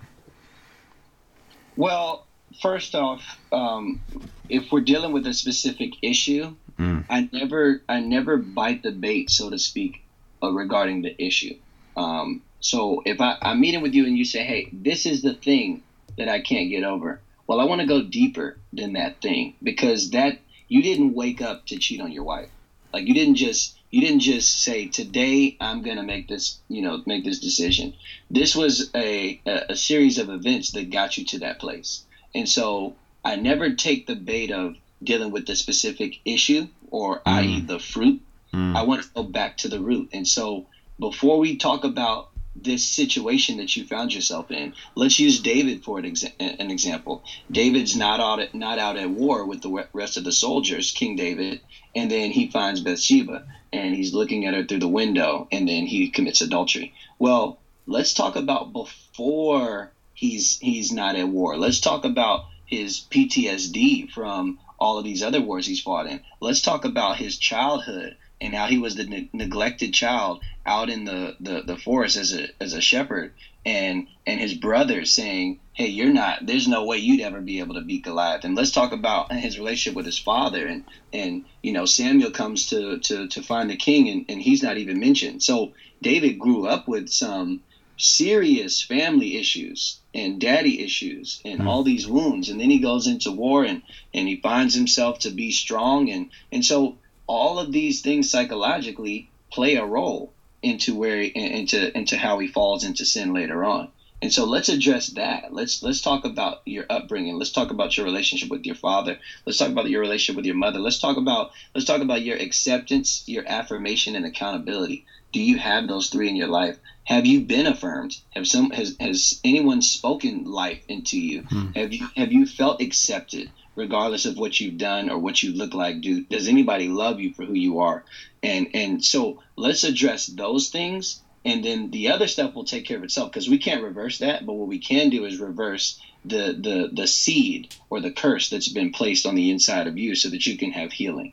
well 1.79 2.27
first 2.61 2.95
off, 2.95 3.23
um, 3.51 4.01
if 4.49 4.71
we're 4.71 4.81
dealing 4.81 5.11
with 5.11 5.27
a 5.27 5.33
specific 5.33 5.91
issue, 6.01 6.55
mm. 6.77 7.05
I 7.09 7.29
never 7.31 7.81
I 7.87 7.99
never 7.99 8.37
bite 8.37 8.83
the 8.83 8.91
bait, 8.91 9.29
so 9.29 9.49
to 9.49 9.57
speak, 9.57 10.01
uh, 10.41 10.51
regarding 10.51 11.01
the 11.01 11.15
issue. 11.23 11.55
Um, 11.95 12.41
so 12.59 13.01
if 13.05 13.21
I, 13.21 13.37
I'm 13.41 13.61
meeting 13.61 13.81
with 13.81 13.93
you 13.93 14.05
and 14.05 14.17
you 14.17 14.25
say, 14.25 14.43
"Hey, 14.43 14.69
this 14.71 15.05
is 15.05 15.21
the 15.21 15.33
thing 15.33 15.81
that 16.17 16.29
I 16.29 16.41
can't 16.41 16.69
get 16.69 16.83
over," 16.83 17.21
well, 17.47 17.59
I 17.59 17.65
want 17.65 17.81
to 17.81 17.87
go 17.87 18.01
deeper 18.01 18.57
than 18.73 18.93
that 18.93 19.21
thing 19.21 19.55
because 19.61 20.11
that 20.11 20.39
you 20.67 20.81
didn't 20.81 21.13
wake 21.13 21.41
up 21.41 21.65
to 21.67 21.77
cheat 21.77 22.01
on 22.01 22.11
your 22.11 22.23
wife. 22.23 22.49
Like 22.93 23.07
you 23.07 23.13
didn't 23.13 23.35
just 23.35 23.77
you 23.91 24.01
didn't 24.01 24.19
just 24.19 24.61
say 24.61 24.87
today 24.87 25.55
I'm 25.59 25.81
gonna 25.81 26.03
make 26.03 26.27
this 26.27 26.59
you 26.67 26.81
know 26.81 27.01
make 27.05 27.23
this 27.23 27.39
decision. 27.39 27.93
This 28.29 28.55
was 28.55 28.89
a, 28.95 29.39
a, 29.45 29.75
series 29.75 30.17
of 30.17 30.29
events 30.29 30.71
that 30.71 30.91
got 30.91 31.17
you 31.17 31.25
to 31.25 31.39
that 31.39 31.59
place. 31.59 32.03
And 32.35 32.47
so 32.47 32.95
I 33.25 33.35
never 33.35 33.71
take 33.71 34.05
the 34.05 34.15
bait 34.15 34.51
of 34.51 34.75
dealing 35.03 35.31
with 35.31 35.45
the 35.45 35.55
specific 35.55 36.19
issue 36.25 36.67
or 36.91 37.19
mm. 37.19 37.21
i.e. 37.25 37.59
the 37.61 37.79
fruit. 37.79 38.21
Mm. 38.53 38.75
I 38.75 38.83
want 38.83 39.03
to 39.03 39.09
go 39.15 39.23
back 39.23 39.57
to 39.57 39.67
the 39.67 39.79
root. 39.79 40.09
And 40.13 40.27
so 40.27 40.65
before 40.99 41.39
we 41.39 41.55
talk 41.55 41.83
about 41.83 42.29
this 42.63 42.83
situation 42.83 43.57
that 43.57 43.75
you 43.75 43.83
found 43.83 44.13
yourself 44.13 44.51
in, 44.51 44.73
let's 44.95 45.19
use 45.19 45.39
David 45.39 45.83
for 45.83 45.99
an, 45.99 46.05
exa- 46.05 46.31
an 46.39 46.71
example. 46.71 47.23
David's 47.51 47.95
not 47.95 48.19
out 48.19 48.39
at 48.39 48.53
not 48.53 48.79
out 48.79 48.97
at 48.97 49.09
war 49.09 49.45
with 49.45 49.61
the 49.61 49.85
rest 49.93 50.17
of 50.17 50.23
the 50.23 50.31
soldiers, 50.31 50.91
King 50.91 51.15
David, 51.15 51.61
and 51.95 52.09
then 52.09 52.31
he 52.31 52.47
finds 52.47 52.79
Bathsheba 52.79 53.43
and 53.71 53.93
he's 53.93 54.13
looking 54.13 54.45
at 54.45 54.53
her 54.53 54.63
through 54.63 54.79
the 54.79 54.87
window, 54.87 55.47
and 55.51 55.67
then 55.67 55.85
he 55.85 56.07
commits 56.07 56.41
adultery. 56.41 56.91
Well, 57.19 57.57
let's 57.85 58.13
talk 58.13 58.35
about 58.35 58.73
before 58.73 59.91
he's 60.13 60.57
he's 60.59 60.91
not 60.91 61.15
at 61.15 61.27
war. 61.27 61.57
Let's 61.57 61.79
talk 61.79 62.05
about 62.05 62.41
his 62.65 63.01
PTSD 63.09 64.09
from 64.09 64.57
all 64.79 64.97
of 64.97 65.03
these 65.03 65.23
other 65.23 65.41
wars 65.41 65.65
he's 65.65 65.79
fought 65.79 66.07
in. 66.07 66.19
Let's 66.39 66.61
talk 66.61 66.85
about 66.85 67.17
his 67.17 67.37
childhood 67.37 68.15
and 68.41 68.55
how 68.55 68.67
he 68.67 68.77
was 68.77 68.95
the 68.95 69.03
ne- 69.05 69.29
neglected 69.33 69.93
child 69.93 70.39
out 70.65 70.89
in 70.89 71.03
the, 71.05 71.35
the, 71.39 71.61
the 71.65 71.77
forest 71.77 72.15
as 72.15 72.33
a 72.33 72.47
as 72.61 72.73
a 72.73 72.81
shepherd 72.81 73.31
and 73.65 74.07
and 74.25 74.39
his 74.39 74.53
brothers 74.53 75.11
saying 75.11 75.57
hey 75.73 75.87
you're 75.87 76.09
not 76.09 76.45
there's 76.45 76.67
no 76.67 76.83
way 76.83 76.97
you'd 76.97 77.19
ever 77.19 77.41
be 77.41 77.59
able 77.59 77.73
to 77.73 77.81
beat 77.81 78.03
goliath 78.03 78.43
and 78.43 78.55
let's 78.55 78.71
talk 78.71 78.91
about 78.91 79.31
his 79.31 79.57
relationship 79.57 79.95
with 79.95 80.05
his 80.05 80.17
father 80.17 80.65
and 80.65 80.83
and 81.11 81.43
you 81.61 81.71
know 81.71 81.85
samuel 81.85 82.31
comes 82.31 82.67
to 82.67 82.97
to 82.99 83.27
to 83.27 83.41
find 83.41 83.69
the 83.69 83.75
king 83.75 84.07
and, 84.07 84.23
and 84.29 84.41
he's 84.41 84.63
not 84.63 84.77
even 84.77 84.99
mentioned 84.99 85.43
so 85.43 85.71
david 86.01 86.39
grew 86.39 86.65
up 86.65 86.87
with 86.87 87.09
some 87.09 87.59
serious 87.97 88.81
family 88.81 89.35
issues 89.35 89.99
and 90.13 90.39
daddy 90.39 90.81
issues 90.81 91.41
and 91.43 91.59
mm. 91.59 91.67
all 91.67 91.83
these 91.83 92.07
wounds 92.07 92.47
and 92.49 92.59
then 92.59 92.69
he 92.69 92.79
goes 92.79 93.07
into 93.07 93.29
war 93.29 93.63
and 93.65 93.81
and 94.13 94.25
he 94.27 94.35
finds 94.37 94.73
himself 94.73 95.19
to 95.19 95.29
be 95.29 95.51
strong 95.51 96.09
and 96.09 96.27
and 96.51 96.63
so 96.63 96.95
all 97.29 97.59
of 97.59 97.71
these 97.71 98.01
things 98.01 98.29
psychologically 98.29 99.29
play 99.51 99.75
a 99.75 99.85
role 99.85 100.33
into 100.63 100.95
where 100.95 101.21
into 101.21 101.95
into 101.95 102.17
how 102.17 102.39
he 102.39 102.47
falls 102.47 102.83
into 102.83 103.05
sin 103.05 103.33
later 103.33 103.63
on. 103.63 103.87
And 104.21 104.33
so 104.33 104.43
let's 104.43 104.67
address 104.67 105.07
that. 105.11 105.53
Let's 105.53 105.81
let's 105.83 106.01
talk 106.01 106.25
about 106.25 106.61
your 106.65 106.85
upbringing. 106.89 107.35
Let's 107.37 107.51
talk 107.51 107.71
about 107.71 107.95
your 107.95 108.05
relationship 108.05 108.49
with 108.49 108.65
your 108.65 108.75
father. 108.75 109.17
Let's 109.45 109.59
talk 109.59 109.69
about 109.69 109.89
your 109.89 110.01
relationship 110.01 110.35
with 110.35 110.45
your 110.45 110.55
mother. 110.55 110.79
Let's 110.79 110.97
talk 110.97 111.17
about 111.17 111.51
let's 111.73 111.85
talk 111.85 112.01
about 112.01 112.23
your 112.23 112.35
acceptance 112.35 113.23
your 113.27 113.43
affirmation 113.47 114.15
and 114.15 114.25
accountability. 114.25 115.05
Do 115.31 115.39
you 115.39 115.57
have 115.57 115.87
those 115.87 116.09
three 116.09 116.27
in 116.27 116.35
your 116.35 116.47
life? 116.47 116.79
Have 117.03 117.27
you 117.27 117.41
been 117.41 117.67
affirmed? 117.67 118.17
Have 118.31 118.47
some 118.47 118.71
has 118.71 118.95
has 118.99 119.39
anyone 119.43 119.81
spoken 119.83 120.45
life 120.45 120.83
into 120.89 121.19
you? 121.19 121.43
Hmm. 121.43 121.67
have 121.75 121.93
you 121.93 122.07
have 122.17 122.31
you 122.31 122.45
felt 122.47 122.81
accepted 122.81 123.51
regardless 123.79 124.25
of 124.25 124.37
what 124.37 124.59
you've 124.59 124.77
done 124.77 125.09
or 125.09 125.17
what 125.17 125.41
you 125.41 125.53
look 125.53 125.73
like 125.73 126.01
do 126.01 126.23
does 126.25 126.47
anybody 126.49 126.89
love 126.89 127.19
you 127.19 127.33
for 127.33 127.45
who 127.45 127.53
you 127.53 127.79
are 127.79 128.03
and 128.43 128.67
and 128.73 129.03
so 129.03 129.41
let's 129.55 129.85
address 129.85 130.27
those 130.27 130.69
things 130.69 131.21
and 131.45 131.63
then 131.63 131.89
the 131.91 132.09
other 132.09 132.27
stuff 132.27 132.53
will 132.53 132.65
take 132.65 132.85
care 132.85 132.97
of 132.97 133.03
itself 133.03 133.31
because 133.31 133.49
we 133.49 133.57
can't 133.57 133.81
reverse 133.81 134.19
that 134.19 134.45
but 134.45 134.53
what 134.53 134.67
we 134.67 134.79
can 134.79 135.09
do 135.09 135.25
is 135.25 135.39
reverse 135.39 135.99
the 136.25 136.53
the 136.59 136.89
the 136.93 137.07
seed 137.07 137.73
or 137.89 138.01
the 138.01 138.11
curse 138.11 138.49
that's 138.49 138.67
been 138.67 138.91
placed 138.91 139.25
on 139.25 139.35
the 139.35 139.49
inside 139.49 139.87
of 139.87 139.97
you 139.97 140.13
so 140.13 140.29
that 140.29 140.45
you 140.45 140.57
can 140.57 140.71
have 140.71 140.91
healing 140.91 141.31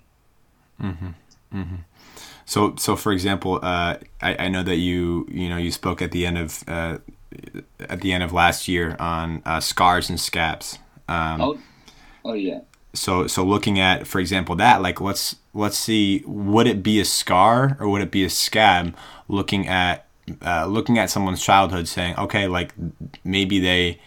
mm-hmm. 0.81 1.09
Mm-hmm. 1.53 1.77
So, 2.49 2.77
so 2.77 2.95
for 2.95 3.13
example, 3.13 3.59
uh, 3.61 3.97
I, 4.23 4.37
I, 4.45 4.49
know 4.49 4.63
that 4.63 4.77
you 4.77 5.27
you 5.29 5.49
know 5.49 5.57
you 5.57 5.73
spoke 5.73 6.01
at 6.01 6.13
the 6.13 6.25
end 6.25 6.39
of 6.39 6.63
uh, 6.69 6.99
at 7.81 8.03
the 8.03 8.13
end 8.13 8.23
of 8.23 8.33
last 8.33 8.69
year 8.69 8.97
on 9.01 9.43
uh, 9.45 9.59
scars 9.59 10.09
and 10.09 10.21
scabs. 10.21 10.79
Um, 11.09 11.41
oh, 11.41 11.59
oh 12.27 12.35
yeah. 12.35 12.61
So, 12.93 13.27
so 13.27 13.45
looking 13.45 13.79
at, 13.79 14.07
for 14.07 14.21
example, 14.21 14.57
that 14.57 14.83
like 14.83 15.01
let's 15.01 15.37
let's 15.55 15.77
see, 15.77 16.23
would 16.27 16.67
it 16.67 16.83
be 16.83 17.01
a 17.01 17.05
scar 17.05 17.77
or 17.79 17.89
would 17.89 18.03
it 18.03 18.11
be 18.11 18.25
a 18.25 18.31
scab? 18.31 18.97
Looking 19.29 19.69
at 19.69 20.07
uh, 20.45 20.67
looking 20.67 20.99
at 20.99 21.11
someone's 21.11 21.43
childhood, 21.43 21.89
saying, 21.89 22.17
okay, 22.17 22.49
like 22.49 22.75
maybe 23.25 23.61
they 23.61 24.01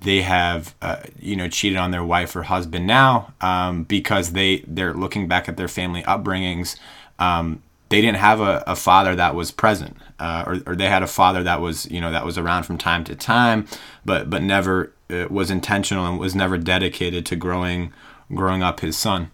they 0.00 0.22
have 0.22 0.74
uh, 0.80 1.02
you 1.18 1.36
know 1.36 1.48
cheated 1.48 1.78
on 1.78 1.90
their 1.90 2.04
wife 2.04 2.34
or 2.36 2.44
husband 2.44 2.86
now 2.86 3.34
um, 3.40 3.84
because 3.84 4.32
they 4.32 4.64
they're 4.66 4.94
looking 4.94 5.28
back 5.28 5.48
at 5.48 5.56
their 5.56 5.68
family 5.68 6.02
upbringings. 6.02 6.76
Um, 7.18 7.62
they 7.90 8.00
didn't 8.00 8.18
have 8.18 8.40
a, 8.40 8.62
a 8.66 8.76
father 8.76 9.16
that 9.16 9.34
was 9.34 9.50
present 9.50 9.96
uh, 10.20 10.44
or, 10.46 10.60
or 10.64 10.76
they 10.76 10.88
had 10.88 11.02
a 11.02 11.06
father 11.06 11.42
that 11.42 11.60
was 11.60 11.90
you 11.90 12.00
know 12.00 12.10
that 12.12 12.24
was 12.24 12.38
around 12.38 12.62
from 12.62 12.78
time 12.78 13.04
to 13.04 13.16
time 13.16 13.66
but 14.04 14.30
but 14.30 14.42
never 14.42 14.92
was 15.30 15.50
intentional 15.50 16.06
and 16.06 16.18
was 16.18 16.34
never 16.34 16.58
dedicated 16.58 17.26
to 17.26 17.36
growing 17.36 17.92
growing 18.34 18.62
up 18.62 18.80
his 18.80 18.96
son 18.96 19.30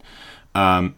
um, 0.55 0.95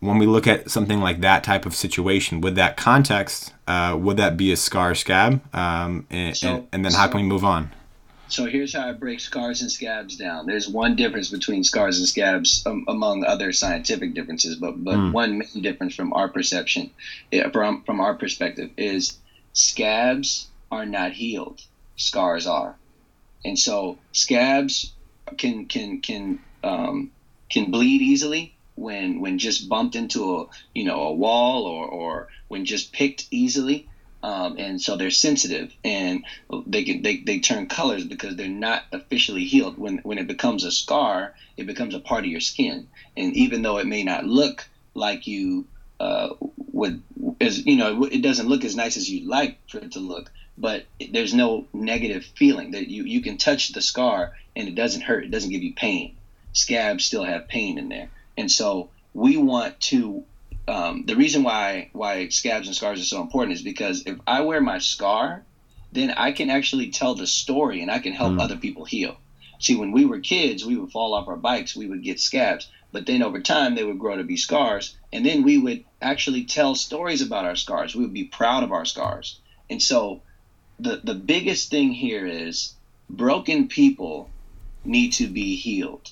when 0.00 0.18
we 0.18 0.26
look 0.26 0.46
at 0.46 0.70
something 0.70 1.00
like 1.00 1.20
that 1.20 1.42
type 1.42 1.66
of 1.66 1.74
situation 1.74 2.40
with 2.40 2.54
that 2.56 2.76
context 2.76 3.52
uh, 3.66 3.96
would 3.98 4.16
that 4.16 4.36
be 4.36 4.52
a 4.52 4.56
scar 4.56 4.94
scab 4.94 5.40
um, 5.54 6.06
and, 6.10 6.36
so, 6.36 6.48
and, 6.48 6.68
and, 6.72 6.84
then 6.84 6.92
how 6.92 7.08
can 7.08 7.20
we 7.20 7.26
move 7.26 7.44
on 7.44 7.70
so 8.28 8.46
here's 8.46 8.72
how 8.72 8.88
I 8.88 8.92
break 8.92 9.20
scars 9.20 9.60
and 9.60 9.70
scabs 9.70 10.16
down. 10.16 10.46
There's 10.46 10.66
one 10.66 10.96
difference 10.96 11.30
between 11.30 11.62
scars 11.62 11.98
and 11.98 12.08
scabs, 12.08 12.66
um, 12.66 12.84
among 12.88 13.24
other 13.24 13.52
scientific 13.52 14.14
differences, 14.14 14.56
but 14.56 14.82
but 14.82 14.96
mm. 14.96 15.12
one 15.12 15.38
main 15.38 15.62
difference 15.62 15.94
from 15.94 16.12
our 16.12 16.28
perception, 16.28 16.90
from 17.52 17.82
from 17.84 18.00
our 18.00 18.14
perspective, 18.14 18.70
is 18.76 19.18
scabs 19.52 20.48
are 20.72 20.86
not 20.86 21.12
healed. 21.12 21.60
Scars 21.96 22.46
are, 22.46 22.76
and 23.44 23.58
so 23.58 23.98
scabs 24.12 24.92
can 25.36 25.66
can 25.66 26.00
can 26.00 26.38
um, 26.62 27.10
can 27.50 27.70
bleed 27.70 28.00
easily 28.00 28.54
when 28.74 29.20
when 29.20 29.38
just 29.38 29.68
bumped 29.68 29.96
into 29.96 30.36
a 30.36 30.46
you 30.74 30.84
know 30.84 31.02
a 31.02 31.12
wall 31.12 31.66
or 31.66 31.86
or 31.86 32.28
when 32.48 32.64
just 32.64 32.92
picked 32.92 33.26
easily. 33.30 33.88
Um, 34.22 34.56
and 34.56 34.80
so 34.80 34.96
they're 34.96 35.10
sensitive 35.10 35.70
and 35.84 36.24
they 36.66 36.82
can 36.82 37.02
they, 37.02 37.18
they 37.18 37.40
turn 37.40 37.66
colors 37.66 38.04
because 38.04 38.36
they're 38.36 38.48
not 38.48 38.80
officially 38.90 39.44
healed. 39.44 39.76
When 39.76 39.98
when 39.98 40.16
it 40.16 40.26
becomes 40.26 40.64
a 40.64 40.70
scar 40.70 41.34
it 41.58 41.66
becomes 41.66 41.94
a 41.94 42.00
part 42.00 42.24
of 42.24 42.30
your 42.30 42.40
skin. 42.40 42.88
And 43.18 43.36
even 43.36 43.60
though 43.60 43.76
it 43.76 43.86
may 43.86 44.02
not 44.02 44.24
look 44.24 44.66
like 44.94 45.26
you 45.26 45.66
uh, 46.00 46.30
would 46.72 47.02
as 47.40 47.66
you 47.66 47.76
know 47.76 48.04
it 48.04 48.22
doesn't 48.22 48.48
look 48.48 48.64
as 48.64 48.74
nice 48.74 48.96
as 48.96 49.10
you'd 49.10 49.28
like 49.28 49.58
for 49.68 49.78
it 49.78 49.92
to 49.92 50.00
look 50.00 50.30
but 50.56 50.84
there's 51.12 51.34
no 51.34 51.66
negative 51.72 52.24
feeling 52.36 52.72
that 52.72 52.88
you 52.88 53.04
you 53.04 53.20
can 53.20 53.36
touch 53.36 53.72
the 53.72 53.82
scar 53.82 54.32
and 54.54 54.68
it 54.68 54.74
doesn't 54.74 55.02
hurt 55.02 55.24
it 55.24 55.30
doesn't 55.30 55.50
give 55.50 55.62
you 55.62 55.74
pain 55.74 56.16
scabs 56.52 57.04
still 57.04 57.24
have 57.24 57.48
pain 57.48 57.78
in 57.78 57.88
there 57.88 58.08
and 58.36 58.50
so 58.50 58.88
we 59.12 59.36
want 59.36 59.78
to 59.80 60.24
um, 60.66 61.04
the 61.06 61.16
reason 61.16 61.42
why 61.42 61.90
why 61.92 62.28
scabs 62.28 62.66
and 62.66 62.76
scars 62.76 63.00
are 63.00 63.04
so 63.04 63.20
important 63.20 63.56
is 63.56 63.62
because 63.62 64.04
if 64.06 64.18
I 64.26 64.40
wear 64.42 64.60
my 64.60 64.78
scar, 64.78 65.44
then 65.92 66.10
I 66.10 66.32
can 66.32 66.50
actually 66.50 66.90
tell 66.90 67.14
the 67.14 67.26
story 67.26 67.82
and 67.82 67.90
I 67.90 67.98
can 67.98 68.12
help 68.12 68.34
mm. 68.34 68.40
other 68.40 68.56
people 68.56 68.84
heal. 68.84 69.16
See, 69.58 69.76
when 69.76 69.92
we 69.92 70.04
were 70.04 70.20
kids, 70.20 70.64
we 70.64 70.76
would 70.76 70.90
fall 70.90 71.14
off 71.14 71.28
our 71.28 71.36
bikes, 71.36 71.76
we 71.76 71.86
would 71.86 72.02
get 72.02 72.18
scabs, 72.18 72.68
but 72.92 73.06
then 73.06 73.22
over 73.22 73.40
time 73.40 73.74
they 73.74 73.84
would 73.84 73.98
grow 73.98 74.16
to 74.16 74.24
be 74.24 74.36
scars, 74.36 74.96
and 75.12 75.24
then 75.24 75.42
we 75.42 75.58
would 75.58 75.84
actually 76.02 76.44
tell 76.44 76.74
stories 76.74 77.22
about 77.22 77.44
our 77.44 77.56
scars. 77.56 77.94
We 77.94 78.02
would 78.02 78.12
be 78.14 78.24
proud 78.24 78.64
of 78.64 78.72
our 78.72 78.84
scars, 78.84 79.38
and 79.70 79.80
so 79.80 80.22
the 80.78 81.00
the 81.02 81.14
biggest 81.14 81.70
thing 81.70 81.92
here 81.92 82.26
is 82.26 82.74
broken 83.08 83.68
people 83.68 84.30
need 84.84 85.12
to 85.12 85.26
be 85.28 85.56
healed. 85.56 86.10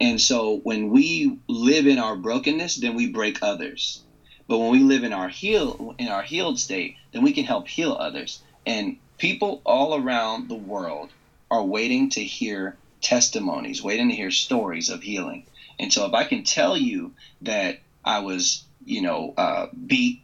And 0.00 0.20
so 0.20 0.58
when 0.58 0.90
we 0.90 1.38
live 1.48 1.86
in 1.86 1.98
our 1.98 2.16
brokenness, 2.16 2.76
then 2.76 2.94
we 2.94 3.08
break 3.08 3.38
others. 3.42 4.02
But 4.46 4.58
when 4.58 4.70
we 4.70 4.80
live 4.80 5.04
in 5.04 5.12
our 5.12 5.28
heal 5.28 5.94
in 5.98 6.08
our 6.08 6.22
healed 6.22 6.58
state, 6.58 6.96
then 7.12 7.22
we 7.22 7.32
can 7.32 7.44
help 7.44 7.68
heal 7.68 7.96
others. 7.98 8.40
And 8.64 8.96
people 9.18 9.60
all 9.64 9.94
around 9.94 10.48
the 10.48 10.54
world 10.54 11.10
are 11.50 11.62
waiting 11.62 12.10
to 12.10 12.24
hear 12.24 12.76
testimonies, 13.00 13.82
waiting 13.82 14.08
to 14.08 14.14
hear 14.14 14.30
stories 14.30 14.88
of 14.88 15.02
healing. 15.02 15.44
And 15.78 15.92
so 15.92 16.06
if 16.06 16.14
I 16.14 16.24
can 16.24 16.44
tell 16.44 16.76
you 16.76 17.12
that 17.42 17.80
I 18.04 18.20
was, 18.20 18.64
you 18.84 19.02
know, 19.02 19.34
uh, 19.36 19.66
beat, 19.86 20.22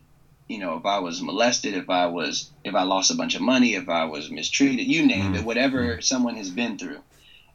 you 0.48 0.58
know, 0.58 0.76
if 0.76 0.84
I 0.84 0.98
was 0.98 1.22
molested, 1.22 1.74
if 1.74 1.88
I 1.88 2.06
was, 2.06 2.50
if 2.64 2.74
I 2.74 2.82
lost 2.82 3.10
a 3.10 3.16
bunch 3.16 3.34
of 3.34 3.40
money, 3.40 3.74
if 3.74 3.88
I 3.88 4.04
was 4.04 4.30
mistreated, 4.30 4.86
you 4.86 5.06
name 5.06 5.26
mm-hmm. 5.26 5.34
it, 5.36 5.44
whatever 5.44 6.00
someone 6.00 6.36
has 6.36 6.50
been 6.50 6.76
through, 6.76 7.00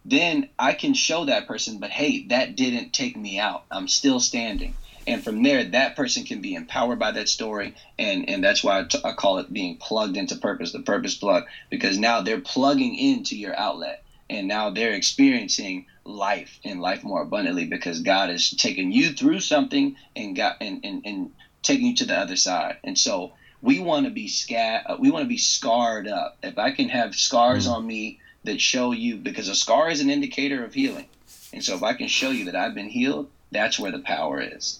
then 0.06 0.50
I 0.58 0.74
can 0.74 0.94
show 0.94 1.26
that 1.26 1.46
person, 1.46 1.80
but 1.80 1.92
hey, 1.92 2.24
that 2.28 2.56
didn't 2.56 2.94
take 2.94 3.16
me 3.16 3.38
out. 3.38 3.64
I'm 3.70 3.88
still 3.88 4.20
standing. 4.20 4.74
And 5.06 5.24
from 5.24 5.44
there, 5.44 5.64
that 5.64 5.96
person 5.96 6.24
can 6.24 6.42
be 6.42 6.54
empowered 6.54 7.00
by 7.00 7.12
that 7.12 7.30
story. 7.30 7.74
And, 7.98 8.30
and 8.30 8.44
that's 8.44 8.64
why 8.64 8.80
I, 8.80 8.84
t- 8.84 9.00
I 9.04 9.12
call 9.12 9.40
it 9.40 9.52
being 9.52 9.76
plugged 9.76 10.18
into 10.18 10.36
purpose, 10.36 10.72
the 10.72 10.82
purpose 10.82 11.16
plug, 11.16 11.46
because 11.70 11.98
now 11.98 12.22
they're 12.22 12.40
plugging 12.40 12.96
into 12.96 13.36
your 13.36 13.58
outlet. 13.58 14.04
And 14.30 14.48
now 14.48 14.70
they're 14.70 14.94
experiencing 14.94 15.88
life 16.06 16.60
and 16.64 16.80
life 16.80 17.04
more 17.04 17.22
abundantly 17.22 17.66
because 17.66 18.02
God 18.02 18.30
has 18.30 18.52
taken 18.52 18.92
you 18.92 19.12
through 19.12 19.40
something 19.40 19.96
and 20.16 20.36
got 20.36 20.58
and, 20.62 20.82
and, 20.84 21.02
and 21.04 21.32
taking 21.62 21.88
you 21.88 21.96
to 21.96 22.06
the 22.06 22.18
other 22.18 22.36
side. 22.36 22.78
And 22.84 22.98
so 22.98 23.34
we 23.62 23.80
want 23.80 24.06
to 24.06 24.12
be 24.12 24.28
scat 24.28 24.86
uh, 24.90 24.98
we 25.00 25.12
want 25.12 25.24
to 25.24 25.30
be 25.30 25.38
scarred 25.38 26.08
up. 26.08 26.38
If 26.44 26.58
I 26.58 26.72
can 26.72 26.90
have 26.90 27.16
scars 27.16 27.66
mm-hmm. 27.66 27.76
on 27.76 27.88
me 27.88 28.20
that 28.44 28.62
show 28.62 28.92
you 28.92 29.18
because 29.18 29.50
a 29.50 29.56
scar 29.56 29.90
is 29.90 30.02
an 30.02 30.10
indicator 30.10 30.64
of 30.64 30.74
healing. 30.74 31.08
And 31.52 31.64
so 31.64 31.76
if 31.76 31.84
I 31.84 31.94
can 31.94 32.08
show 32.08 32.30
you 32.32 32.46
that 32.46 32.56
I've 32.56 32.76
been 32.76 32.90
healed, 32.90 33.30
that's 33.52 33.80
where 33.80 33.92
the 33.92 34.00
power 34.00 34.40
is. 34.40 34.80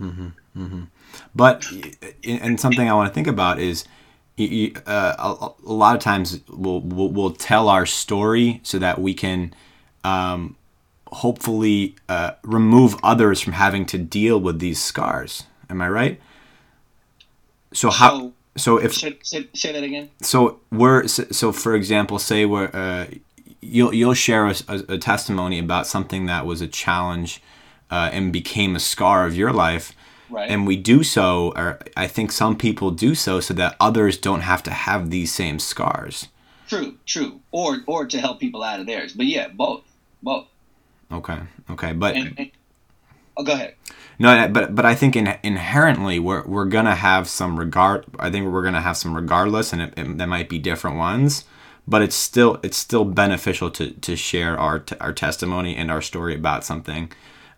Mm-hmm, 0.00 0.28
mm-hmm. 0.56 0.82
But 1.34 1.66
and 2.24 2.60
something 2.60 2.88
I 2.88 2.94
want 2.94 3.08
to 3.08 3.14
think 3.14 3.26
about 3.26 3.58
is 3.58 3.84
uh, 4.38 5.14
a, 5.18 5.50
a, 5.64 5.72
lot 5.72 5.96
of 5.96 6.02
times 6.02 6.40
we'll, 6.48 6.80
we'll, 6.80 7.08
we'll 7.08 7.32
tell 7.32 7.68
our 7.68 7.86
story 7.86 8.60
so 8.62 8.78
that 8.78 9.00
we 9.00 9.14
can 9.14 9.54
um, 10.04 10.56
hopefully 11.08 11.96
uh, 12.08 12.32
remove 12.42 12.96
others 13.02 13.40
from 13.40 13.54
having 13.54 13.86
to 13.86 13.98
deal 13.98 14.38
with 14.38 14.58
these 14.58 14.82
scars. 14.82 15.44
Am 15.70 15.80
I 15.80 15.88
right? 15.88 16.20
So 17.72 17.90
how 17.90 18.32
so 18.56 18.78
if 18.78 18.94
say, 18.94 19.18
say, 19.22 19.48
say, 19.54 19.72
that 19.72 19.82
again. 19.82 20.10
So 20.22 20.60
we're 20.72 21.06
so, 21.08 21.24
so 21.30 21.52
for 21.52 21.74
example, 21.74 22.18
say 22.18 22.46
we're 22.46 22.70
uh, 22.72 23.06
you'll 23.60 23.94
you'll 23.94 24.14
share 24.14 24.46
a, 24.46 24.54
a, 24.68 24.98
testimony 24.98 25.58
about 25.58 25.86
something 25.86 26.26
that 26.26 26.46
was 26.46 26.60
a 26.60 26.66
challenge 26.66 27.42
uh, 27.90 28.10
and 28.12 28.32
became 28.32 28.74
a 28.74 28.80
scar 28.80 29.26
of 29.26 29.36
your 29.36 29.52
life. 29.52 29.92
Right. 30.28 30.50
And 30.50 30.66
we 30.66 30.76
do 30.76 31.04
so, 31.04 31.52
or 31.54 31.78
I 31.96 32.08
think 32.08 32.32
some 32.32 32.56
people 32.56 32.90
do 32.90 33.14
so, 33.14 33.38
so 33.40 33.54
that 33.54 33.76
others 33.78 34.18
don't 34.18 34.40
have 34.40 34.62
to 34.64 34.70
have 34.70 35.10
these 35.10 35.32
same 35.32 35.58
scars. 35.60 36.28
True, 36.66 36.96
true. 37.06 37.40
Or 37.52 37.78
or 37.86 38.06
to 38.06 38.18
help 38.18 38.40
people 38.40 38.62
out 38.62 38.80
of 38.80 38.86
theirs. 38.86 39.12
But 39.12 39.26
yeah, 39.26 39.48
both, 39.48 39.82
both. 40.22 40.46
Okay, 41.12 41.38
okay, 41.70 41.92
but 41.92 42.16
And, 42.16 42.34
and, 42.36 42.50
oh, 43.36 43.44
go 43.44 43.52
ahead. 43.52 43.74
No, 44.18 44.48
but 44.48 44.74
but 44.74 44.84
I 44.86 44.94
think 44.94 45.16
in, 45.16 45.36
inherently 45.42 46.18
we're 46.18 46.44
we're 46.46 46.64
gonna 46.66 46.94
have 46.94 47.28
some 47.28 47.58
regard. 47.58 48.04
I 48.18 48.30
think 48.30 48.46
we're 48.50 48.62
gonna 48.62 48.80
have 48.80 48.96
some 48.96 49.14
regardless, 49.14 49.72
and 49.72 49.82
it, 49.82 49.94
it, 49.96 50.18
there 50.18 50.26
might 50.26 50.48
be 50.48 50.58
different 50.58 50.96
ones. 50.96 51.44
But 51.88 52.02
it's 52.02 52.16
still 52.16 52.58
it's 52.64 52.76
still 52.76 53.04
beneficial 53.04 53.70
to, 53.72 53.92
to 53.92 54.16
share 54.16 54.58
our 54.58 54.80
t- 54.80 54.96
our 55.00 55.12
testimony 55.12 55.76
and 55.76 55.90
our 55.90 56.02
story 56.02 56.34
about 56.34 56.64
something. 56.64 57.12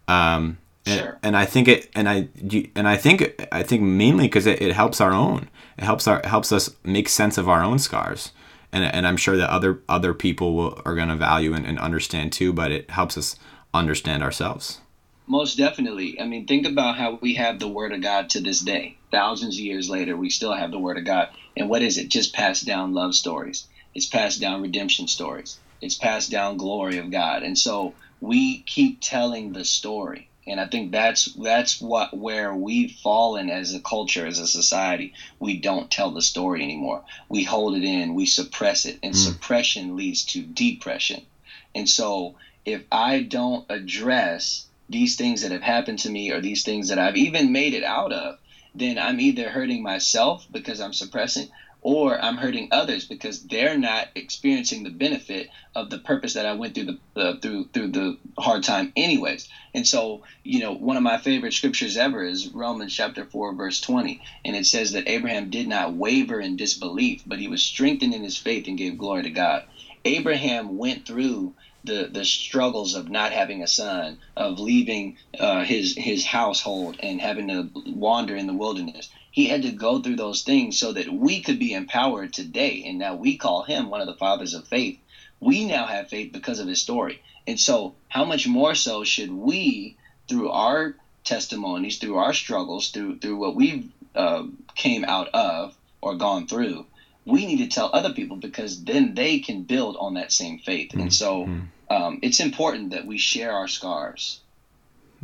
Um, 0.06 0.58
and, 0.84 1.00
Sure. 1.00 1.18
and 1.22 1.36
I 1.36 1.44
think 1.46 1.68
it 1.68 1.90
and 1.94 2.08
I 2.08 2.28
and 2.74 2.88
I 2.88 2.96
think 2.96 3.46
I 3.52 3.62
think 3.62 3.82
mainly 3.82 4.24
because 4.24 4.46
it, 4.46 4.60
it 4.60 4.72
helps 4.74 5.00
our 5.00 5.12
own. 5.12 5.48
It 5.78 5.84
helps 5.84 6.06
our 6.06 6.18
it 6.18 6.26
helps 6.26 6.52
us 6.52 6.70
make 6.84 7.08
sense 7.08 7.38
of 7.38 7.48
our 7.48 7.62
own 7.62 7.78
scars. 7.78 8.32
And, 8.70 8.84
and 8.84 9.06
I'm 9.06 9.16
sure 9.16 9.36
that 9.38 9.48
other 9.48 9.80
other 9.88 10.12
people 10.12 10.54
will, 10.54 10.82
are 10.84 10.94
going 10.94 11.08
to 11.08 11.16
value 11.16 11.54
and, 11.54 11.64
and 11.64 11.78
understand 11.78 12.32
too, 12.32 12.52
but 12.52 12.70
it 12.70 12.90
helps 12.90 13.16
us 13.16 13.36
understand 13.72 14.22
ourselves. 14.22 14.80
Most 15.28 15.58
definitely. 15.58 16.18
I 16.18 16.24
mean, 16.24 16.46
think 16.46 16.66
about 16.66 16.96
how 16.96 17.18
we 17.20 17.34
have 17.34 17.58
the 17.58 17.68
Word 17.68 17.92
of 17.92 18.00
God 18.00 18.30
to 18.30 18.40
this 18.40 18.60
day. 18.60 18.96
Thousands 19.10 19.56
of 19.56 19.60
years 19.60 19.90
later, 19.90 20.16
we 20.16 20.30
still 20.30 20.54
have 20.54 20.70
the 20.70 20.78
Word 20.78 20.96
of 20.96 21.04
God. 21.04 21.28
And 21.54 21.68
what 21.68 21.82
is 21.82 21.98
it? 21.98 22.08
Just 22.08 22.32
passed 22.32 22.64
down 22.64 22.94
love 22.94 23.14
stories. 23.14 23.66
It's 23.94 24.06
passed 24.06 24.40
down 24.40 24.62
redemption 24.62 25.06
stories. 25.06 25.58
It's 25.82 25.96
passed 25.96 26.30
down 26.30 26.56
glory 26.56 26.96
of 26.96 27.10
God. 27.10 27.42
And 27.42 27.58
so 27.58 27.92
we 28.22 28.60
keep 28.60 29.00
telling 29.02 29.52
the 29.52 29.66
story. 29.66 30.28
And 30.46 30.58
I 30.58 30.66
think 30.66 30.92
that's 30.92 31.26
that's 31.34 31.78
what 31.78 32.16
where 32.16 32.54
we've 32.54 32.92
fallen 32.92 33.50
as 33.50 33.74
a 33.74 33.80
culture, 33.80 34.26
as 34.26 34.38
a 34.38 34.46
society. 34.46 35.12
We 35.38 35.58
don't 35.58 35.90
tell 35.90 36.10
the 36.10 36.22
story 36.22 36.62
anymore. 36.62 37.04
We 37.28 37.44
hold 37.44 37.76
it 37.76 37.84
in, 37.84 38.14
we 38.14 38.24
suppress 38.24 38.86
it, 38.86 38.98
and 39.02 39.12
mm. 39.12 39.16
suppression 39.16 39.94
leads 39.94 40.24
to 40.26 40.40
depression. 40.40 41.26
And 41.74 41.86
so 41.86 42.36
if 42.64 42.82
I 42.90 43.20
don't 43.20 43.66
address 43.68 44.64
these 44.88 45.16
things 45.16 45.42
that 45.42 45.52
have 45.52 45.62
happened 45.62 46.00
to 46.00 46.10
me 46.10 46.30
or 46.30 46.40
these 46.40 46.62
things 46.62 46.88
that 46.88 46.98
I've 46.98 47.16
even 47.16 47.52
made 47.52 47.74
it 47.74 47.84
out 47.84 48.12
of, 48.12 48.36
then 48.74 48.98
I'm 48.98 49.20
either 49.20 49.50
hurting 49.50 49.82
myself 49.82 50.46
because 50.50 50.80
I'm 50.80 50.92
suppressing 50.92 51.48
or 51.80 52.22
I'm 52.22 52.36
hurting 52.36 52.68
others 52.72 53.06
because 53.06 53.42
they're 53.44 53.76
not 53.78 54.08
experiencing 54.14 54.82
the 54.82 54.90
benefit 54.90 55.48
of 55.74 55.90
the 55.90 55.98
purpose 55.98 56.34
that 56.34 56.46
I 56.46 56.54
went 56.54 56.74
through 56.74 56.86
the 57.14 57.22
uh, 57.22 57.34
through 57.40 57.68
through 57.72 57.88
the 57.88 58.18
hard 58.38 58.64
time 58.64 58.92
anyways. 58.96 59.48
And 59.74 59.86
so, 59.86 60.22
you 60.42 60.60
know, 60.60 60.74
one 60.74 60.96
of 60.96 61.02
my 61.02 61.18
favorite 61.18 61.52
scriptures 61.52 61.96
ever 61.96 62.24
is 62.24 62.48
Romans 62.52 62.94
chapter 62.94 63.24
4 63.24 63.54
verse 63.54 63.80
20, 63.80 64.20
and 64.44 64.56
it 64.56 64.66
says 64.66 64.92
that 64.92 65.08
Abraham 65.08 65.50
did 65.50 65.68
not 65.68 65.94
waver 65.94 66.40
in 66.40 66.56
disbelief, 66.56 67.22
but 67.26 67.38
he 67.38 67.48
was 67.48 67.62
strengthened 67.62 68.14
in 68.14 68.22
his 68.24 68.36
faith 68.36 68.66
and 68.66 68.78
gave 68.78 68.98
glory 68.98 69.22
to 69.22 69.30
God. 69.30 69.62
Abraham 70.04 70.76
went 70.76 71.06
through 71.06 71.54
the 71.84 72.08
the 72.10 72.24
struggles 72.24 72.94
of 72.94 73.08
not 73.08 73.32
having 73.32 73.62
a 73.62 73.68
son, 73.68 74.18
of 74.36 74.58
leaving 74.58 75.16
uh, 75.38 75.64
his 75.64 75.96
his 75.96 76.24
household 76.24 76.96
and 77.00 77.20
having 77.20 77.48
to 77.48 77.70
wander 77.86 78.34
in 78.36 78.46
the 78.46 78.54
wilderness. 78.54 79.08
He 79.30 79.46
had 79.46 79.62
to 79.62 79.70
go 79.70 80.00
through 80.00 80.16
those 80.16 80.42
things 80.42 80.78
so 80.78 80.92
that 80.92 81.08
we 81.08 81.40
could 81.40 81.58
be 81.58 81.72
empowered 81.72 82.32
today. 82.32 82.82
And 82.86 82.98
now 82.98 83.14
we 83.14 83.36
call 83.36 83.62
him 83.62 83.88
one 83.88 84.00
of 84.00 84.06
the 84.06 84.16
fathers 84.16 84.54
of 84.54 84.66
faith. 84.66 84.98
We 85.38 85.64
now 85.64 85.86
have 85.86 86.08
faith 86.08 86.32
because 86.32 86.58
of 86.58 86.66
his 86.66 86.80
story. 86.80 87.20
And 87.46 87.58
so, 87.58 87.94
how 88.08 88.24
much 88.24 88.48
more 88.48 88.74
so 88.74 89.04
should 89.04 89.30
we, 89.30 89.96
through 90.26 90.50
our 90.50 90.96
testimonies, 91.24 91.98
through 91.98 92.16
our 92.16 92.32
struggles, 92.32 92.90
through 92.90 93.18
through 93.18 93.36
what 93.36 93.54
we've 93.54 93.88
uh, 94.14 94.42
came 94.74 95.04
out 95.04 95.28
of 95.28 95.76
or 96.00 96.16
gone 96.16 96.46
through, 96.46 96.86
we 97.28 97.46
need 97.46 97.58
to 97.58 97.68
tell 97.68 97.90
other 97.92 98.12
people 98.12 98.36
because 98.36 98.84
then 98.84 99.14
they 99.14 99.38
can 99.38 99.62
build 99.62 99.96
on 99.98 100.14
that 100.14 100.32
same 100.32 100.58
faith. 100.58 100.94
And 100.94 101.12
so 101.12 101.48
um, 101.90 102.18
it's 102.22 102.40
important 102.40 102.90
that 102.90 103.06
we 103.06 103.18
share 103.18 103.52
our 103.52 103.68
scars. 103.68 104.40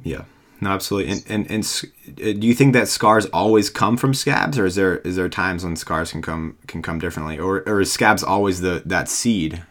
Yeah, 0.02 0.24
no, 0.60 0.70
absolutely. 0.70 1.12
And, 1.12 1.24
and 1.28 1.50
and 1.50 1.82
uh, 2.08 2.32
do 2.40 2.46
you 2.46 2.54
think 2.54 2.72
that 2.74 2.88
scars 2.88 3.26
always 3.26 3.70
come 3.70 3.96
from 3.96 4.14
scabs, 4.14 4.58
or 4.58 4.66
is 4.66 4.74
there 4.74 4.98
is 4.98 5.16
there 5.16 5.28
times 5.28 5.64
when 5.64 5.76
scars 5.76 6.10
can 6.12 6.22
come 6.22 6.56
can 6.66 6.82
come 6.82 6.98
differently, 6.98 7.38
or 7.38 7.62
or 7.66 7.80
is 7.80 7.92
scabs 7.92 8.22
always 8.22 8.60
the 8.60 8.82
that 8.86 9.08
seed 9.08 9.62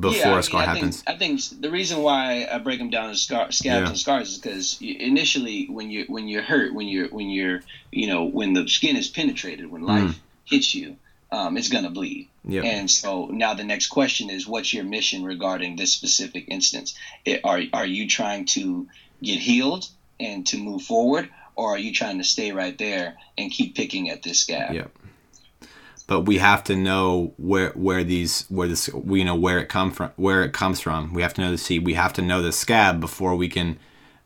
before 0.00 0.30
yeah, 0.30 0.36
I 0.36 0.38
a 0.38 0.42
scar 0.42 0.62
I 0.62 0.64
happens? 0.66 1.02
Think, 1.02 1.16
I 1.16 1.18
think 1.18 1.40
the 1.60 1.70
reason 1.70 2.02
why 2.02 2.46
I 2.50 2.58
break 2.58 2.78
them 2.78 2.90
down 2.90 3.10
as 3.10 3.22
scar, 3.22 3.50
scabs 3.50 3.82
Yeah. 3.82 3.88
and 3.88 3.98
scars 3.98 4.30
is 4.30 4.38
because 4.38 4.78
initially, 4.80 5.66
when 5.66 5.90
you 5.90 6.04
when 6.08 6.28
you're 6.28 6.42
hurt, 6.42 6.74
when 6.74 6.86
you're 6.86 7.08
when 7.08 7.28
you're 7.28 7.60
you 7.90 8.06
know 8.06 8.24
when 8.24 8.52
the 8.52 8.68
skin 8.68 8.96
is 8.96 9.08
penetrated, 9.08 9.70
when 9.70 9.82
life 9.82 10.20
hits 10.44 10.74
you, 10.74 10.96
um, 11.34 11.56
it's 11.56 11.68
gonna 11.68 11.90
bleed. 11.90 12.28
Yeah. 12.44 12.62
And 12.62 12.90
so 12.90 13.26
now 13.26 13.54
the 13.54 13.64
next 13.64 13.88
question 13.88 14.30
is, 14.30 14.46
what's 14.46 14.72
your 14.72 14.84
mission 14.84 15.24
regarding 15.24 15.76
this 15.76 15.92
specific 15.92 16.44
instance? 16.48 16.94
It, 17.24 17.40
are 17.44 17.60
are 17.72 17.86
you 17.86 18.06
trying 18.08 18.44
to 18.56 18.86
get 19.22 19.40
healed 19.40 19.88
and 20.20 20.46
to 20.46 20.58
move 20.58 20.82
forward, 20.82 21.28
or 21.56 21.74
are 21.74 21.78
you 21.78 21.92
trying 21.92 22.18
to 22.18 22.24
stay 22.24 22.52
right 22.52 22.76
there 22.78 23.16
and 23.36 23.50
keep 23.50 23.74
picking 23.74 24.10
at 24.10 24.22
this 24.22 24.40
scab? 24.40 24.74
Yeah. 24.74 24.86
But 26.06 26.20
we 26.22 26.38
have 26.38 26.62
to 26.64 26.76
know 26.76 27.32
where 27.36 27.70
where 27.70 28.04
these 28.04 28.46
where 28.48 28.68
this 28.68 28.88
we 28.92 29.18
you 29.20 29.24
know 29.24 29.34
where 29.34 29.58
it 29.58 29.68
come 29.68 29.90
from 29.90 30.10
where 30.16 30.44
it 30.44 30.52
comes 30.52 30.80
from. 30.80 31.14
We 31.14 31.22
have 31.22 31.34
to 31.34 31.40
know 31.40 31.50
the 31.50 31.58
seed. 31.58 31.84
We 31.84 31.94
have 31.94 32.12
to 32.14 32.22
know 32.22 32.42
the 32.42 32.52
scab 32.52 33.00
before 33.00 33.34
we 33.34 33.48
can 33.48 33.78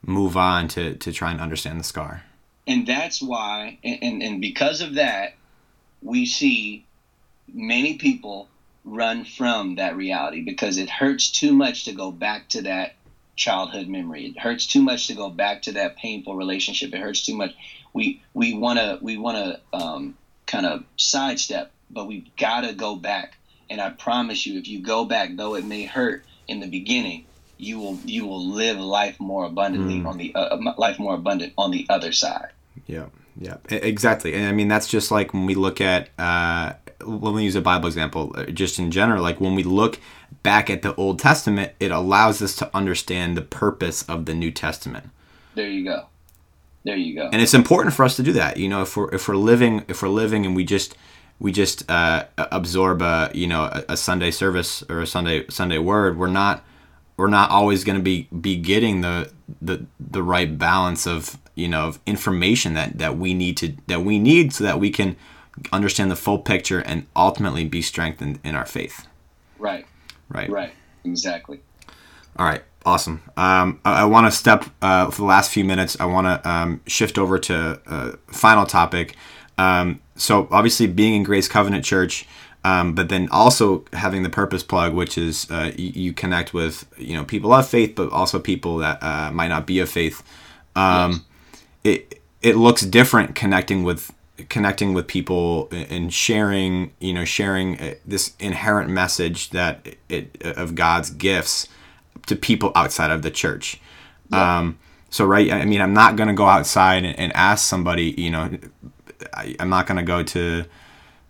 move 0.03 0.37
on 0.37 0.69
to 0.69 0.95
to 0.97 1.13
try 1.13 1.31
and 1.31 1.41
understand 1.41 1.81
the 1.81 1.85
scar. 1.85 2.25
and 2.67 2.87
that's 2.87 3.23
why 3.23 3.79
and, 3.83 3.99
and, 4.03 4.23
and 4.23 4.41
because 4.41 4.81
of 4.83 4.95
that 4.95 5.35
we 6.03 6.27
see 6.27 6.85
many 7.53 7.99
people 7.99 8.49
run 8.85 9.25
from 9.25 9.77
that 9.77 9.97
reality 9.97 10.43
because 10.43 10.79
it 10.79 10.89
hurts 10.89 11.31
too 11.31 11.53
much 11.53 11.85
to 11.85 11.93
go 11.93 12.11
back 12.11 12.49
to 12.51 12.63
that 12.63 12.95
childhood 13.37 13.89
memory. 13.89 14.27
It 14.27 14.39
hurts 14.39 14.67
too 14.67 14.83
much 14.83 15.07
to 15.09 15.15
go 15.15 15.31
back 15.31 15.63
to 15.63 15.73
that 15.73 15.97
painful 15.97 16.35
relationship. 16.35 16.93
It 16.93 17.01
hurts 17.01 17.25
too 17.25 17.37
much. 17.37 17.55
We 17.93 18.23
we 18.35 18.55
want 18.55 18.79
to 18.79 18.99
we 19.01 19.17
want 19.17 19.37
to 19.37 19.77
um, 19.77 20.17
kind 20.47 20.67
of 20.67 20.85
sidestep 20.97 21.71
but 21.91 22.07
we've 22.07 22.35
got 22.37 22.63
to 22.63 22.73
go 22.73 22.97
back. 22.97 23.35
And 23.71 23.83
i 23.83 23.91
promise 23.91 24.47
you 24.47 24.59
if 24.59 24.67
you 24.67 24.81
go 24.81 25.05
back 25.05 25.37
though 25.37 25.55
it 25.55 25.65
may 25.65 25.85
hurt 25.85 26.25
in 26.47 26.61
the 26.61 26.67
beginning 26.67 27.27
you 27.59 27.79
will 27.79 27.99
you 28.05 28.25
will 28.27 28.43
live 28.43 28.79
life 28.79 29.21
more 29.21 29.45
abundantly 29.45 30.03
on 30.07 30.17
the 30.17 30.35
uh, 30.35 30.57
life 30.79 30.99
more 30.99 31.15
abundant 31.15 31.53
on 31.59 31.71
the 31.71 31.85
other 31.91 32.13
side. 32.13 32.51
Yeah, 32.87 33.07
yeah, 33.37 33.57
exactly. 33.69 34.33
And 34.33 34.47
I 34.47 34.53
mean, 34.53 34.69
that's 34.69 34.87
just 34.87 35.11
like 35.11 35.35
when 35.35 35.45
we 35.45 35.55
look 35.55 35.81
at 35.81 36.09
uh, 36.19 36.75
when 37.05 37.35
we 37.35 37.45
use 37.45 37.55
a 37.55 37.61
Bible 37.61 37.87
example, 37.87 38.33
uh, 38.37 38.45
just 38.47 38.79
in 38.79 38.91
general, 38.91 39.23
like 39.23 39.41
when 39.41 39.55
we 39.55 39.63
look 39.63 40.01
back 40.43 40.69
at 40.71 40.83
the 40.83 40.95
Old 40.97 41.19
Testament, 41.19 41.73
it 41.81 41.91
allows 41.91 42.43
us 42.43 42.57
to 42.57 42.71
understand 42.77 43.37
the 43.37 43.43
purpose 43.43 44.03
of 44.05 44.25
the 44.27 44.35
New 44.35 44.51
Testament. 44.51 45.11
There 45.55 45.69
you 45.69 45.85
go. 45.85 46.07
There 46.85 46.97
you 46.97 47.15
go. 47.17 47.29
and 47.33 47.43
it's 47.43 47.55
important 47.55 47.95
for 47.95 48.05
us 48.05 48.17
to 48.17 48.23
do 48.23 48.33
that 48.35 48.57
you 48.57 48.69
know 48.69 48.81
if 48.83 48.97
we're 48.97 49.13
if 49.15 49.29
we're 49.29 49.37
living 49.37 49.85
if 49.89 50.01
we're 50.01 50.09
living 50.09 50.47
and 50.47 50.57
we 50.57 50.65
just 50.65 50.97
we 51.39 51.53
just 51.53 51.89
uh, 51.91 52.25
absorb 52.39 53.03
a 53.03 53.31
you 53.35 53.47
know 53.47 53.65
a, 53.65 53.85
a 53.91 53.97
sunday 53.97 54.31
service 54.31 54.83
or 54.89 55.01
a 55.01 55.07
sunday 55.07 55.45
sunday 55.49 55.77
word 55.79 56.17
we're 56.17 56.29
not 56.29 56.65
we're 57.19 57.29
not 57.29 57.51
always 57.51 57.85
going 57.85 57.99
to 57.99 58.03
be 58.03 58.29
be 58.41 58.57
getting 58.57 59.03
the 59.03 59.31
the 59.61 59.85
the 60.01 60.23
right 60.23 60.57
balance 60.57 61.07
of 61.07 61.37
you 61.57 61.69
know 61.69 61.89
of 61.89 61.99
information 62.07 62.73
that 62.75 62.97
that 62.97 63.19
we 63.19 63.35
need 63.35 63.57
to 63.59 63.75
that 63.89 64.03
we 64.03 64.19
need 64.19 64.53
so 64.55 64.65
that 64.65 64.81
we 64.81 64.89
can 64.89 65.17
understand 65.73 66.11
the 66.11 66.17
full 66.17 66.39
picture 66.39 66.81
and 66.81 67.07
ultimately 67.15 67.65
be 67.65 67.83
strengthened 67.83 68.39
in 68.45 68.55
our 68.55 68.67
faith 68.67 69.07
right. 69.59 69.87
right 70.29 70.51
Right. 70.51 70.73
Exactly. 71.05 71.61
all 72.37 72.47
right, 72.47 72.63
awesome. 72.85 73.23
Um, 73.37 73.81
I, 73.85 74.03
I 74.03 74.05
want 74.05 74.27
to 74.27 74.31
step 74.31 74.65
uh, 74.83 75.11
for 75.11 75.23
the 75.23 75.27
last 75.27 75.51
few 75.51 75.65
minutes. 75.65 75.97
I 76.01 76.05
want 76.05 76.27
to 76.27 76.49
um, 76.49 76.81
shift 76.87 77.19
over 77.19 77.39
to 77.39 77.81
uh, 77.87 78.13
final 78.27 78.67
topic. 78.67 79.17
Um, 79.57 80.01
so 80.17 80.47
obviously, 80.51 80.87
being 80.87 81.15
in 81.15 81.23
Grace 81.23 81.49
Covenant 81.49 81.85
Church, 81.85 82.27
um, 82.65 82.95
but 82.95 83.09
then 83.09 83.29
also 83.31 83.85
having 83.93 84.23
the 84.23 84.29
Purpose 84.29 84.63
Plug, 84.63 84.93
which 84.93 85.17
is 85.17 85.51
uh, 85.51 85.73
you, 85.77 85.93
you 85.95 86.13
connect 86.13 86.53
with 86.53 86.85
you 86.99 87.17
know 87.17 87.25
people 87.25 87.53
of 87.53 87.67
faith, 87.69 87.95
but 87.97 88.11
also 88.13 88.39
people 88.39 88.79
that 88.79 89.03
uh, 89.03 89.31
might 89.33 89.49
not 89.49 89.67
be 89.67 89.81
of 89.81 89.89
faith. 89.89 90.23
Um, 90.77 91.25
It 91.85 92.21
it 92.43 92.57
looks 92.57 92.83
different 92.83 93.35
connecting 93.35 93.83
with 93.85 94.13
connecting 94.49 94.95
with 94.95 95.07
people 95.07 95.69
and 95.73 96.13
sharing 96.13 96.93
you 97.01 97.13
know 97.13 97.25
sharing 97.25 97.79
uh, 97.81 97.95
this 98.07 98.35
inherent 98.39 98.91
message 98.91 99.51
that 99.51 99.97
it 100.09 100.41
of 100.43 100.75
God's 100.75 101.11
gifts 101.11 101.69
to 102.27 102.37
people 102.37 102.73
outside 102.75 103.11
of 103.11 103.23
the 103.23 103.31
church. 103.31 103.81
Um, 104.31 104.79
so 105.11 105.25
right, 105.25 105.51
I 105.51 105.65
mean, 105.65 105.81
I'm 105.81 105.95
not 105.95 106.17
gonna 106.17 106.35
go 106.35 106.47
outside 106.47 107.05
and, 107.05 107.19
and 107.19 107.33
ask 107.35 107.67
somebody, 107.67 108.15
you 108.19 108.31
know, 108.31 108.51
I, 109.33 109.57
I'm 109.59 109.71
not 109.71 109.87
gonna 109.87 110.03
go 110.03 110.23
to 110.23 110.65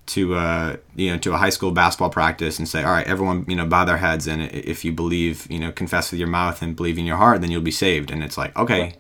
to 0.07 0.35
uh, 0.35 0.76
you 0.97 1.12
know 1.12 1.18
to 1.18 1.32
a 1.35 1.37
high 1.37 1.51
school 1.51 1.70
basketball 1.70 2.11
practice 2.11 2.59
and 2.59 2.68
say, 2.68 2.82
all 2.82 2.93
right, 2.93 3.07
everyone, 3.07 3.45
you 3.49 3.55
know, 3.55 3.66
bow 3.66 3.85
their 3.85 3.99
heads 3.99 4.26
and 4.26 4.43
if 4.43 4.85
you 4.85 4.93
believe, 4.93 5.47
you 5.51 5.59
know, 5.59 5.70
confess 5.70 6.11
with 6.11 6.18
your 6.18 6.28
mouth 6.28 6.62
and 6.62 6.74
believe 6.74 6.99
in 6.99 7.07
your 7.07 7.16
heart, 7.16 7.41
then 7.41 7.51
you'll 7.51 7.61
be 7.61 7.70
saved. 7.70 8.11
And 8.11 8.22
it's 8.24 8.37
like, 8.37 8.57
okay, 8.57 8.95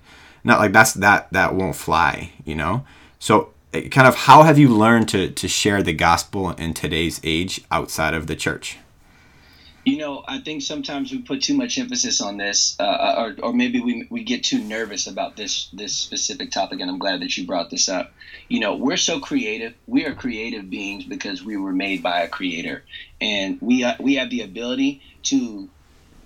not 0.44 0.58
like 0.58 0.72
that's 0.72 0.94
that 0.94 1.28
that 1.32 1.54
won't 1.54 1.76
fly 1.76 2.32
you 2.44 2.54
know 2.54 2.84
so 3.18 3.52
kind 3.72 4.06
of 4.06 4.14
how 4.14 4.42
have 4.42 4.58
you 4.58 4.68
learned 4.68 5.08
to 5.10 5.30
to 5.30 5.48
share 5.48 5.82
the 5.82 5.92
gospel 5.92 6.50
in 6.52 6.74
today's 6.74 7.20
age 7.24 7.62
outside 7.70 8.14
of 8.14 8.26
the 8.26 8.36
church 8.36 8.78
you 9.88 9.96
know, 9.96 10.22
I 10.28 10.40
think 10.40 10.60
sometimes 10.60 11.10
we 11.12 11.22
put 11.22 11.40
too 11.40 11.54
much 11.54 11.78
emphasis 11.78 12.20
on 12.20 12.36
this, 12.36 12.76
uh, 12.78 12.82
uh, 12.82 13.14
or, 13.40 13.46
or 13.46 13.52
maybe 13.54 13.80
we, 13.80 14.06
we 14.10 14.22
get 14.22 14.44
too 14.44 14.58
nervous 14.58 15.06
about 15.06 15.34
this 15.34 15.68
this 15.72 15.96
specific 15.96 16.50
topic. 16.50 16.80
And 16.80 16.90
I'm 16.90 16.98
glad 16.98 17.22
that 17.22 17.34
you 17.38 17.46
brought 17.46 17.70
this 17.70 17.88
up. 17.88 18.12
You 18.48 18.60
know, 18.60 18.76
we're 18.76 18.98
so 18.98 19.18
creative. 19.18 19.72
We 19.86 20.04
are 20.04 20.14
creative 20.14 20.68
beings 20.68 21.04
because 21.04 21.42
we 21.42 21.56
were 21.56 21.72
made 21.72 22.02
by 22.02 22.20
a 22.20 22.28
creator, 22.28 22.84
and 23.18 23.58
we 23.62 23.82
uh, 23.82 23.94
we 23.98 24.16
have 24.16 24.28
the 24.28 24.42
ability 24.42 25.00
to 25.24 25.70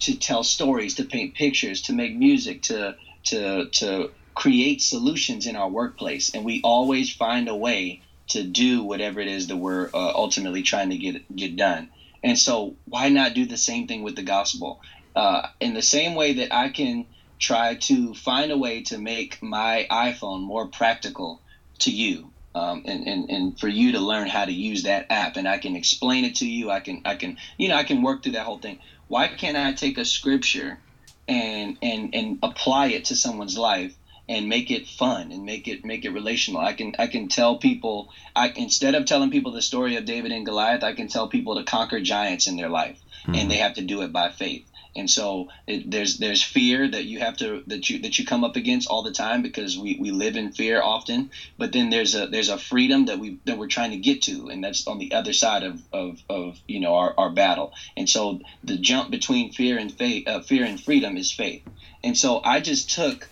to 0.01 0.18
tell 0.18 0.43
stories, 0.43 0.97
to 0.97 1.05
paint 1.05 1.34
pictures, 1.34 1.82
to 1.82 1.93
make 1.93 2.16
music, 2.16 2.62
to 2.62 2.97
to 3.26 3.68
to 3.68 4.11
create 4.34 4.80
solutions 4.80 5.46
in 5.46 5.56
our 5.56 5.68
workplace, 5.68 6.34
and 6.34 6.44
we 6.44 6.60
always 6.62 7.12
find 7.14 7.48
a 7.48 7.54
way 7.54 8.02
to 8.28 8.42
do 8.42 8.82
whatever 8.82 9.20
it 9.20 9.28
is 9.28 9.48
that 9.48 9.56
we're 9.56 9.88
uh, 9.92 10.12
ultimately 10.14 10.62
trying 10.62 10.90
to 10.90 10.96
get 10.96 11.34
get 11.34 11.56
done. 11.56 11.90
And 12.22 12.38
so, 12.38 12.76
why 12.86 13.08
not 13.08 13.34
do 13.34 13.46
the 13.46 13.56
same 13.56 13.86
thing 13.86 14.02
with 14.02 14.16
the 14.16 14.22
gospel? 14.22 14.80
Uh, 15.14 15.48
in 15.60 15.74
the 15.74 15.82
same 15.82 16.14
way 16.14 16.34
that 16.34 16.54
I 16.54 16.70
can 16.70 17.06
try 17.38 17.74
to 17.74 18.14
find 18.14 18.50
a 18.50 18.56
way 18.56 18.82
to 18.84 18.98
make 18.98 19.42
my 19.42 19.86
iPhone 19.90 20.42
more 20.42 20.68
practical 20.68 21.42
to 21.80 21.90
you, 21.90 22.30
um, 22.54 22.82
and, 22.86 23.06
and, 23.06 23.28
and 23.28 23.60
for 23.60 23.68
you 23.68 23.92
to 23.92 24.00
learn 24.00 24.28
how 24.28 24.44
to 24.44 24.52
use 24.52 24.84
that 24.84 25.06
app, 25.10 25.36
and 25.36 25.48
I 25.48 25.58
can 25.58 25.74
explain 25.74 26.24
it 26.24 26.36
to 26.36 26.48
you. 26.48 26.70
I 26.70 26.80
can 26.80 27.02
I 27.04 27.16
can 27.16 27.36
you 27.58 27.68
know 27.68 27.76
I 27.76 27.84
can 27.84 28.02
work 28.02 28.22
through 28.22 28.32
that 28.32 28.46
whole 28.46 28.58
thing. 28.58 28.78
Why 29.08 29.28
can't 29.28 29.56
I 29.56 29.72
take 29.72 29.98
a 29.98 30.04
scripture 30.04 30.78
and 31.28 31.76
and 31.82 32.14
and 32.14 32.38
apply 32.42 32.86
it 32.88 33.06
to 33.06 33.16
someone's 33.16 33.58
life 33.58 33.94
and 34.28 34.48
make 34.48 34.70
it 34.70 34.86
fun 34.86 35.32
and 35.32 35.44
make 35.44 35.68
it 35.68 35.84
make 35.84 36.04
it 36.04 36.10
relational. 36.10 36.60
I 36.60 36.72
can 36.72 36.94
I 36.98 37.06
can 37.06 37.28
tell 37.28 37.56
people 37.56 38.10
I 38.34 38.52
instead 38.54 38.94
of 38.94 39.04
telling 39.04 39.30
people 39.30 39.52
the 39.52 39.62
story 39.62 39.96
of 39.96 40.04
David 40.04 40.32
and 40.32 40.46
Goliath, 40.46 40.82
I 40.82 40.92
can 40.92 41.08
tell 41.08 41.28
people 41.28 41.56
to 41.56 41.64
conquer 41.64 42.00
giants 42.00 42.46
in 42.46 42.56
their 42.56 42.68
life, 42.68 43.00
mm-hmm. 43.22 43.34
and 43.34 43.50
they 43.50 43.58
have 43.58 43.74
to 43.74 43.82
do 43.82 44.02
it 44.02 44.12
by 44.12 44.30
faith. 44.30 44.66
And 44.94 45.08
so 45.08 45.48
it, 45.66 45.90
there's 45.90 46.18
there's 46.18 46.42
fear 46.42 46.86
that 46.86 47.04
you 47.04 47.20
have 47.20 47.38
to 47.38 47.62
that 47.68 47.88
you 47.88 48.00
that 48.00 48.18
you 48.18 48.26
come 48.26 48.44
up 48.44 48.56
against 48.56 48.88
all 48.88 49.02
the 49.02 49.10
time 49.10 49.40
because 49.40 49.78
we, 49.78 49.96
we 49.98 50.10
live 50.10 50.36
in 50.36 50.52
fear 50.52 50.82
often. 50.82 51.30
But 51.56 51.72
then 51.72 51.88
there's 51.88 52.14
a 52.14 52.26
there's 52.26 52.50
a 52.50 52.58
freedom 52.58 53.06
that 53.06 53.18
we 53.18 53.38
that 53.46 53.56
we're 53.56 53.68
trying 53.68 53.92
to 53.92 53.96
get 53.96 54.22
to, 54.22 54.48
and 54.48 54.62
that's 54.62 54.86
on 54.86 54.98
the 54.98 55.14
other 55.14 55.32
side 55.32 55.62
of, 55.62 55.80
of, 55.92 56.22
of 56.28 56.60
you 56.68 56.80
know 56.80 56.94
our, 56.94 57.14
our 57.16 57.30
battle. 57.30 57.72
And 57.96 58.08
so 58.08 58.40
the 58.62 58.76
jump 58.76 59.10
between 59.10 59.52
fear 59.52 59.78
and 59.78 59.90
faith, 59.90 60.28
uh, 60.28 60.40
fear 60.40 60.64
and 60.64 60.78
freedom 60.78 61.16
is 61.16 61.32
faith. 61.32 61.62
And 62.04 62.16
so 62.16 62.42
I 62.44 62.60
just 62.60 62.90
took 62.90 63.28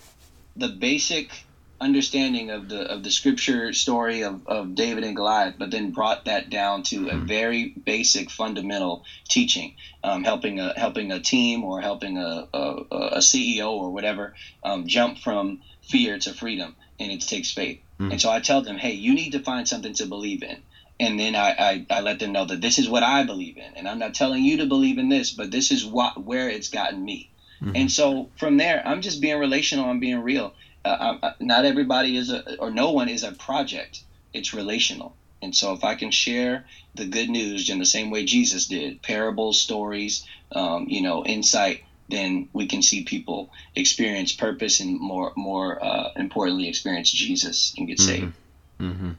the 0.56 0.68
basic 0.68 1.44
understanding 1.80 2.50
of 2.50 2.68
the 2.68 2.82
of 2.92 3.02
the 3.02 3.10
scripture 3.10 3.72
story 3.72 4.22
of, 4.22 4.46
of 4.46 4.74
David 4.74 5.04
and 5.04 5.16
Goliath, 5.16 5.54
but 5.58 5.70
then 5.70 5.92
brought 5.92 6.26
that 6.26 6.50
down 6.50 6.82
to 6.84 7.08
a 7.08 7.16
hmm. 7.16 7.26
very 7.26 7.68
basic 7.68 8.30
fundamental 8.30 9.04
teaching, 9.28 9.74
um, 10.04 10.22
helping 10.24 10.60
a 10.60 10.78
helping 10.78 11.10
a 11.10 11.20
team 11.20 11.64
or 11.64 11.80
helping 11.80 12.18
a, 12.18 12.46
a, 12.52 12.58
a 12.90 13.18
CEO 13.18 13.70
or 13.70 13.90
whatever 13.90 14.34
um, 14.62 14.86
jump 14.86 15.18
from 15.18 15.60
fear 15.82 16.18
to 16.18 16.32
freedom, 16.32 16.76
and 16.98 17.10
it 17.10 17.20
takes 17.22 17.50
faith. 17.50 17.80
Mm. 17.98 18.12
And 18.12 18.20
so 18.20 18.30
I 18.30 18.40
tell 18.40 18.62
them, 18.62 18.78
hey, 18.78 18.92
you 18.92 19.14
need 19.14 19.32
to 19.32 19.40
find 19.40 19.66
something 19.68 19.94
to 19.94 20.06
believe 20.06 20.42
in. 20.42 20.62
And 20.98 21.18
then 21.18 21.34
I, 21.34 21.54
I, 21.58 21.86
I 21.90 22.00
let 22.00 22.18
them 22.18 22.32
know 22.32 22.44
that 22.44 22.60
this 22.60 22.78
is 22.78 22.88
what 22.88 23.02
I 23.02 23.24
believe 23.24 23.56
in. 23.56 23.74
And 23.74 23.88
I'm 23.88 23.98
not 23.98 24.14
telling 24.14 24.44
you 24.44 24.58
to 24.58 24.66
believe 24.66 24.98
in 24.98 25.08
this, 25.08 25.30
but 25.30 25.50
this 25.50 25.70
is 25.70 25.84
what 25.84 26.22
where 26.22 26.48
it's 26.48 26.68
gotten 26.68 27.02
me. 27.02 27.30
Mm-hmm. 27.62 27.76
And 27.76 27.92
so 27.92 28.30
from 28.38 28.56
there, 28.56 28.82
I'm 28.86 29.02
just 29.02 29.20
being 29.20 29.38
relational. 29.38 29.86
I'm 29.86 30.00
being 30.00 30.22
real. 30.22 30.54
Uh, 30.84 31.18
I, 31.22 31.32
not 31.40 31.64
everybody 31.64 32.16
is 32.16 32.30
a, 32.30 32.56
or 32.56 32.70
no 32.70 32.92
one 32.92 33.08
is 33.08 33.22
a 33.22 33.32
project. 33.32 34.02
It's 34.32 34.54
relational. 34.54 35.14
And 35.42 35.54
so 35.54 35.72
if 35.72 35.84
I 35.84 35.94
can 35.94 36.10
share 36.10 36.66
the 36.94 37.06
good 37.06 37.28
news 37.28 37.70
in 37.70 37.78
the 37.78 37.86
same 37.86 38.10
way 38.10 38.24
Jesus 38.24 38.66
did, 38.66 39.02
parables, 39.02 39.60
stories, 39.60 40.26
um, 40.52 40.86
you 40.88 41.02
know, 41.02 41.24
insight, 41.24 41.84
then 42.08 42.48
we 42.52 42.66
can 42.66 42.82
see 42.82 43.04
people 43.04 43.50
experience 43.74 44.32
purpose 44.32 44.80
and 44.80 44.98
more, 45.00 45.32
more 45.36 45.82
uh, 45.82 46.10
importantly, 46.16 46.68
experience 46.68 47.10
Jesus 47.10 47.74
and 47.78 47.86
get 47.86 47.98
mm-hmm. 47.98 48.08
saved. 48.08 48.32
Mm-hmm. 48.80 49.10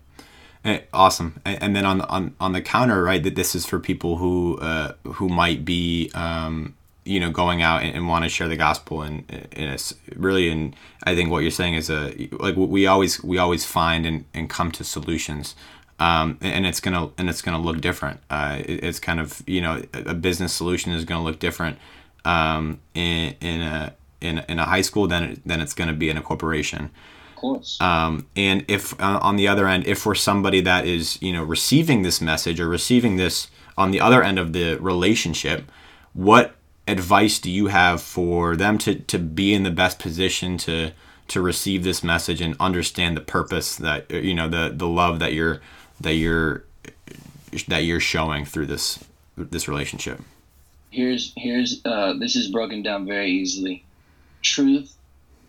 Eh, 0.63 0.81
awesome. 0.93 1.41
And 1.43 1.75
then 1.75 1.85
on 1.85 2.01
on 2.01 2.35
on 2.39 2.51
the 2.51 2.61
counter, 2.61 3.01
right? 3.03 3.23
That 3.23 3.35
this 3.35 3.55
is 3.55 3.65
for 3.65 3.79
people 3.79 4.17
who 4.17 4.59
uh, 4.59 4.93
who 5.13 5.27
might 5.27 5.65
be 5.65 6.11
um, 6.13 6.75
you 7.03 7.19
know 7.19 7.31
going 7.31 7.61
out 7.61 7.81
and, 7.81 7.95
and 7.95 8.07
want 8.07 8.23
to 8.23 8.29
share 8.29 8.47
the 8.47 8.55
gospel 8.55 9.01
and 9.01 9.23
and 9.29 9.71
it's 9.71 9.93
really 10.15 10.49
and 10.49 10.75
I 11.03 11.15
think 11.15 11.31
what 11.31 11.39
you're 11.39 11.51
saying 11.51 11.73
is 11.73 11.89
a 11.89 12.29
like 12.39 12.55
we 12.55 12.85
always 12.85 13.23
we 13.23 13.37
always 13.37 13.65
find 13.65 14.05
and, 14.05 14.25
and 14.33 14.49
come 14.49 14.71
to 14.73 14.83
solutions. 14.83 15.55
Um, 15.99 16.39
and 16.41 16.65
it's 16.65 16.79
gonna 16.79 17.11
and 17.19 17.29
it's 17.29 17.43
gonna 17.43 17.59
look 17.61 17.79
different. 17.79 18.21
Uh, 18.29 18.57
it, 18.59 18.83
it's 18.83 18.99
kind 18.99 19.19
of 19.19 19.43
you 19.45 19.61
know 19.61 19.83
a 19.93 20.15
business 20.15 20.51
solution 20.51 20.91
is 20.91 21.05
gonna 21.05 21.23
look 21.23 21.37
different 21.37 21.77
um, 22.25 22.79
in, 22.95 23.35
in 23.39 23.61
a 23.61 23.93
in, 24.19 24.39
in 24.49 24.57
a 24.57 24.65
high 24.65 24.81
school 24.81 25.07
than 25.07 25.23
it, 25.23 25.47
than 25.47 25.61
it's 25.61 25.75
gonna 25.75 25.93
be 25.93 26.09
in 26.09 26.17
a 26.17 26.21
corporation. 26.21 26.89
Of 27.31 27.35
course. 27.35 27.79
Um, 27.79 28.25
and 28.35 28.65
if 28.67 28.99
uh, 28.99 29.19
on 29.21 29.35
the 29.35 29.47
other 29.47 29.67
end 29.67 29.85
if 29.85 30.03
we're 30.03 30.15
somebody 30.15 30.59
that 30.61 30.87
is 30.87 31.21
you 31.21 31.33
know 31.33 31.43
receiving 31.43 32.01
this 32.01 32.19
message 32.19 32.59
or 32.59 32.67
receiving 32.67 33.17
this 33.17 33.49
on 33.77 33.91
the 33.91 33.99
other 33.99 34.23
end 34.23 34.39
of 34.39 34.53
the 34.53 34.77
relationship 34.77 35.71
what 36.13 36.55
advice 36.87 37.39
do 37.39 37.49
you 37.49 37.67
have 37.67 38.01
for 38.01 38.55
them 38.55 38.77
to, 38.79 38.95
to 38.95 39.19
be 39.19 39.53
in 39.53 39.63
the 39.63 39.71
best 39.71 39.99
position 39.99 40.57
to 40.57 40.91
to 41.27 41.41
receive 41.41 41.83
this 41.83 42.03
message 42.03 42.41
and 42.41 42.57
understand 42.59 43.15
the 43.15 43.21
purpose 43.21 43.77
that 43.77 44.09
you 44.11 44.33
know 44.33 44.49
the 44.49 44.73
the 44.75 44.87
love 44.87 45.19
that 45.19 45.33
you're 45.33 45.61
that 45.99 46.15
you're 46.15 46.65
that 47.67 47.83
you're 47.83 47.99
showing 47.99 48.45
through 48.45 48.65
this 48.65 49.03
this 49.37 49.67
relationship? 49.67 50.19
Here's 50.89 51.33
here's 51.37 51.81
uh, 51.85 52.13
this 52.19 52.35
is 52.35 52.49
broken 52.49 52.83
down 52.83 53.05
very 53.05 53.31
easily. 53.31 53.85
Truth 54.41 54.95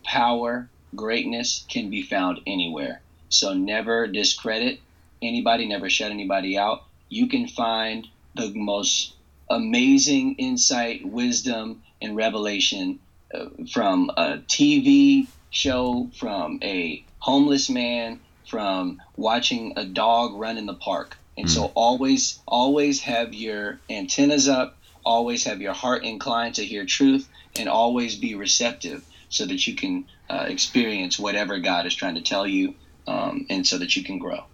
power 0.04 0.68
greatness 0.94 1.64
can 1.68 1.90
be 1.90 2.02
found 2.02 2.40
anywhere. 2.46 3.00
So 3.28 3.54
never 3.54 4.06
discredit 4.06 4.80
anybody 5.22 5.66
never 5.66 5.88
shut 5.88 6.10
anybody 6.10 6.58
out. 6.58 6.84
You 7.08 7.26
can 7.28 7.46
find 7.46 8.08
the 8.34 8.52
most 8.54 9.14
amazing 9.51 10.36
insight, 10.36 11.07
wisdom, 11.07 11.82
and 12.01 12.16
revelation 12.16 12.99
uh, 13.34 13.47
from 13.72 14.11
a 14.16 14.38
TV 14.38 15.26
show, 15.51 16.11
from 16.18 16.59
a 16.62 17.05
homeless 17.18 17.70
man, 17.70 18.20
from 18.49 19.01
watching 19.16 19.74
a 19.76 19.84
dog 19.84 20.34
run 20.34 20.59
in 20.59 20.66
the 20.66 20.74
park. 20.74 21.16
And 21.36 21.47
mm. 21.47 21.51
so 21.51 21.68
hmm. 21.68 21.72
always, 21.74 22.40
always 22.47 23.01
have 23.03 23.32
your 23.32 23.78
antennas 23.88 24.49
up, 24.49 24.76
always 25.05 25.45
have 25.45 25.61
your 25.61 25.72
heart 25.72 26.05
inclined 26.05 26.57
to 26.57 26.64
hear 26.64 26.84
truth, 26.84 27.28
and 27.57 27.68
always 27.68 28.16
be 28.16 28.34
receptive 28.34 29.05
so 29.28 29.47
that 29.47 29.66
you 29.66 29.74
can 29.74 30.05
uh, 30.28 30.45
experience 30.49 31.18
whatever 31.18 31.59
God 31.59 31.86
is 31.86 31.95
trying 31.95 32.16
to 32.16 32.22
tell 32.22 32.47
you 32.47 32.74
um, 33.07 33.47
and 33.49 33.66
so 33.66 33.78
that 33.78 33.97
you 33.97 34.05
can 34.05 34.18
grow. 34.18 34.45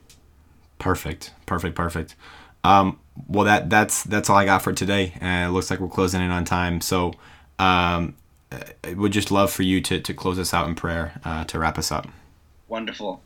Perfect, 0.78 1.32
perfect, 1.46 1.74
perfect. 1.74 2.14
Um, 2.68 2.98
well, 3.26 3.46
that 3.46 3.70
that's 3.70 4.02
that's 4.04 4.28
all 4.28 4.36
I 4.36 4.44
got 4.44 4.62
for 4.62 4.72
today, 4.72 5.14
and 5.20 5.48
it 5.48 5.52
looks 5.52 5.70
like 5.70 5.80
we're 5.80 5.88
closing 5.88 6.20
in 6.20 6.30
on 6.30 6.44
time. 6.44 6.80
So, 6.80 7.14
um, 7.58 8.14
I 8.52 8.94
would 8.94 9.12
just 9.12 9.30
love 9.30 9.50
for 9.50 9.62
you 9.62 9.80
to 9.80 10.00
to 10.00 10.14
close 10.14 10.38
us 10.38 10.52
out 10.52 10.68
in 10.68 10.74
prayer 10.74 11.18
uh, 11.24 11.44
to 11.44 11.58
wrap 11.58 11.78
us 11.78 11.90
up. 11.90 12.06
Wonderful. 12.68 13.22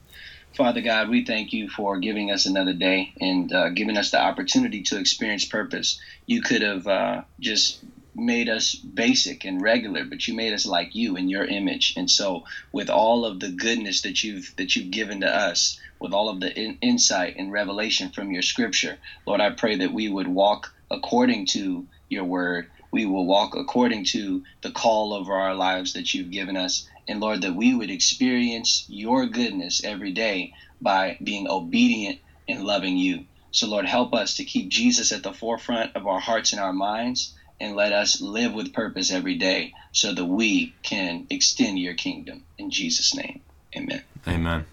Father 0.54 0.82
God, 0.82 1.08
we 1.08 1.24
thank 1.24 1.52
you 1.52 1.68
for 1.68 1.98
giving 1.98 2.30
us 2.30 2.46
another 2.46 2.74
day 2.74 3.12
and 3.20 3.52
uh, 3.52 3.70
giving 3.70 3.96
us 3.96 4.10
the 4.10 4.20
opportunity 4.20 4.82
to 4.82 4.98
experience 4.98 5.46
purpose. 5.46 5.98
You 6.26 6.42
could 6.42 6.62
have 6.62 6.86
uh, 6.86 7.22
just 7.40 7.82
made 8.14 8.48
us 8.48 8.74
basic 8.74 9.44
and 9.44 9.62
regular, 9.62 10.04
but 10.04 10.26
you 10.28 10.34
made 10.34 10.52
us 10.52 10.66
like 10.66 10.94
you 10.94 11.16
in 11.16 11.28
your 11.28 11.44
image. 11.44 11.94
And 11.96 12.10
so, 12.10 12.44
with 12.72 12.90
all 12.90 13.24
of 13.24 13.40
the 13.40 13.50
goodness 13.50 14.02
that 14.02 14.22
you've 14.22 14.52
that 14.58 14.76
you've 14.76 14.90
given 14.90 15.20
to 15.20 15.34
us, 15.34 15.78
with 16.00 16.12
all 16.12 16.28
of 16.28 16.40
the 16.40 16.52
in- 16.58 16.78
insight 16.82 17.36
and 17.36 17.52
revelation 17.52 18.10
from 18.10 18.30
your 18.32 18.42
Scripture, 18.42 18.98
Lord, 19.26 19.40
I 19.40 19.50
pray 19.50 19.76
that 19.76 19.92
we 19.92 20.08
would 20.08 20.28
walk 20.28 20.72
according 20.90 21.46
to 21.48 21.86
your 22.08 22.24
word. 22.24 22.70
We 22.92 23.06
will 23.06 23.26
walk 23.26 23.54
according 23.56 24.04
to 24.06 24.42
the 24.62 24.70
call 24.72 25.14
over 25.14 25.32
our 25.34 25.54
lives 25.54 25.94
that 25.94 26.12
you've 26.12 26.30
given 26.30 26.56
us. 26.56 26.86
And 27.08 27.20
Lord, 27.20 27.42
that 27.42 27.56
we 27.56 27.74
would 27.74 27.90
experience 27.90 28.84
your 28.88 29.26
goodness 29.26 29.82
every 29.84 30.12
day 30.12 30.52
by 30.80 31.18
being 31.22 31.48
obedient 31.48 32.18
and 32.48 32.64
loving 32.64 32.98
you. 32.98 33.24
So, 33.52 33.66
Lord, 33.68 33.86
help 33.86 34.14
us 34.14 34.36
to 34.36 34.44
keep 34.44 34.70
Jesus 34.70 35.12
at 35.12 35.22
the 35.22 35.32
forefront 35.32 35.96
of 35.96 36.06
our 36.06 36.20
hearts 36.20 36.52
and 36.52 36.60
our 36.60 36.72
minds 36.72 37.34
and 37.60 37.76
let 37.76 37.92
us 37.92 38.20
live 38.20 38.54
with 38.54 38.72
purpose 38.72 39.12
every 39.12 39.36
day 39.36 39.72
so 39.92 40.12
that 40.12 40.24
we 40.24 40.74
can 40.82 41.26
extend 41.30 41.78
your 41.78 41.94
kingdom. 41.94 42.44
In 42.58 42.70
Jesus' 42.70 43.14
name, 43.14 43.42
amen. 43.76 44.02
Amen. 44.26 44.66